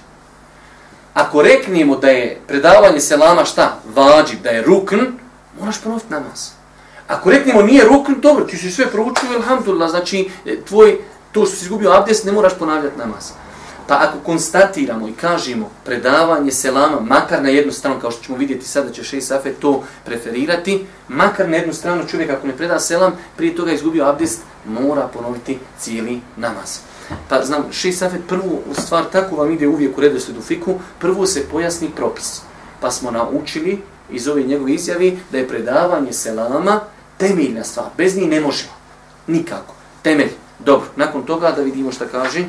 Ako 1.13 1.41
reknemo 1.41 1.95
da 1.95 2.09
je 2.09 2.41
predavanje 2.47 2.99
selama 2.99 3.45
šta? 3.45 3.79
Vađib, 3.95 4.41
da 4.43 4.49
je 4.49 4.61
rukn, 4.61 4.99
moraš 5.59 5.81
ponoviti 5.81 6.09
namaz. 6.09 6.49
Ako 7.07 7.29
reknemo 7.29 7.61
nije 7.61 7.83
rukn, 7.85 8.13
dobro, 8.21 8.45
ti 8.45 8.57
si 8.57 8.71
sve 8.71 8.91
proučio, 8.91 9.35
alhamdulillah, 9.35 9.89
znači 9.89 10.29
e, 10.45 10.61
tvoj, 10.61 10.97
to 11.31 11.45
što 11.45 11.55
si 11.55 11.65
izgubio 11.65 11.91
abdest, 11.91 12.25
ne 12.25 12.31
moraš 12.31 12.53
ponavljati 12.59 12.97
namaz. 12.97 13.31
Pa 13.87 13.95
ako 13.95 14.19
konstatiramo 14.25 15.07
i 15.07 15.13
kažemo 15.13 15.71
predavanje 15.85 16.51
selama, 16.51 16.99
makar 16.99 17.43
na 17.43 17.49
jednu 17.49 17.71
stranu, 17.71 17.99
kao 18.01 18.11
što 18.11 18.23
ćemo 18.23 18.37
vidjeti 18.37 18.67
sada 18.67 18.91
će 18.91 19.03
šest 19.03 19.27
safe 19.27 19.53
to 19.53 19.83
preferirati, 20.05 20.85
makar 21.07 21.49
na 21.49 21.57
jednu 21.57 21.73
stranu 21.73 22.07
čovjek 22.07 22.29
ako 22.29 22.47
ne 22.47 22.57
preda 22.57 22.79
selam, 22.79 23.17
prije 23.37 23.55
toga 23.55 23.71
izgubio 23.71 24.05
abdest, 24.05 24.41
mora 24.65 25.07
ponoviti 25.13 25.59
cijeli 25.79 26.21
namaz. 26.35 26.79
Pa 27.29 27.43
znam, 27.43 27.63
ši 27.71 27.91
Safet 27.91 28.21
prvu 28.27 28.61
stvar 28.73 29.03
tako 29.11 29.35
vam 29.35 29.51
ide 29.51 29.67
uvijek 29.67 29.97
u 29.97 30.01
redosledu 30.01 30.41
fiku, 30.41 30.79
prvo 30.99 31.25
se 31.25 31.49
pojasni 31.51 31.89
propis. 31.95 32.41
Pa 32.81 32.91
smo 32.91 33.11
naučili 33.11 33.81
iz 34.09 34.27
ove 34.27 34.43
njegove 34.43 34.73
izjavi 34.73 35.19
da 35.31 35.37
je 35.37 35.47
predavanje 35.47 36.13
selama 36.13 36.79
temeljna 37.17 37.63
stvar, 37.63 37.85
bez 37.97 38.15
njih 38.15 38.29
ne 38.29 38.41
možemo. 38.41 38.71
Nikako. 39.27 39.73
Temelj. 40.01 40.31
Dobro, 40.59 40.87
nakon 40.95 41.23
toga 41.23 41.51
da 41.51 41.61
vidimo 41.61 41.91
šta 41.91 42.05
kaže. 42.05 42.45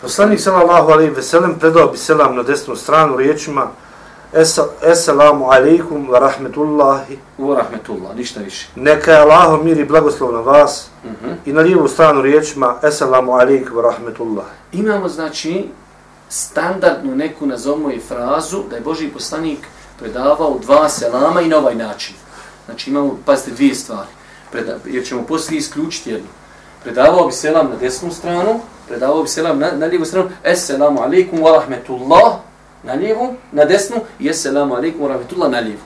Poslanik 0.00 0.40
sallallahu 0.40 0.90
alejhi 0.90 1.10
ve 1.10 1.22
sellem 1.22 1.58
predao 1.58 1.88
bi 1.88 1.98
selam 1.98 2.36
na 2.36 2.42
desnu 2.42 2.76
stranu 2.76 3.16
riječima 3.16 3.70
Assalamu 4.32 5.44
alaikum 5.44 6.08
wa 6.08 6.18
rahmetullahi. 6.18 7.18
Wa 7.38 7.56
rahmetullah, 7.56 8.16
ništa 8.16 8.40
više. 8.40 8.66
Neka 8.76 9.12
je 9.12 9.18
Allah 9.18 9.64
mir 9.64 9.78
i 9.78 9.84
blagoslov 9.84 10.32
na 10.32 10.40
vas. 10.40 10.88
Uh 11.04 11.10
-huh. 11.10 11.34
I 11.44 11.52
na 11.52 11.60
lijevu 11.60 11.88
stranu 11.88 12.22
riječima 12.22 12.78
Assalamu 12.82 13.32
alaikum 13.32 13.76
wa 13.76 13.82
rahmetullahi. 13.82 14.48
Imamo, 14.72 15.08
znači, 15.08 15.68
standardnu 16.28 17.16
neku 17.16 17.46
nazovimo 17.46 17.90
i 17.90 18.00
frazu 18.00 18.62
da 18.70 18.76
je 18.76 18.82
Boži 18.82 19.08
poslanik 19.08 19.58
predavao 19.98 20.58
dva 20.62 20.88
selama 20.88 21.40
i 21.40 21.48
na 21.48 21.58
ovaj 21.58 21.74
način. 21.74 22.14
Znači 22.64 22.90
imamo, 22.90 23.18
pazite, 23.26 23.50
dvije 23.50 23.74
stvari. 23.74 24.08
Preda, 24.52 24.76
jer 24.84 25.04
ćemo 25.06 25.22
poslije 25.22 25.58
isključiti 25.58 26.10
jednu. 26.10 26.28
Predavao 26.82 27.26
bi 27.26 27.32
selam 27.32 27.70
na 27.70 27.76
desnu 27.76 28.10
stranu, 28.12 28.60
predavao 28.88 29.22
bi 29.22 29.28
selam 29.28 29.58
na, 29.58 29.72
na 29.72 29.86
lijevu 29.86 30.04
stranu, 30.04 30.30
Assalamu 30.44 31.00
alaikum 31.02 31.38
wa 31.38 31.52
rahmetullah, 31.54 32.32
na 32.82 32.92
lijevu, 32.92 33.34
na 33.52 33.64
desnu, 33.64 33.96
i 34.18 34.30
Assalamu 34.30 34.74
alaikum 34.74 35.02
wa 35.02 35.08
rahmetullah 35.08 35.50
na 35.50 35.60
lijevu. 35.60 35.82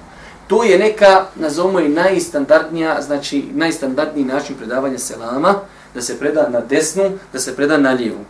To 0.46 0.64
je 0.64 0.78
neka, 0.78 1.24
nazovimo 1.34 1.80
i 1.80 1.88
najstandardnija, 1.88 3.02
znači 3.02 3.44
najstandardniji 3.54 4.24
način 4.24 4.56
predavanja 4.56 4.98
selama, 4.98 5.54
da 5.94 6.02
se 6.02 6.18
preda 6.18 6.48
na 6.48 6.60
desnu, 6.60 7.10
da 7.32 7.38
se 7.38 7.56
preda 7.56 7.78
na 7.78 7.90
lijevu. 7.90 8.24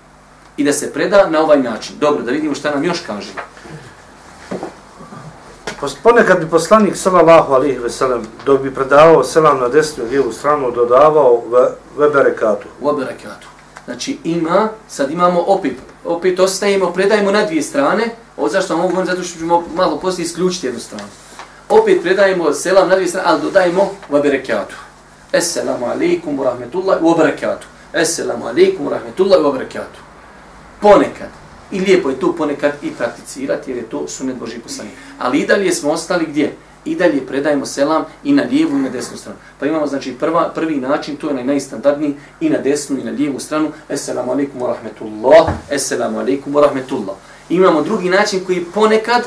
I 0.57 0.65
da 0.65 0.73
se 0.73 0.93
preda 0.93 1.31
na 1.31 1.41
ovaj 1.41 1.63
način. 1.63 1.97
Dobro, 2.01 2.23
da 2.23 2.33
vidimo 2.33 2.55
šta 2.55 2.71
nam 2.71 2.85
još 2.85 3.01
kaže. 3.07 3.33
Ponekad 6.03 6.41
bi 6.41 6.51
poslanik 6.51 6.97
sallallahu 6.97 7.55
alejhi 7.55 7.79
ve 7.79 7.91
sellem 7.91 8.27
dok 8.47 8.61
bi 8.63 8.75
predavao 8.75 9.25
selam 9.25 9.61
na 9.61 9.69
desnu 9.69 10.05
i 10.05 10.09
lijevu 10.09 10.33
stranu 10.33 10.71
dodavao 10.71 11.43
ve, 11.51 11.69
ve 11.97 12.11
berekatu. 12.11 12.69
Wa 12.83 12.97
barakatuh. 12.97 13.49
Znači 13.85 14.19
ima, 14.25 14.69
sad 14.89 15.11
imamo 15.11 15.45
opet, 15.47 15.73
opet 16.05 16.41
ostajemo, 16.41 16.93
predajemo 16.93 17.31
na 17.31 17.47
dvije 17.47 17.63
strane, 17.63 18.05
od 18.37 18.51
zašto 18.53 18.77
mogu 18.77 18.89
govorim, 18.89 19.07
zato 19.07 19.23
što 19.23 19.39
ćemo 19.39 19.65
malo 19.75 20.01
poslije 20.01 20.25
isključiti 20.25 20.67
jednu 20.67 20.81
stranu. 20.81 21.09
Opet 21.69 22.03
predajemo 22.03 22.53
selam 22.53 22.89
na 22.89 22.95
dvije 22.95 23.09
strane, 23.09 23.29
ali 23.29 23.43
dodajemo 23.43 23.91
wa 24.11 24.23
barakatuh. 24.23 24.77
Assalamu 25.33 25.87
alaikum 25.87 26.39
wa 26.39 26.45
rahmetullahi 26.45 27.03
wa 27.03 27.17
barakatuh. 27.17 27.67
Assalamu 27.95 28.47
alaikum 28.47 28.87
wa 28.87 28.91
rahmetullahi 28.91 29.43
wa 29.43 29.53
barakatuh. 29.53 30.01
Ponekad. 30.81 31.29
I 31.71 31.81
lijepo 31.81 32.11
je 32.11 32.21
to 32.21 32.35
ponekad 32.37 32.73
i 32.83 32.91
prakticirati 32.91 33.71
jer 33.71 33.79
je 33.79 33.91
to 33.91 34.09
sunet 34.09 34.37
Boži 34.37 34.59
poslanik. 34.59 34.95
Ali 35.19 35.39
i 35.39 35.47
dalje 35.47 35.73
smo 35.73 35.91
ostali 35.91 36.27
gdje? 36.27 36.57
I 36.85 36.95
dalje 36.95 37.27
predajemo 37.27 37.67
selam 37.67 38.05
i 38.25 38.33
na 38.33 38.43
lijevu 38.43 38.79
i 38.79 38.83
na 38.83 38.89
desnu 38.89 39.17
stranu. 39.17 39.39
Pa 39.61 39.67
imamo 39.67 39.87
znači 39.87 40.15
prva, 40.15 40.51
prvi 40.55 40.77
način, 40.77 41.17
to 41.17 41.29
je 41.29 41.35
naj, 41.35 41.45
najstandardniji, 41.45 42.15
i 42.41 42.51
na 42.51 42.59
desnu 42.59 42.99
i 42.99 43.05
na 43.05 43.11
lijevu 43.11 43.41
stranu. 43.41 43.73
Esselamu 43.89 44.33
alaikum 44.33 44.61
wa 44.61 44.67
rahmetullah, 44.67 45.49
esselamu 45.71 46.19
alaikum 46.21 46.55
wa 46.55 46.63
rahmetullah. 46.63 47.17
Imamo 47.49 47.83
drugi 47.83 48.09
način 48.09 48.41
koji 48.47 48.65
ponekad 48.75 49.23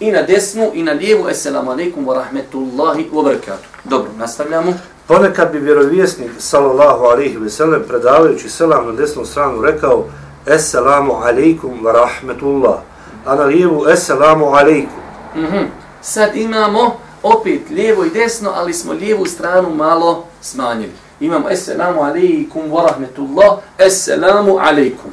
i 0.00 0.10
na 0.12 0.22
desnu 0.22 0.70
i 0.74 0.82
na 0.82 0.92
lijevu, 0.92 1.28
esselamu 1.28 1.70
alaikum 1.70 2.06
wa 2.06 2.14
rahmetullahi 2.14 3.10
wa 3.12 3.24
barakatuh. 3.24 3.66
Dobro, 3.84 4.10
nastavljamo. 4.18 4.74
Ponekad 5.06 5.52
bi 5.52 5.58
vjerovjesnik 5.58 6.30
sallallahu 6.38 7.04
alejhi 7.04 7.36
ve 7.36 7.50
sellem 7.50 7.82
predavajući 7.88 8.48
selam 8.48 8.86
na 8.86 8.92
desnu 8.92 9.24
stranu 9.24 9.62
rekao 9.62 10.04
Assalamu 10.46 11.12
alaikum 11.12 11.70
wa 11.84 11.92
rahmetullah. 11.92 12.78
A 13.26 13.34
na 13.34 13.44
lijevu 13.44 13.84
Assalamu 13.84 14.46
alaikum. 14.46 15.02
Mm 15.36 15.44
-hmm. 15.44 15.81
Sad 16.02 16.36
imamo 16.36 16.96
opet 17.22 17.70
lijevo 17.70 18.04
i 18.04 18.10
desno, 18.10 18.50
ali 18.54 18.74
smo 18.74 18.92
lijevu 18.92 19.26
stranu 19.26 19.74
malo 19.74 20.24
smanjili. 20.40 20.92
Imamo 21.20 21.50
Esselamu 21.50 22.02
alaikum 22.02 22.62
wa 22.70 22.86
rahmetullah, 22.88 23.58
Assalamu 23.86 24.58
alaikum. 24.58 25.10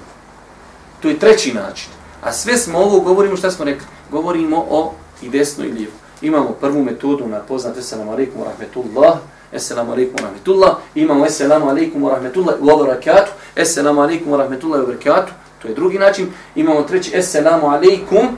To 1.01 1.07
je 1.09 1.19
treći 1.19 1.53
način. 1.53 1.89
A 2.23 2.31
sve 2.31 2.57
smo 2.57 2.79
ovo 2.79 2.99
govorimo, 2.99 3.37
šta 3.37 3.51
smo 3.51 3.65
rekli? 3.65 3.85
Govorimo 4.11 4.65
o 4.69 4.93
i 5.21 5.29
desno 5.29 5.65
i 5.65 5.71
lijevo. 5.71 5.93
Imamo 6.21 6.49
prvu 6.49 6.83
metodu 6.83 7.27
na 7.27 7.39
poznat 7.39 7.77
Esselamu 7.77 8.11
alaikum 8.11 8.41
wa 8.41 8.45
rahmetullah, 8.45 9.17
Assalamu 9.55 9.91
alaikum 9.91 10.15
wa 10.15 10.23
rahmetullah. 10.23 10.75
Imamo 10.95 11.25
Esselamu 11.25 11.69
alaikum 11.69 12.03
wa 12.03 12.11
rahmetullah 12.13 12.55
wa 12.61 12.77
barakatuh. 12.77 13.31
Assalamu 13.61 14.01
alaikum 14.01 14.31
wa 14.31 14.37
rahmetullah 14.37 14.79
wa 14.79 14.85
barakatuh. 14.85 15.33
To 15.61 15.67
je 15.67 15.73
drugi 15.73 15.99
način. 15.99 16.33
Imamo 16.55 16.81
treći 16.81 17.11
Esselamu 17.17 17.67
alaikum 17.67 18.37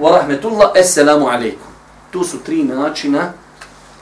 wa 0.00 0.16
rahmetullah. 0.18 0.70
Assalamu 0.80 1.28
alaikum. 1.28 1.75
Tu 2.10 2.24
su 2.24 2.38
tri 2.38 2.64
načina 2.64 3.32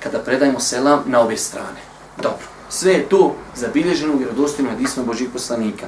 kada 0.00 0.18
predajemo 0.18 0.60
selam 0.60 1.02
na 1.06 1.20
obje 1.20 1.36
strane. 1.36 1.80
Dobro. 2.16 2.46
Sve 2.68 2.92
je 2.92 3.08
to 3.08 3.34
zabilježeno 3.56 4.14
u 4.14 4.18
vjerodostojnom 4.18 4.72
hadismu 4.72 5.04
Božih 5.04 5.28
poslanika. 5.32 5.86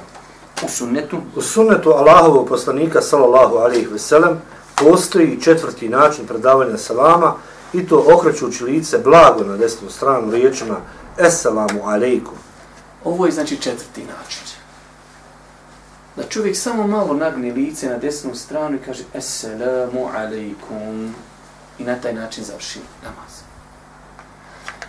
U 0.65 0.69
sunnetu. 0.69 1.17
U 1.35 1.41
sunnetu 1.41 1.89
Allahovog 1.89 2.47
poslanika 2.47 3.01
sallallahu 3.01 3.55
alejhi 3.55 3.87
ve 3.87 3.99
sellem 3.99 4.41
postoji 4.75 5.41
četvrti 5.41 5.89
način 5.89 6.27
predavanja 6.27 6.77
selama 6.77 7.33
i 7.73 7.87
to 7.87 8.05
okrećući 8.15 8.63
lice 8.63 8.97
blago 8.97 9.43
na 9.43 9.57
desnu 9.57 9.89
stranu 9.89 10.31
riječima 10.31 10.77
Esselamu 11.17 11.81
alejkum. 11.85 12.37
Ovo 13.03 13.25
je 13.25 13.31
znači 13.31 13.57
četvrti 13.57 14.01
način. 14.01 14.43
Da 16.15 16.23
čovjek 16.23 16.57
samo 16.57 16.87
malo 16.87 17.13
nagne 17.13 17.53
lice 17.53 17.89
na 17.89 17.97
desnu 17.97 18.35
stranu 18.35 18.75
i 18.75 18.79
kaže 18.85 19.03
Esselamu 19.13 20.09
alejkum 20.15 21.15
i 21.79 21.83
na 21.83 21.95
taj 21.95 22.13
način 22.13 22.43
završi 22.43 22.79
namaz. 23.03 23.47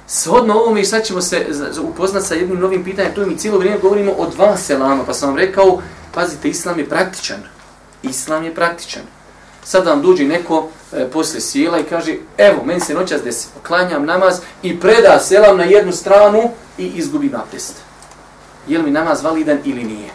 Shodno 0.06 0.54
ovome 0.54 0.80
i 0.80 0.84
sad 0.84 1.04
ćemo 1.04 1.20
se 1.20 1.46
upoznat 1.82 2.24
sa 2.24 2.34
jednim 2.34 2.58
novim 2.58 2.84
pitanjem, 2.84 3.14
to 3.14 3.26
mi 3.26 3.38
cijelo 3.38 3.58
vrijeme 3.58 3.78
govorimo 3.78 4.12
o 4.12 4.30
dva 4.30 4.56
selama, 4.56 5.04
pa 5.04 5.14
sam 5.14 5.28
vam 5.28 5.38
rekao, 5.38 5.82
pazite, 6.14 6.48
islam 6.48 6.78
je 6.78 6.88
praktičan. 6.88 7.42
Islam 8.02 8.44
je 8.44 8.54
praktičan. 8.54 9.02
Sad 9.64 9.86
vam 9.86 10.02
dođe 10.02 10.24
neko 10.24 10.68
e, 10.92 11.10
posle 11.10 11.40
sjela 11.40 11.78
i 11.78 11.84
kaže, 11.84 12.14
evo, 12.38 12.64
meni 12.64 12.80
se 12.80 12.94
noćas 12.94 13.22
desi, 13.22 13.48
klanjam 13.66 14.04
namaz 14.04 14.40
i 14.62 14.80
preda 14.80 15.18
selam 15.20 15.56
na 15.56 15.64
jednu 15.64 15.92
stranu 15.92 16.50
i 16.78 16.86
izgubim 16.86 17.34
abdest. 17.34 17.74
Je 18.68 18.78
li 18.78 18.84
mi 18.84 18.90
namaz 18.90 19.22
validan 19.22 19.58
ili 19.64 19.84
nije? 19.84 20.10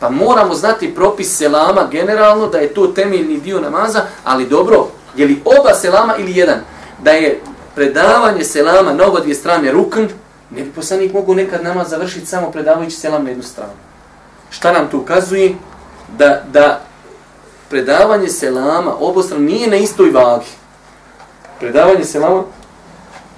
Pa 0.00 0.10
moramo 0.10 0.54
znati 0.54 0.94
propis 0.94 1.36
selama 1.36 1.88
generalno, 1.90 2.46
da 2.46 2.58
je 2.58 2.74
to 2.74 2.86
temeljni 2.86 3.40
dio 3.40 3.60
namaza, 3.60 4.02
ali 4.24 4.46
dobro, 4.46 4.88
je 5.18 5.26
li 5.26 5.42
oba 5.44 5.74
selama 5.74 6.16
ili 6.16 6.36
jedan? 6.36 6.60
Da 7.02 7.10
je 7.10 7.40
predavanje 7.74 8.44
selama 8.44 8.92
na 8.92 9.06
oba 9.06 9.20
dvije 9.20 9.34
strane 9.34 9.72
rukn, 9.72 10.06
ne 10.50 10.62
bi 10.62 10.72
poslanik 10.72 11.12
mogu 11.12 11.34
nekad 11.34 11.64
namaz 11.64 11.90
završiti 11.90 12.26
samo 12.26 12.50
predavajući 12.50 12.96
selam 12.96 13.24
na 13.24 13.28
jednu 13.28 13.44
stranu. 13.44 13.72
Šta 14.50 14.72
nam 14.72 14.88
to 14.90 14.98
ukazuje? 14.98 15.54
Da, 16.18 16.42
da 16.52 16.80
predavanje 17.70 18.28
selama 18.28 18.94
obostrano 19.00 19.42
nije 19.42 19.68
na 19.68 19.76
istoj 19.76 20.10
vagi. 20.10 20.46
Predavanje 21.60 22.04
selama 22.04 22.42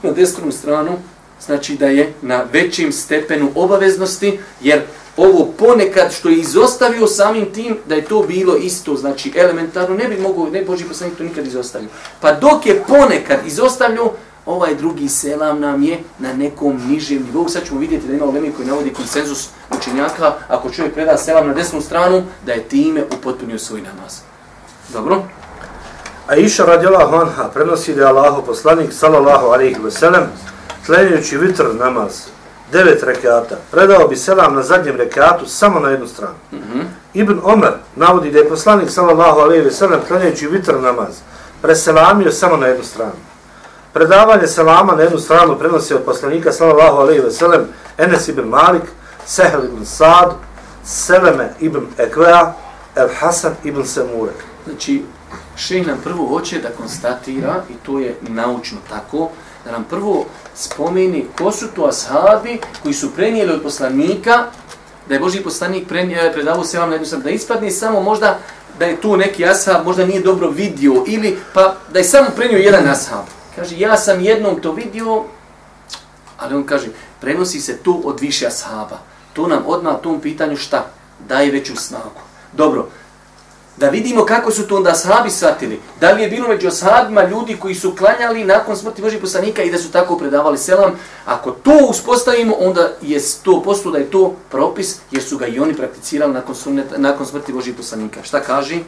na 0.03 0.11
desnu 0.11 0.53
stranu 0.53 0.99
znači 1.47 1.77
da 1.77 1.87
je 1.87 2.13
na 2.23 2.45
većim 2.53 2.93
stepenu 2.93 3.51
obaveznosti, 3.55 4.39
jer 4.61 4.83
ovo 5.17 5.53
ponekad 5.59 6.13
što 6.13 6.29
je 6.29 6.37
izostavio 6.37 7.07
samim 7.07 7.53
tim 7.53 7.77
da 7.87 7.95
je 7.95 8.05
to 8.05 8.23
bilo 8.23 8.57
isto, 8.57 8.97
znači 8.97 9.33
elementarno, 9.37 9.97
ne 9.97 10.09
bi 10.09 10.17
mogo, 10.17 10.51
ne 10.51 10.65
Boži 10.65 10.85
poslanik 10.85 11.19
to 11.19 11.25
nikad 11.25 11.47
izostavio. 11.47 11.89
Pa 12.21 12.33
dok 12.33 12.67
je 12.67 12.85
ponekad 12.89 13.47
izostavio, 13.47 14.13
ovaj 14.47 14.75
drugi 14.75 15.09
selam 15.09 15.61
nam 15.61 15.83
je 15.83 15.99
na 16.19 16.33
nekom 16.33 16.81
nižem 16.89 17.23
nivou. 17.23 17.49
Sad 17.49 17.67
ćemo 17.67 17.81
vidjeti 17.81 18.07
da 18.07 18.15
ima 18.15 18.25
ulemi 18.25 18.53
koji 18.53 18.69
navodi 18.69 18.93
konsenzus 18.93 19.49
učenjaka, 19.79 20.33
ako 20.49 20.71
čovjek 20.71 20.95
preda 20.95 21.17
selam 21.17 21.47
na 21.47 21.55
desnu 21.55 21.81
stranu, 21.81 22.23
da 22.47 22.53
je 22.53 22.63
time 22.63 23.05
upotpunio 23.19 23.59
svoj 23.59 23.81
namaz. 23.81 24.21
Dobro? 24.93 25.23
A 26.27 26.37
iša 26.37 26.65
radijallahu 26.65 27.17
anha 27.17 27.49
prenosi 27.55 27.95
da 27.95 28.01
je 28.01 28.09
Allaho 28.09 28.43
poslanik 28.43 28.93
sallallahu 28.93 29.47
alaihi 29.47 29.81
ve 29.85 29.91
tlenjujući 30.87 31.39
vitr 31.39 31.65
namaz 31.79 32.13
devet 32.73 33.03
rekata, 33.03 33.57
predao 33.71 34.09
bi 34.09 34.17
selam 34.17 34.55
na 34.55 34.63
zadnjem 34.63 34.97
rekatu 34.97 35.47
samo 35.47 35.81
na 35.81 35.89
jednu 35.89 36.07
stranu. 36.07 36.35
Mm 36.53 36.57
-hmm. 36.57 36.85
Ibn 37.15 37.41
Omer 37.43 37.73
navodi 37.97 38.31
da 38.31 38.39
je 38.39 38.49
poslanik 38.49 38.91
sallallahu 38.91 39.41
alaihi 39.41 39.65
ve 39.65 39.71
sellem 39.71 40.01
tlenjujući 40.09 40.47
vitr 40.47 40.75
namaz 40.81 41.15
preselamio 41.63 42.33
samo 42.33 42.57
na 42.57 42.67
jednu 42.67 42.85
stranu. 42.85 43.13
Predavanje 43.93 44.47
selama 44.47 44.95
na 44.95 45.03
jednu 45.03 45.19
stranu 45.19 45.59
prenosi 45.59 45.95
od 45.95 46.03
poslanika 46.05 46.53
sallallahu 46.53 46.97
alejhi 46.97 47.21
ve 47.21 47.31
sellem 47.31 47.67
Enes 47.99 48.29
ibn 48.29 48.49
Malik, 48.49 48.83
Sehl 49.27 49.65
ibn 49.65 49.85
Sad, 49.85 50.33
Seleme 50.85 51.53
ibn 51.61 51.87
Ekvea, 51.99 52.53
El 52.97 53.09
Hasan 53.21 53.55
ibn 53.65 53.85
Semure. 53.85 54.33
Znači, 54.69 55.03
šejh 55.57 55.87
nam 55.87 55.99
prvo 56.05 56.27
hoće 56.27 56.59
da 56.59 56.69
konstatira, 56.69 57.63
i 57.71 57.75
to 57.87 57.99
je 57.99 58.17
naučno 58.21 58.79
tako, 58.89 59.29
da 59.65 59.73
nam 59.73 59.85
prvo 59.91 60.27
spomeni 60.61 61.27
ko 61.39 61.53
su 61.53 61.67
to 61.77 61.85
ashabi 61.85 62.61
koji 62.83 62.95
su 62.95 63.15
prenijeli 63.15 63.53
od 63.53 63.63
poslanika, 63.63 64.45
da 65.09 65.15
je 65.15 65.21
Boži 65.21 65.41
poslanik 65.41 65.93
e, 65.93 66.33
predavao 66.33 66.65
selam 66.65 66.91
na 66.91 66.97
jednu 66.97 67.19
da 67.19 67.31
ispadne 67.31 67.71
samo 67.71 68.01
možda 68.01 68.39
da 68.79 68.85
je 68.85 69.01
tu 69.01 69.17
neki 69.17 69.47
ashab 69.47 69.85
možda 69.85 70.07
nije 70.07 70.21
dobro 70.21 70.49
vidio, 70.51 71.05
ili 71.07 71.39
pa 71.55 71.77
da 71.93 71.99
je 71.99 72.05
samo 72.05 72.29
prenio 72.37 72.59
jedan 72.59 72.89
ashab. 72.89 73.25
Kaže, 73.57 73.79
ja 73.79 73.97
sam 73.97 74.21
jednom 74.21 74.61
to 74.61 74.73
vidio, 74.73 75.25
Ali 76.41 76.55
on 76.55 76.65
kaže, 76.65 76.89
prenosi 77.21 77.61
se 77.61 77.77
tu 77.79 78.03
od 78.05 78.21
više 78.21 78.47
ashaba. 78.47 78.99
To 79.33 79.47
nam 79.47 79.63
odmah 79.67 80.01
tom 80.03 80.21
pitanju 80.21 80.57
šta? 80.57 80.87
Daje 81.29 81.51
veću 81.51 81.77
snagu. 81.77 82.21
Dobro, 82.53 82.89
da 83.81 83.89
vidimo 83.89 84.25
kako 84.25 84.51
su 84.51 84.67
to 84.67 84.77
onda 84.77 84.91
ashabi 84.91 85.31
shvatili. 85.31 85.81
Da 86.01 86.13
li 86.13 86.23
je 86.23 86.29
bilo 86.29 86.49
među 86.49 86.69
ashabima 86.69 87.25
ljudi 87.25 87.57
koji 87.57 87.75
su 87.75 87.95
klanjali 87.99 88.45
nakon 88.45 88.77
smrti 88.77 89.03
Božih 89.03 89.21
poslanika 89.21 89.63
i 89.63 89.71
da 89.71 89.79
su 89.79 89.91
tako 89.91 90.19
predavali 90.19 90.59
selam. 90.59 90.93
Ako 91.27 91.51
to 91.51 91.79
uspostavimo, 91.91 92.55
onda 92.59 92.91
je 93.03 93.21
to 93.43 93.63
poslu 93.63 93.93
da 93.93 93.99
je 93.99 94.11
to 94.11 94.35
propis, 94.51 94.99
jer 95.11 95.23
su 95.23 95.39
ga 95.39 95.47
i 95.47 95.61
oni 95.61 95.75
prakticirali 95.75 96.33
nakon, 96.33 96.55
sunneta, 96.55 96.99
nakon 96.99 97.27
smrti 97.27 97.53
Božih 97.53 97.75
poslanika. 97.75 98.23
Šta 98.23 98.41
kaže? 98.41 98.79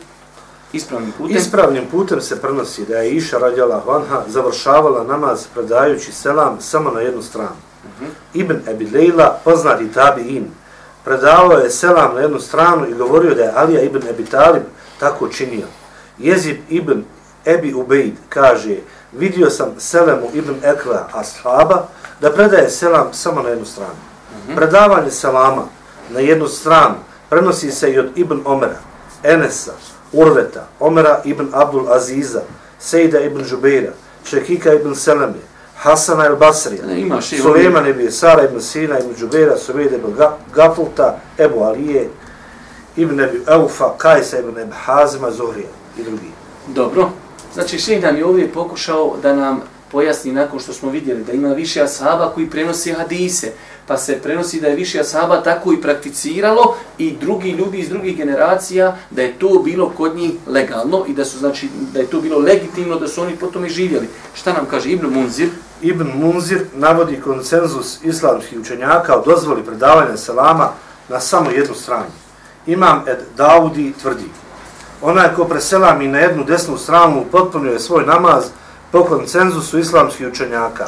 Ispravnim 0.72 1.12
putem. 1.18 1.36
Ispravnim 1.36 1.86
putem 1.90 2.20
se 2.20 2.40
prenosi 2.40 2.86
da 2.86 2.97
je 2.99 3.11
Iša 3.11 3.38
radjala 3.38 3.82
Vanha 3.86 4.22
završavala 4.28 5.05
namaz 5.05 5.47
predajući 5.55 6.12
selam 6.12 6.61
samo 6.61 6.90
na 6.90 7.01
jednu 7.01 7.22
stranu. 7.22 7.57
Uh 7.84 8.07
-huh. 8.07 8.11
Ibn 8.34 8.57
Ebi 8.68 8.90
Lejla, 8.90 9.40
poznati 9.45 9.93
tabi 9.93 10.22
in, 10.22 10.47
predavao 11.05 11.59
je 11.59 11.70
selam 11.70 12.14
na 12.14 12.20
jednu 12.20 12.40
stranu 12.40 12.86
i 12.88 12.95
govorio 12.95 13.34
da 13.34 13.43
je 13.43 13.53
Alija 13.57 13.80
ibn 13.80 14.09
Ebi 14.09 14.24
Talib 14.24 14.62
tako 15.03 15.29
činio. 15.29 15.67
Jezib 16.19 16.57
ibn 16.71 17.05
Ebi 17.45 17.75
Ubejd 17.75 18.15
kaže, 18.29 18.77
vidio 19.13 19.51
sam 19.51 19.69
Selemu 19.79 20.31
ibn 20.35 20.55
Ekva 20.63 21.09
ashaba 21.13 21.89
da 22.21 22.31
predaje 22.31 22.71
selam 22.71 23.09
samo 23.13 23.43
na 23.43 23.49
jednu 23.49 23.65
stranu. 23.65 23.95
-huh. 24.49 24.57
Predavanje 24.57 25.11
selama 25.11 25.65
na 26.11 26.21
jednu 26.21 26.49
stranu 26.49 26.95
prenosi 27.31 27.71
se 27.71 27.93
i 27.93 27.99
od 27.99 28.07
Ibn 28.17 28.41
Omera, 28.45 28.79
Enesa, 29.23 29.73
Urveta, 30.13 30.67
Omera 30.81 31.21
ibn 31.25 31.49
Abdul 31.53 31.93
Aziza, 31.93 32.41
Sejda 32.79 33.21
ibn 33.21 33.45
Žubeira, 33.45 33.93
Čekika 34.25 34.75
ibn 34.75 34.95
Seleme, 34.95 35.41
Hasana 35.83 36.27
el 36.27 36.37
Basrija, 36.37 36.83
Suleiman 37.43 37.87
ibn 37.89 38.11
Sara 38.11 38.45
ibn 38.45 38.61
Sina 38.61 38.99
ibn 38.99 39.15
Žubeira, 39.21 39.57
Suvejda 39.57 39.97
ibn 39.97 40.15
Gafulta, 40.55 41.19
Ebu 41.39 41.65
Alije, 41.65 42.09
ibn 42.97 43.20
Ebi 43.20 43.43
Eufa, 43.47 43.95
Kajsa 43.99 44.38
ibn 44.38 44.61
Ebi 44.61 44.72
Hazima, 44.84 45.30
Zuhrija 45.30 45.68
i 45.99 46.03
drugi. 46.03 46.30
Dobro. 46.68 47.11
Znači, 47.55 47.78
šeh 47.78 48.03
nam 48.03 48.16
je 48.16 48.24
ovdje 48.24 48.53
pokušao 48.53 49.16
da 49.22 49.34
nam 49.34 49.61
pojasni 49.93 50.32
nakon 50.32 50.61
što 50.61 50.72
smo 50.72 50.90
vidjeli 50.90 51.24
da 51.24 51.32
ima 51.32 51.49
više 51.49 51.82
ashaba 51.82 52.32
koji 52.34 52.51
prenosi 52.51 52.93
hadise, 52.93 53.53
pa 53.86 53.97
se 53.97 54.18
prenosi 54.22 54.61
da 54.61 54.68
je 54.68 54.76
više 54.76 55.01
ashaba 55.01 55.43
tako 55.43 55.72
i 55.72 55.80
prakticiralo 55.80 56.76
i 56.99 57.16
drugi 57.20 57.51
ljudi 57.51 57.78
iz 57.78 57.88
drugih 57.88 58.16
generacija 58.16 58.97
da 59.11 59.22
je 59.22 59.38
to 59.38 59.62
bilo 59.64 59.93
kod 59.97 60.16
njih 60.16 60.32
legalno 60.47 61.05
i 61.09 61.14
da 61.14 61.24
su 61.24 61.38
znači 61.38 61.68
da 61.93 62.01
je 62.01 62.07
to 62.07 62.20
bilo 62.20 62.38
legitimno 62.38 62.99
da 62.99 63.09
su 63.09 63.22
oni 63.22 63.36
potom 63.36 63.66
i 63.66 63.68
živjeli. 63.68 64.09
Šta 64.34 64.53
nam 64.53 64.66
kaže 64.70 64.90
Ibn 64.90 65.07
Munzir? 65.07 65.49
Ibn 65.82 66.07
Munzir 66.14 66.64
navodi 66.74 67.20
konsenzus 67.20 67.99
islamskih 68.05 68.61
učenjaka 68.61 69.16
o 69.16 69.24
dozvoli 69.24 69.62
predavanja 69.62 70.16
selama 70.16 70.68
na 71.09 71.20
samo 71.20 71.51
jednu 71.51 71.74
stranu. 71.74 72.22
Imam 72.67 73.03
Ed 73.07 73.19
Daudi 73.37 73.93
tvrdi, 74.03 74.29
onaj 75.03 75.35
ko 75.37 75.45
preselami 75.45 76.09
na 76.09 76.19
jednu 76.19 76.45
desnu 76.45 76.79
stranu 76.79 77.25
potpunio 77.33 77.73
je 77.73 77.81
svoj 77.81 78.07
namaz 78.07 78.45
po 78.93 79.05
koncenzusu 79.05 79.79
islamskih 79.79 80.29
učenjaka. 80.29 80.87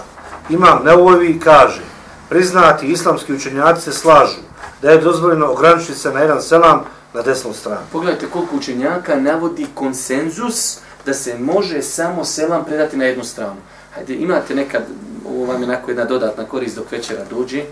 Imam 0.51 0.85
Neuovi 0.85 1.41
kaže, 1.41 1.83
priznati 2.29 2.87
islamski 2.87 3.33
učenjaci 3.33 3.83
se 3.83 3.93
slažu 3.93 4.37
da 4.83 4.91
je 4.91 5.01
dozvoljeno 5.01 5.47
ograničiti 5.47 5.99
se 5.99 6.13
na 6.13 6.21
jedan 6.21 6.43
selam 6.43 6.85
na 7.15 7.23
desnu 7.23 7.53
stranu. 7.53 7.87
Pogledajte 7.93 8.27
koliko 8.27 8.57
učenjaka 8.57 9.21
navodi 9.21 9.67
konsenzus 9.75 10.79
da 11.07 11.15
se 11.15 11.39
može 11.39 11.83
samo 11.83 12.25
selam 12.25 12.65
predati 12.65 12.97
na 12.97 13.05
jednu 13.05 13.25
stranu. 13.25 13.57
Hajde, 13.95 14.15
imate 14.15 14.55
nekad, 14.55 14.83
ovo 15.29 15.45
vam 15.45 15.63
je 15.63 15.69
nako 15.69 15.91
jedna 15.91 16.05
dodatna 16.05 16.45
korist 16.45 16.77
dok 16.77 16.93
večera 16.93 17.25
dođe. 17.31 17.63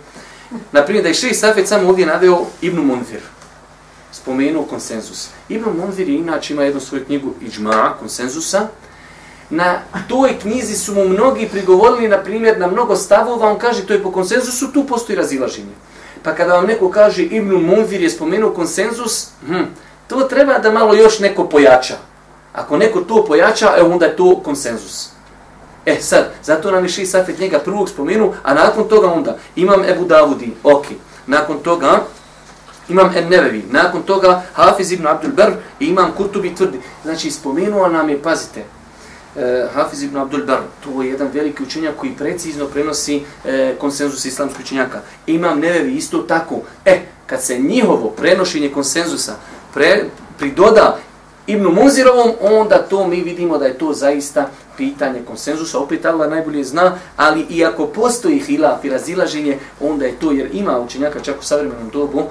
Naprimjer, 0.73 1.03
da 1.03 1.09
je 1.09 1.15
Šeji 1.15 1.35
Safet 1.35 1.69
samo 1.69 1.89
ovdje 1.89 2.07
naveo 2.07 2.45
Ibnu 2.61 2.83
Munfir. 2.83 3.21
Spomenuo 4.13 4.63
konsenzus. 4.63 5.29
Ibn 5.49 5.71
Munzir 5.81 6.09
je 6.09 6.15
inače 6.15 6.55
ima 6.55 6.63
jednu 6.63 6.81
svoju 6.81 7.05
knjigu 7.05 7.35
Iđma, 7.41 7.95
konsenzusa, 7.99 8.69
na 9.51 9.79
toj 10.09 10.39
knjizi 10.39 10.75
su 10.75 10.95
mu 10.95 11.09
mnogi 11.09 11.49
prigovorili, 11.49 12.09
na 12.09 12.19
primjer, 12.19 12.59
na 12.59 12.67
mnogo 12.67 12.97
stavova, 12.97 13.51
on 13.51 13.59
kaže, 13.59 13.87
to 13.87 13.93
je 13.93 14.03
po 14.03 14.13
konsenzusu, 14.13 14.73
tu 14.73 14.85
postoji 14.87 15.17
razilaženje. 15.17 15.73
Pa 16.23 16.35
kada 16.35 16.55
vam 16.55 16.67
neko 16.67 16.91
kaže, 16.91 17.23
Ibn 17.23 17.55
Munzir 17.55 18.03
je 18.03 18.11
spomenuo 18.11 18.51
konsenzus, 18.51 19.29
hm, 19.47 19.65
to 20.09 20.21
treba 20.21 20.59
da 20.59 20.73
malo 20.73 20.95
još 20.95 21.19
neko 21.19 21.49
pojača. 21.49 21.95
Ako 22.53 22.77
neko 22.77 23.01
to 23.01 23.25
pojača, 23.25 23.75
e, 23.77 23.83
onda 23.83 24.07
je 24.07 24.17
to 24.17 24.41
konsenzus. 24.45 25.09
E 25.87 26.01
sad, 26.01 26.31
zato 26.45 26.71
nam 26.71 26.85
je 26.85 26.89
Ši 26.89 27.07
Safet 27.07 27.39
njega 27.39 27.59
prvog 27.59 27.89
spomenu, 27.89 28.33
a 28.43 28.55
nakon 28.55 28.89
toga 28.89 29.13
onda 29.13 29.37
imam 29.57 29.85
Ebu 29.85 30.05
Davudi, 30.05 30.53
ok. 30.63 30.87
Nakon 31.27 31.59
toga 31.59 32.01
imam 32.93 33.11
Ennevevi, 33.17 33.65
nakon 33.71 34.03
toga 34.03 34.43
Hafiz 34.53 34.93
ibn 34.93 35.07
Abdul 35.07 35.33
Ber 35.33 35.53
i 35.81 35.87
imam 35.87 36.13
Kurtubi 36.17 36.55
tvrdi. 36.55 36.81
Znači, 37.03 37.31
spomenuo 37.31 37.89
nam 37.89 38.09
je, 38.09 38.23
pazite, 38.23 38.65
e, 39.37 39.67
Hafiz 39.75 40.03
ibn 40.03 40.17
Abdul 40.17 40.45
Bar, 40.47 40.61
to 40.85 41.03
je 41.03 41.09
jedan 41.09 41.29
veliki 41.35 41.63
učenjak 41.63 41.97
koji 41.97 42.13
precizno 42.13 42.67
prenosi 42.67 43.23
e, 43.45 43.75
konsenzus 43.81 44.25
islamskih 44.25 44.65
učenjaka. 44.65 45.01
Imam 45.27 45.61
Nevevi 45.61 45.95
isto 45.97 46.19
tako. 46.19 46.61
E, 46.85 47.01
kad 47.27 47.43
se 47.43 47.59
njihovo 47.59 48.11
prenošenje 48.11 48.69
konsenzusa 48.69 49.33
pre, 49.75 50.05
pridoda 50.39 50.99
Ibnu 51.47 51.71
Muzirovom, 51.71 52.33
onda 52.41 52.79
to 52.79 53.07
mi 53.07 53.21
vidimo 53.21 53.59
da 53.59 53.67
je 53.67 53.79
to 53.79 53.93
zaista 53.93 54.49
pitanje 54.77 55.21
konsenzusa. 55.27 55.79
Opet 55.79 56.07
Allah 56.07 56.31
najbolje 56.31 56.65
zna, 56.65 56.99
ali 57.17 57.47
i 57.51 57.65
ako 57.65 57.87
postoji 57.87 58.39
hilaf 58.39 58.85
i 58.85 58.91
razilaženje, 58.91 59.59
onda 59.81 60.05
je 60.05 60.19
to, 60.19 60.33
jer 60.33 60.49
ima 60.53 60.81
učenjaka 60.81 61.21
čak 61.21 61.37
u 61.41 61.45
savremenom 61.45 61.89
dobu, 61.93 62.23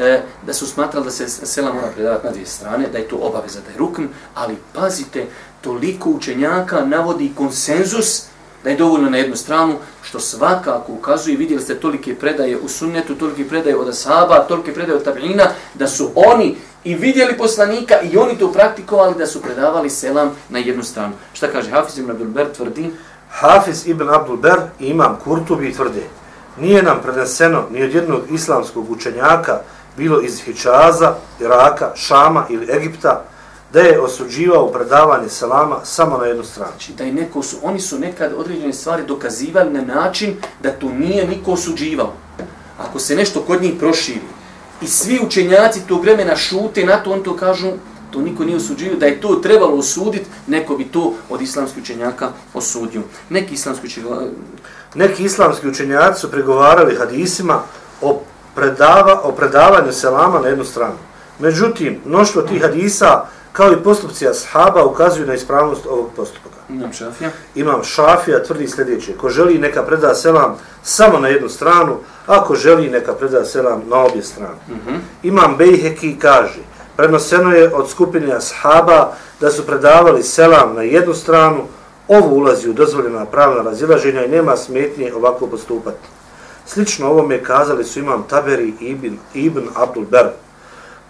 e, 0.00 0.22
da 0.46 0.52
su 0.54 0.66
smatrali 0.66 1.04
da 1.04 1.10
se 1.10 1.28
selam 1.28 1.74
mora 1.74 1.88
predavati 1.94 2.26
na 2.26 2.32
dvije 2.32 2.46
strane, 2.46 2.88
da 2.92 2.98
je 2.98 3.08
to 3.08 3.16
obaveza, 3.16 3.60
da 3.60 3.70
je 3.70 3.78
rukn, 3.78 4.04
ali 4.34 4.56
pazite, 4.72 5.26
toliko 5.60 6.10
učenjaka 6.10 6.84
navodi 6.84 7.32
konsenzus 7.36 8.22
da 8.64 8.70
je 8.70 8.76
dovoljno 8.76 9.10
na 9.10 9.16
jednu 9.16 9.36
stranu, 9.36 9.74
što 10.02 10.20
svakako 10.20 10.92
ukazuje, 10.92 11.36
vidjeli 11.36 11.62
ste 11.62 11.74
tolike 11.74 12.14
predaje 12.14 12.58
u 12.58 12.68
sunnetu, 12.68 13.14
tolike 13.14 13.48
predaje 13.48 13.76
od 13.76 13.88
asaba, 13.88 14.44
tolike 14.48 14.74
predaje 14.74 14.96
od 14.96 15.04
tabina, 15.04 15.44
da 15.74 15.88
su 15.88 16.10
oni 16.14 16.56
i 16.84 16.94
vidjeli 16.94 17.38
poslanika 17.38 18.00
i 18.00 18.16
oni 18.16 18.38
to 18.38 18.52
praktikovali 18.52 19.14
da 19.18 19.26
su 19.26 19.42
predavali 19.42 19.90
selam 19.90 20.30
na 20.48 20.58
jednu 20.58 20.82
stranu. 20.82 21.12
Šta 21.32 21.48
kaže 21.48 21.70
Hafiz 21.70 21.98
ibn 21.98 22.10
Abdul 22.10 22.28
Ber 22.28 22.52
tvrdi? 22.56 22.90
Hafiz 23.30 23.86
ibn 23.86 24.08
Abdul 24.10 24.36
Ber 24.36 24.60
i 24.80 24.86
imam 24.86 25.18
Kurtubi 25.24 25.72
tvrde, 25.72 26.02
nije 26.60 26.82
nam 26.82 27.00
preneseno 27.02 27.64
ni 27.70 27.82
od 27.82 27.94
jednog 27.94 28.20
islamskog 28.30 28.90
učenjaka, 28.90 29.60
bilo 29.96 30.20
iz 30.20 30.40
Hičaza, 30.40 31.14
Iraka, 31.40 31.92
Šama 31.94 32.46
ili 32.50 32.70
Egipta, 32.76 33.24
da 33.72 33.80
je 33.80 34.00
osuđivao 34.00 34.72
predavanje 34.72 35.28
selama 35.28 35.76
samo 35.84 36.18
na 36.18 36.24
jednu 36.24 36.44
stranu. 36.44 36.70
Znači, 36.70 36.92
da 36.92 37.04
je 37.04 37.12
neko 37.12 37.42
su, 37.42 37.56
oni 37.62 37.80
su 37.80 37.98
nekad 37.98 38.32
određene 38.36 38.72
stvari 38.72 39.02
dokazivali 39.06 39.70
na 39.70 39.82
način 39.82 40.36
da 40.62 40.70
to 40.70 40.88
nije 40.88 41.28
niko 41.28 41.52
osuđivao. 41.52 42.12
Ako 42.78 42.98
se 42.98 43.16
nešto 43.16 43.40
kod 43.40 43.62
njih 43.62 43.74
proširi 43.78 44.20
i 44.80 44.86
svi 44.86 45.20
učenjaci 45.26 45.86
tog 45.86 46.02
vremena 46.02 46.36
šute 46.36 46.84
na 46.84 46.96
to, 46.96 47.12
on 47.12 47.22
to 47.22 47.36
kažu, 47.36 47.68
to 48.10 48.20
niko 48.20 48.44
nije 48.44 48.56
osuđivao, 48.56 48.98
da 48.98 49.06
je 49.06 49.20
to 49.20 49.34
trebalo 49.34 49.76
osuditi, 49.76 50.26
neko 50.46 50.76
bi 50.76 50.84
to 50.84 51.14
od 51.30 51.42
islamskih 51.42 51.82
učenjaka 51.82 52.28
osudio. 52.54 53.02
Neki 53.30 53.54
islamski 53.54 53.86
učenjaka... 53.86 54.24
Neki 54.94 55.24
islamski 55.24 55.68
učenjaci 55.68 56.20
su 56.20 56.30
pregovarali 56.30 56.96
hadisima 56.96 57.62
o, 58.02 58.22
predava, 58.54 59.20
o 59.22 59.32
predavanju 59.32 59.92
selama 59.92 60.40
na 60.40 60.48
jednu 60.48 60.64
stranu. 60.64 60.98
Međutim, 61.38 62.00
mnoštvo 62.04 62.42
tih 62.42 62.62
hadisa 62.62 63.24
kao 63.52 63.72
i 63.72 63.82
postupci 63.84 64.28
ashaba 64.28 64.84
ukazuju 64.84 65.26
na 65.26 65.34
ispravnost 65.34 65.86
ovog 65.86 66.10
postupka. 66.16 66.60
Imam 66.68 66.92
šafija. 66.92 67.30
Imam 67.54 67.84
šafija, 67.84 68.42
tvrdi 68.42 68.68
sljedeće. 68.68 69.16
Ko 69.16 69.28
želi 69.28 69.58
neka 69.58 69.82
preda 69.82 70.14
selam 70.14 70.56
samo 70.82 71.18
na 71.18 71.28
jednu 71.28 71.48
stranu, 71.48 71.96
ako 72.26 72.54
želi 72.54 72.90
neka 72.90 73.14
preda 73.14 73.44
selam 73.44 73.82
na 73.88 73.96
obje 73.96 74.22
strane. 74.22 74.54
Mm 74.68 74.72
-hmm. 74.72 74.98
Imam 75.22 75.56
Bejheki 75.56 76.18
kaže, 76.18 76.60
prenoseno 76.96 77.52
je 77.52 77.74
od 77.74 77.90
skupine 77.90 78.32
ashaba 78.32 79.12
da 79.40 79.50
su 79.50 79.66
predavali 79.66 80.22
selam 80.22 80.74
na 80.74 80.82
jednu 80.82 81.14
stranu, 81.14 81.62
ovo 82.08 82.28
ulazi 82.28 82.68
u 82.68 82.72
dozvoljena 82.72 83.24
pravna 83.24 83.62
razilaženja 83.62 84.24
i 84.24 84.28
nema 84.28 84.56
smetnje 84.56 85.12
ovako 85.14 85.46
postupati. 85.46 86.08
Slično 86.72 87.06
ovome 87.06 87.44
kazali 87.44 87.84
su 87.84 87.98
imam 87.98 88.22
Taberi 88.28 88.74
ibn, 88.80 89.16
ibn 89.34 89.68
Abdul 89.76 90.04
Berb 90.04 90.30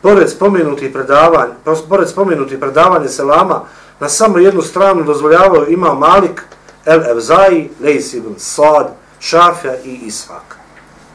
pored 0.02 0.30
spomenuti 0.30 0.92
predavanja, 0.92 1.54
pored 1.88 2.08
spomenuti 2.08 2.60
predavanje 2.60 3.08
selama, 3.08 3.64
na 4.00 4.08
samo 4.08 4.38
jednu 4.38 4.62
stranu 4.62 5.02
dozvoljavao 5.02 5.66
ima 5.68 5.94
Malik, 5.94 6.42
El 6.86 7.10
Evzai, 7.10 7.68
Leis 7.80 8.14
ibn 8.14 8.34
Sad, 8.38 8.88
Šafja 9.20 9.74
i 9.84 10.00
Ishak. 10.06 10.56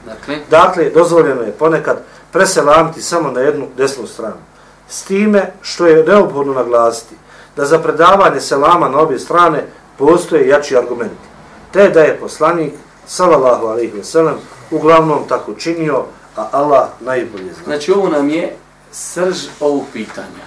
Dakle? 0.06 0.40
dakle, 0.50 0.90
dozvoljeno 0.90 1.42
je 1.42 1.52
ponekad 1.52 1.98
preselamiti 2.32 3.02
samo 3.02 3.32
na 3.32 3.40
jednu 3.40 3.68
desnu 3.78 4.08
stranu. 4.08 4.42
S 4.90 5.04
time 5.04 5.52
što 5.62 5.88
je 5.88 6.04
neophodno 6.04 6.54
naglasiti 6.54 7.16
da 7.56 7.66
za 7.66 7.80
predavanje 7.80 8.40
selama 8.40 8.90
na 8.90 9.00
obje 9.00 9.20
strane 9.20 9.66
postoje 9.98 10.48
jači 10.48 10.78
argumenti. 10.78 11.28
Te 11.72 11.90
da 11.90 12.02
je 12.02 12.20
poslanik, 12.20 12.74
sallallahu 13.08 13.66
alaihi 13.66 13.94
ve 13.94 14.34
uglavnom 14.72 15.28
tako 15.30 15.54
činio, 15.54 16.06
a 16.36 16.50
Allah 16.52 16.90
najbolje 17.00 17.54
zna. 17.54 17.64
Znači 17.66 17.92
ovo 17.92 18.10
nam 18.10 18.30
je 18.30 18.56
srž 18.92 19.38
ovog 19.60 19.84
pitanja. 19.94 20.46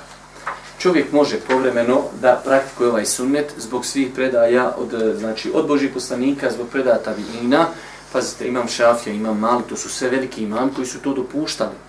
Čovjek 0.79 1.13
može 1.13 1.41
povremeno 1.41 2.03
da 2.21 2.41
praktikuje 2.45 2.91
ovaj 2.91 3.05
sunnet 3.05 3.53
zbog 3.57 3.87
svih 3.87 4.09
predaja 4.15 4.75
od, 4.79 4.95
e, 4.95 5.15
znači, 5.19 5.51
od 5.55 5.67
Božih 5.67 5.91
poslanika, 5.95 6.51
zbog 6.51 6.67
predaja 6.73 6.99
tabiina. 6.99 7.67
Pazite, 8.13 8.49
imam 8.49 8.69
šafija, 8.69 9.15
imam 9.15 9.39
mali, 9.39 9.63
to 9.69 9.77
su 9.77 9.89
sve 9.89 10.09
veliki 10.09 10.43
imam 10.43 10.71
koji 10.75 10.87
su 10.87 10.99
to 11.01 11.15
dopuštali. 11.15 11.88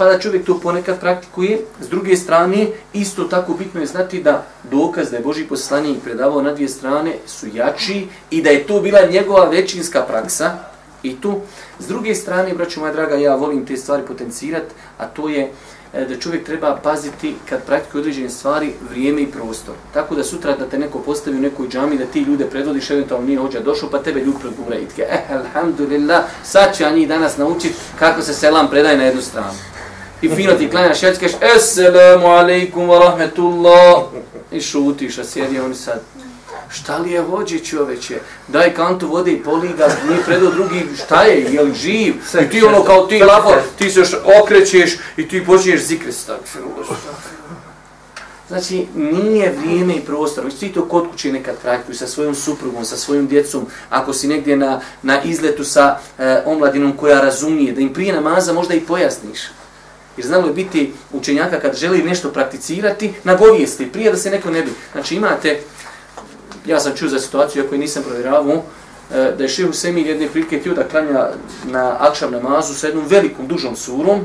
Pa 0.00 0.06
da 0.06 0.18
čovjek 0.18 0.46
to 0.46 0.60
ponekad 0.60 1.00
praktikuje. 1.00 1.58
S 1.80 1.88
druge 1.88 2.16
strane, 2.16 2.66
isto 2.92 3.24
tako 3.24 3.54
bitno 3.54 3.80
je 3.80 3.86
znati 3.86 4.22
da 4.22 4.46
dokaz 4.70 5.10
da 5.10 5.16
je 5.16 5.22
Boži 5.22 5.44
poslanik 5.44 5.98
predavao 6.04 6.42
na 6.42 6.52
dvije 6.52 6.68
strane 6.68 7.14
su 7.26 7.46
jači 7.54 8.06
i 8.30 8.42
da 8.42 8.50
je 8.50 8.66
to 8.66 8.80
bila 8.80 9.00
njegova 9.10 9.48
većinska 9.48 10.02
praksa. 10.02 10.58
I 11.02 11.20
tu, 11.20 11.40
s 11.78 11.86
druge 11.86 12.14
strane, 12.14 12.54
braću 12.54 12.80
moja 12.80 12.92
draga, 12.92 13.14
ja 13.14 13.34
volim 13.34 13.66
te 13.66 13.76
stvari 13.76 14.02
potencirati, 14.06 14.74
a 14.98 15.06
to 15.06 15.28
je 15.28 15.50
e, 15.92 16.04
da 16.04 16.16
čovjek 16.18 16.46
treba 16.46 16.76
paziti 16.82 17.34
kad 17.48 17.64
praktikuje 17.66 18.00
određene 18.00 18.30
stvari, 18.30 18.72
vrijeme 18.90 19.22
i 19.22 19.30
prostor. 19.32 19.74
Tako 19.94 20.14
da 20.14 20.24
sutra 20.24 20.56
da 20.56 20.66
te 20.66 20.78
neko 20.78 20.98
postavi 20.98 21.36
u 21.36 21.40
nekoj 21.40 21.68
džami, 21.68 21.98
da 21.98 22.04
ti 22.04 22.20
ljude 22.20 22.44
predvodiš, 22.44 22.90
eventualno 22.90 23.26
nije 23.26 23.38
hođa 23.38 23.60
došao, 23.60 23.90
pa 23.90 23.98
tebe 23.98 24.20
ljud 24.20 24.34
progura 24.40 24.78
i 24.78 24.86
tke, 24.86 25.02
eh, 25.02 25.24
alhamdulillah, 25.30 26.24
sad 26.44 26.76
ću 26.76 26.82
ja 26.82 26.90
njih 26.90 27.08
danas 27.08 27.36
naučiti 27.36 27.74
kako 27.98 28.22
se 28.22 28.34
selam 28.34 28.70
predaje 28.70 28.96
na 28.96 29.04
jednu 29.04 29.22
stranu. 29.22 29.79
I 30.22 30.28
fino 30.28 30.52
ti 30.52 30.68
klanjaš, 30.70 31.02
ja 31.02 31.12
ti 31.12 31.20
kažeš, 31.20 31.36
alaikum 32.22 32.88
wa 32.88 32.98
rahmetullah, 32.98 34.02
i 34.52 34.60
šutiš, 34.60 35.18
a 35.18 35.24
sjedi 35.24 35.60
oni 35.60 35.74
sad, 35.74 36.00
šta 36.70 36.98
li 36.98 37.10
je 37.10 37.22
hođe 37.22 37.58
čoveče, 37.58 38.20
daj 38.48 38.74
kantu 38.74 39.08
vode 39.08 39.32
i 39.32 39.42
poliga, 39.42 39.88
mi 40.08 40.16
predo 40.26 40.50
drugi, 40.50 40.86
šta 41.04 41.22
je, 41.22 41.54
je 41.54 41.62
li 41.62 41.74
živ? 41.74 42.14
I 42.46 42.50
ti 42.50 42.62
ono 42.62 42.84
kao 42.84 43.06
ti 43.06 43.18
lafo, 43.18 43.54
ti 43.78 43.90
se 43.90 44.00
još 44.00 44.14
okrećeš 44.42 44.96
i 45.16 45.28
ti 45.28 45.44
počneš 45.46 45.80
zikre 45.80 46.12
stak. 46.12 46.40
Znači, 48.48 48.86
nije 48.94 49.52
vrijeme 49.52 49.94
i 49.94 50.00
prostor, 50.00 50.44
Vi 50.44 50.50
ti 50.50 50.68
to 50.68 50.84
kod 50.84 51.10
kuće 51.10 51.32
nekad 51.32 51.56
praktikuj 51.62 51.94
sa 51.94 52.06
svojom 52.06 52.34
suprugom, 52.34 52.84
sa 52.84 52.96
svojim 52.96 53.26
djecom, 53.26 53.66
ako 53.90 54.12
si 54.12 54.28
negdje 54.28 54.56
na, 54.56 54.80
na 55.02 55.22
izletu 55.22 55.64
sa 55.64 55.98
e, 56.18 56.42
omladinom 56.46 56.96
koja 56.96 57.20
razumije, 57.20 57.72
da 57.72 57.80
im 57.80 57.92
prije 57.92 58.12
namaza 58.12 58.52
možda 58.52 58.74
i 58.74 58.80
pojasniš. 58.80 59.40
Jer 60.20 60.26
znalo 60.26 60.46
je 60.46 60.52
biti 60.52 60.92
učenjaka 61.12 61.60
kad 61.60 61.76
želi 61.76 62.02
nešto 62.02 62.30
prakticirati, 62.32 63.12
nagovijesti, 63.24 63.92
prije 63.92 64.10
da 64.10 64.16
se 64.16 64.30
neko 64.30 64.50
ne 64.50 64.62
bi. 64.62 64.70
Znači 64.92 65.14
imate, 65.14 65.60
ja 66.66 66.80
sam 66.80 66.92
čuo 66.96 67.08
za 67.08 67.18
situaciju, 67.18 67.64
ako 67.64 67.76
nisam 67.76 68.02
provjeravao, 68.02 68.62
e, 69.14 69.32
da 69.38 69.42
je 69.42 69.48
Šehu 69.48 69.72
Semir 69.72 70.06
jedne 70.06 70.28
prilike 70.28 70.60
tio 70.60 70.74
da 70.74 70.84
klanja 70.84 71.28
na 71.64 71.96
akšav 72.00 72.32
namazu 72.32 72.74
sa 72.74 72.86
jednom 72.86 73.06
velikom 73.08 73.46
dužom 73.46 73.76
surom, 73.76 74.20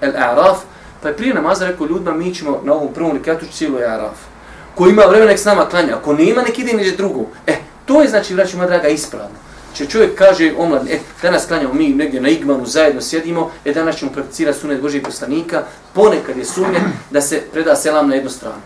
El 0.00 0.12
Araf, 0.16 0.58
pa 1.02 1.08
je 1.08 1.16
prije 1.16 1.34
namaza 1.34 1.66
rekao 1.66 1.86
ljudima, 1.86 2.12
mi 2.12 2.34
ćemo 2.34 2.60
na 2.64 2.72
ovom 2.74 2.94
prvom 2.94 3.16
rekatu 3.16 3.46
cijelu 3.52 3.78
Araf. 3.78 4.18
Ko 4.74 4.88
ima 4.88 5.02
vremena, 5.02 5.30
nek 5.30 5.38
s 5.38 5.44
nama 5.44 5.66
klanja. 5.66 5.96
Ako 5.96 6.12
nema, 6.12 6.42
nek 6.42 6.58
ide 6.58 6.72
neđe 6.72 6.96
drugu. 6.96 7.26
E, 7.46 7.56
to 7.86 8.02
je 8.02 8.08
znači, 8.08 8.34
vraćamo 8.34 8.66
draga, 8.66 8.88
ispravno. 8.88 9.49
Če 9.74 9.86
čovjek 9.86 10.18
kaže 10.18 10.52
omlad, 10.58 10.88
e, 10.90 10.98
danas 11.22 11.46
klanjamo 11.46 11.74
mi 11.74 11.88
negdje 11.88 12.20
na 12.20 12.28
Igmanu, 12.28 12.66
zajedno 12.66 13.00
sjedimo, 13.00 13.50
e, 13.64 13.72
danas 13.72 13.96
ćemo 13.96 14.12
prakticirati 14.12 14.58
sunet 14.58 14.80
Božih 14.80 15.02
poslanika, 15.02 15.62
ponekad 15.94 16.36
je 16.36 16.44
sumnje 16.44 16.80
da 17.10 17.20
se 17.20 17.42
preda 17.52 17.76
selam 17.76 18.08
na 18.08 18.14
jednu 18.14 18.30
stranu. 18.30 18.62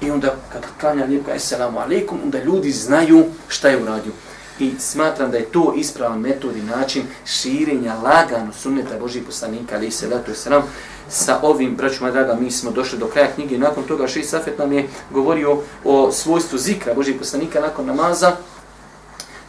I 0.00 0.10
onda 0.10 0.34
kad 0.52 0.62
klanja 0.80 1.04
lijepo 1.04 1.30
e, 1.30 1.34
assalamu 1.34 1.78
alaikum, 1.78 2.18
onda 2.24 2.42
ljudi 2.42 2.70
znaju 2.70 3.24
šta 3.48 3.68
je 3.68 3.82
uradio. 3.82 4.12
I 4.58 4.72
smatram 4.78 5.30
da 5.30 5.36
je 5.36 5.44
to 5.44 5.74
ispravan 5.76 6.20
metod 6.20 6.56
i 6.56 6.62
način 6.62 7.02
širenja 7.26 7.94
lagano 7.94 8.52
sunneta 8.52 8.98
Božih 8.98 9.22
poslanika, 9.26 9.76
ali 9.76 9.90
se 9.90 10.08
leto 10.08 10.34
sram. 10.34 10.62
Sa 11.08 11.38
ovim, 11.42 11.76
braćima 11.76 12.10
draga, 12.10 12.34
mi 12.40 12.50
smo 12.50 12.70
došli 12.70 12.98
do 12.98 13.06
kraja 13.06 13.32
knjige. 13.34 13.58
Nakon 13.58 13.84
toga 13.84 14.08
Šeji 14.08 14.24
Safet 14.24 14.58
nam 14.58 14.72
je 14.72 14.88
govorio 15.10 15.58
o 15.84 16.12
svojstvu 16.12 16.58
zikra 16.58 16.94
Božih 16.94 17.16
poslanika 17.18 17.60
nakon 17.60 17.86
namaza. 17.86 18.36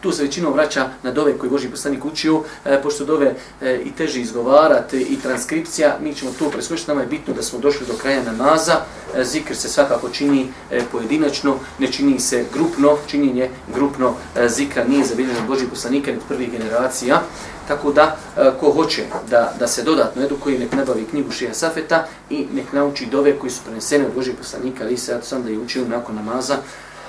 Tu 0.03 0.11
se 0.11 0.23
većinom 0.23 0.53
vraća 0.53 0.89
na 1.03 1.11
dove 1.11 1.37
koji 1.37 1.49
Boži 1.49 1.69
poslanik 1.69 2.05
učio, 2.05 2.41
e, 2.65 2.81
pošto 2.81 3.05
dove 3.05 3.35
e, 3.61 3.81
i 3.85 3.91
teže 3.91 4.21
izgovarati 4.21 5.01
i 5.01 5.19
transkripcija, 5.19 5.97
mi 6.01 6.15
ćemo 6.15 6.31
to 6.39 6.49
preskočiti, 6.49 6.87
nama 6.87 7.01
je 7.01 7.07
bitno 7.07 7.33
da 7.33 7.41
smo 7.43 7.59
došli 7.59 7.87
do 7.87 7.93
kraja 7.93 8.23
namaza, 8.23 8.75
e, 9.15 9.23
zikr 9.23 9.55
se 9.55 9.69
svakako 9.69 10.09
čini 10.09 10.47
e, 10.71 10.81
pojedinačno, 10.91 11.55
ne 11.79 11.91
čini 11.91 12.19
se 12.19 12.45
grupno, 12.53 12.97
činjenje 13.07 13.49
grupno 13.73 14.13
e, 14.35 14.49
zikra 14.49 14.83
nije 14.83 15.05
zabiljen 15.05 15.47
Boži 15.47 15.67
poslanika 15.67 16.11
ni 16.11 16.19
prvih 16.27 16.51
generacija, 16.51 17.21
tako 17.67 17.91
da 17.91 18.17
e, 18.37 18.51
ko 18.59 18.71
hoće 18.71 19.03
da, 19.29 19.53
da 19.59 19.67
se 19.67 19.83
dodatno 19.83 20.23
edukuje, 20.23 20.59
nek 20.59 20.73
nabavi 20.73 21.05
knjigu 21.05 21.31
Šija 21.31 21.53
Safeta 21.53 22.07
i 22.29 22.47
nek 22.53 22.73
nauči 22.73 23.05
dove 23.05 23.39
koji 23.39 23.51
su 23.51 23.61
prenesene 23.65 24.05
od 24.05 24.13
Božih 24.13 24.35
poslanika, 24.37 24.83
ali 24.83 24.97
se 24.97 25.19
sam 25.21 25.43
da 25.43 25.49
je 25.49 25.59
učio 25.59 25.87
nakon 25.87 26.15
namaza, 26.15 26.57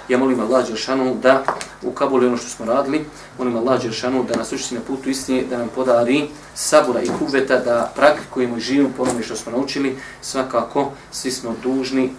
Ja 0.08 0.18
molim 0.18 0.40
Allah 0.40 0.66
Đeršanu 0.68 1.14
da 1.22 1.42
u 1.82 1.90
Kabulu 1.90 2.26
ono 2.26 2.36
što 2.36 2.48
smo 2.48 2.66
radili, 2.66 3.04
molim 3.38 3.56
Allah 3.56 3.82
Đeršanu 3.82 4.24
da 4.24 4.36
nas 4.36 4.52
učiti 4.52 4.74
na 4.74 4.80
putu 4.80 5.10
istine, 5.10 5.42
da 5.50 5.58
nam 5.58 5.68
podari 5.74 6.28
sabura 6.54 7.02
i 7.02 7.10
kuveta, 7.18 7.58
da 7.58 7.92
praktikujemo 7.96 8.56
i 8.56 8.60
živimo 8.60 8.90
po 8.96 9.02
onome 9.02 9.22
što 9.22 9.36
smo 9.36 9.52
naučili. 9.52 9.96
Svakako, 10.20 10.90
svi 11.12 11.30
smo 11.30 11.54
dužni, 11.62 12.10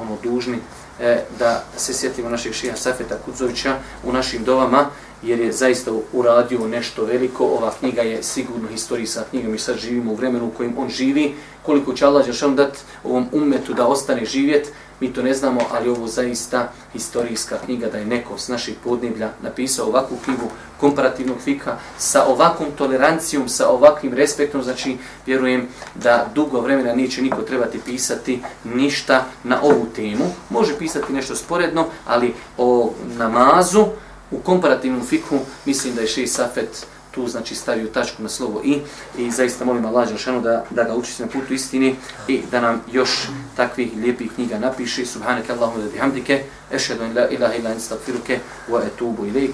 ono 0.00 0.16
dužni, 0.22 0.58
e, 1.00 1.24
da 1.38 1.64
se 1.76 1.94
sjetimo 1.94 2.28
našeg 2.28 2.52
šija 2.52 2.76
Safeta 2.76 3.16
Kudzovića 3.24 3.76
u 4.04 4.12
našim 4.12 4.44
dovama, 4.44 4.86
jer 5.22 5.40
je 5.40 5.52
zaista 5.52 5.92
uradio 6.12 6.68
nešto 6.68 7.04
veliko. 7.04 7.44
Ova 7.44 7.72
knjiga 7.78 8.02
je 8.02 8.22
sigurno 8.22 8.68
historijska 8.68 9.24
knjiga, 9.30 9.48
mi 9.48 9.58
sad 9.58 9.76
živimo 9.76 10.12
u 10.12 10.14
vremenu 10.14 10.46
u 10.46 10.50
kojem 10.50 10.74
on 10.78 10.88
živi. 10.88 11.34
Koliko 11.62 11.92
će 11.92 12.06
Allah 12.06 12.26
Đeršanu 12.26 12.54
dati 12.54 12.78
ovom 13.04 13.26
umetu 13.32 13.74
da 13.74 13.86
ostane 13.86 14.24
živjet, 14.24 14.72
Mi 15.00 15.12
to 15.12 15.22
ne 15.22 15.34
znamo, 15.34 15.60
ali 15.70 15.88
ovo 15.88 16.06
zaista 16.06 16.72
historijska 16.92 17.58
knjiga 17.64 17.86
da 17.86 17.98
je 17.98 18.06
neko 18.06 18.38
s 18.38 18.48
naših 18.48 18.74
podneblja 18.84 19.30
napisao 19.42 19.86
ovakvu 19.86 20.16
knjigu 20.24 20.50
komparativnog 20.80 21.36
fika 21.40 21.76
sa 21.98 22.24
ovakvom 22.24 22.68
tolerancijom, 22.78 23.48
sa 23.48 23.68
ovakvim 23.68 24.14
respektom, 24.14 24.62
znači 24.62 24.96
vjerujem 25.26 25.68
da 25.94 26.26
dugo 26.34 26.60
vremena 26.60 26.94
neće 26.94 27.22
niko 27.22 27.42
trebati 27.42 27.80
pisati 27.84 28.42
ništa 28.64 29.24
na 29.44 29.62
ovu 29.62 29.86
temu. 29.96 30.24
Može 30.50 30.78
pisati 30.78 31.12
nešto 31.12 31.36
sporedno, 31.36 31.86
ali 32.06 32.34
o 32.58 32.92
namazu 33.18 33.86
u 34.30 34.38
komparativnom 34.38 35.06
fiku 35.06 35.38
mislim 35.64 35.94
da 35.94 36.00
je 36.00 36.06
Šeji 36.08 36.26
Safet 36.26 36.86
tu 37.14 37.28
znači 37.28 37.54
stavio 37.54 37.88
tačku 37.88 38.22
na 38.22 38.28
slovo 38.28 38.60
i 38.64 38.78
i 39.18 39.30
zaista 39.30 39.64
molim 39.64 39.86
Allah 39.86 40.08
Đelšanu 40.08 40.40
da 40.40 40.64
da 40.70 40.84
ga 40.84 40.94
uči 40.94 41.22
na 41.22 41.28
putu 41.28 41.54
istini 41.54 41.96
i 42.28 42.40
da 42.50 42.60
nam 42.60 42.82
još 42.92 43.10
takvih 43.56 43.92
lijepih 43.96 44.32
knjiga 44.34 44.58
napiše 44.58 45.06
subhanakallahumma 45.06 45.84
da 45.84 45.90
bihamdike 45.90 46.44
ashhadu 46.74 47.04
in 47.04 47.16
la 47.16 47.28
ilaha 47.28 47.54
illa 47.54 47.70
anta 47.70 47.80
astaghfiruka 47.80 48.34
wa 48.70 48.86
etubu 48.86 49.26
ilaik 49.26 49.50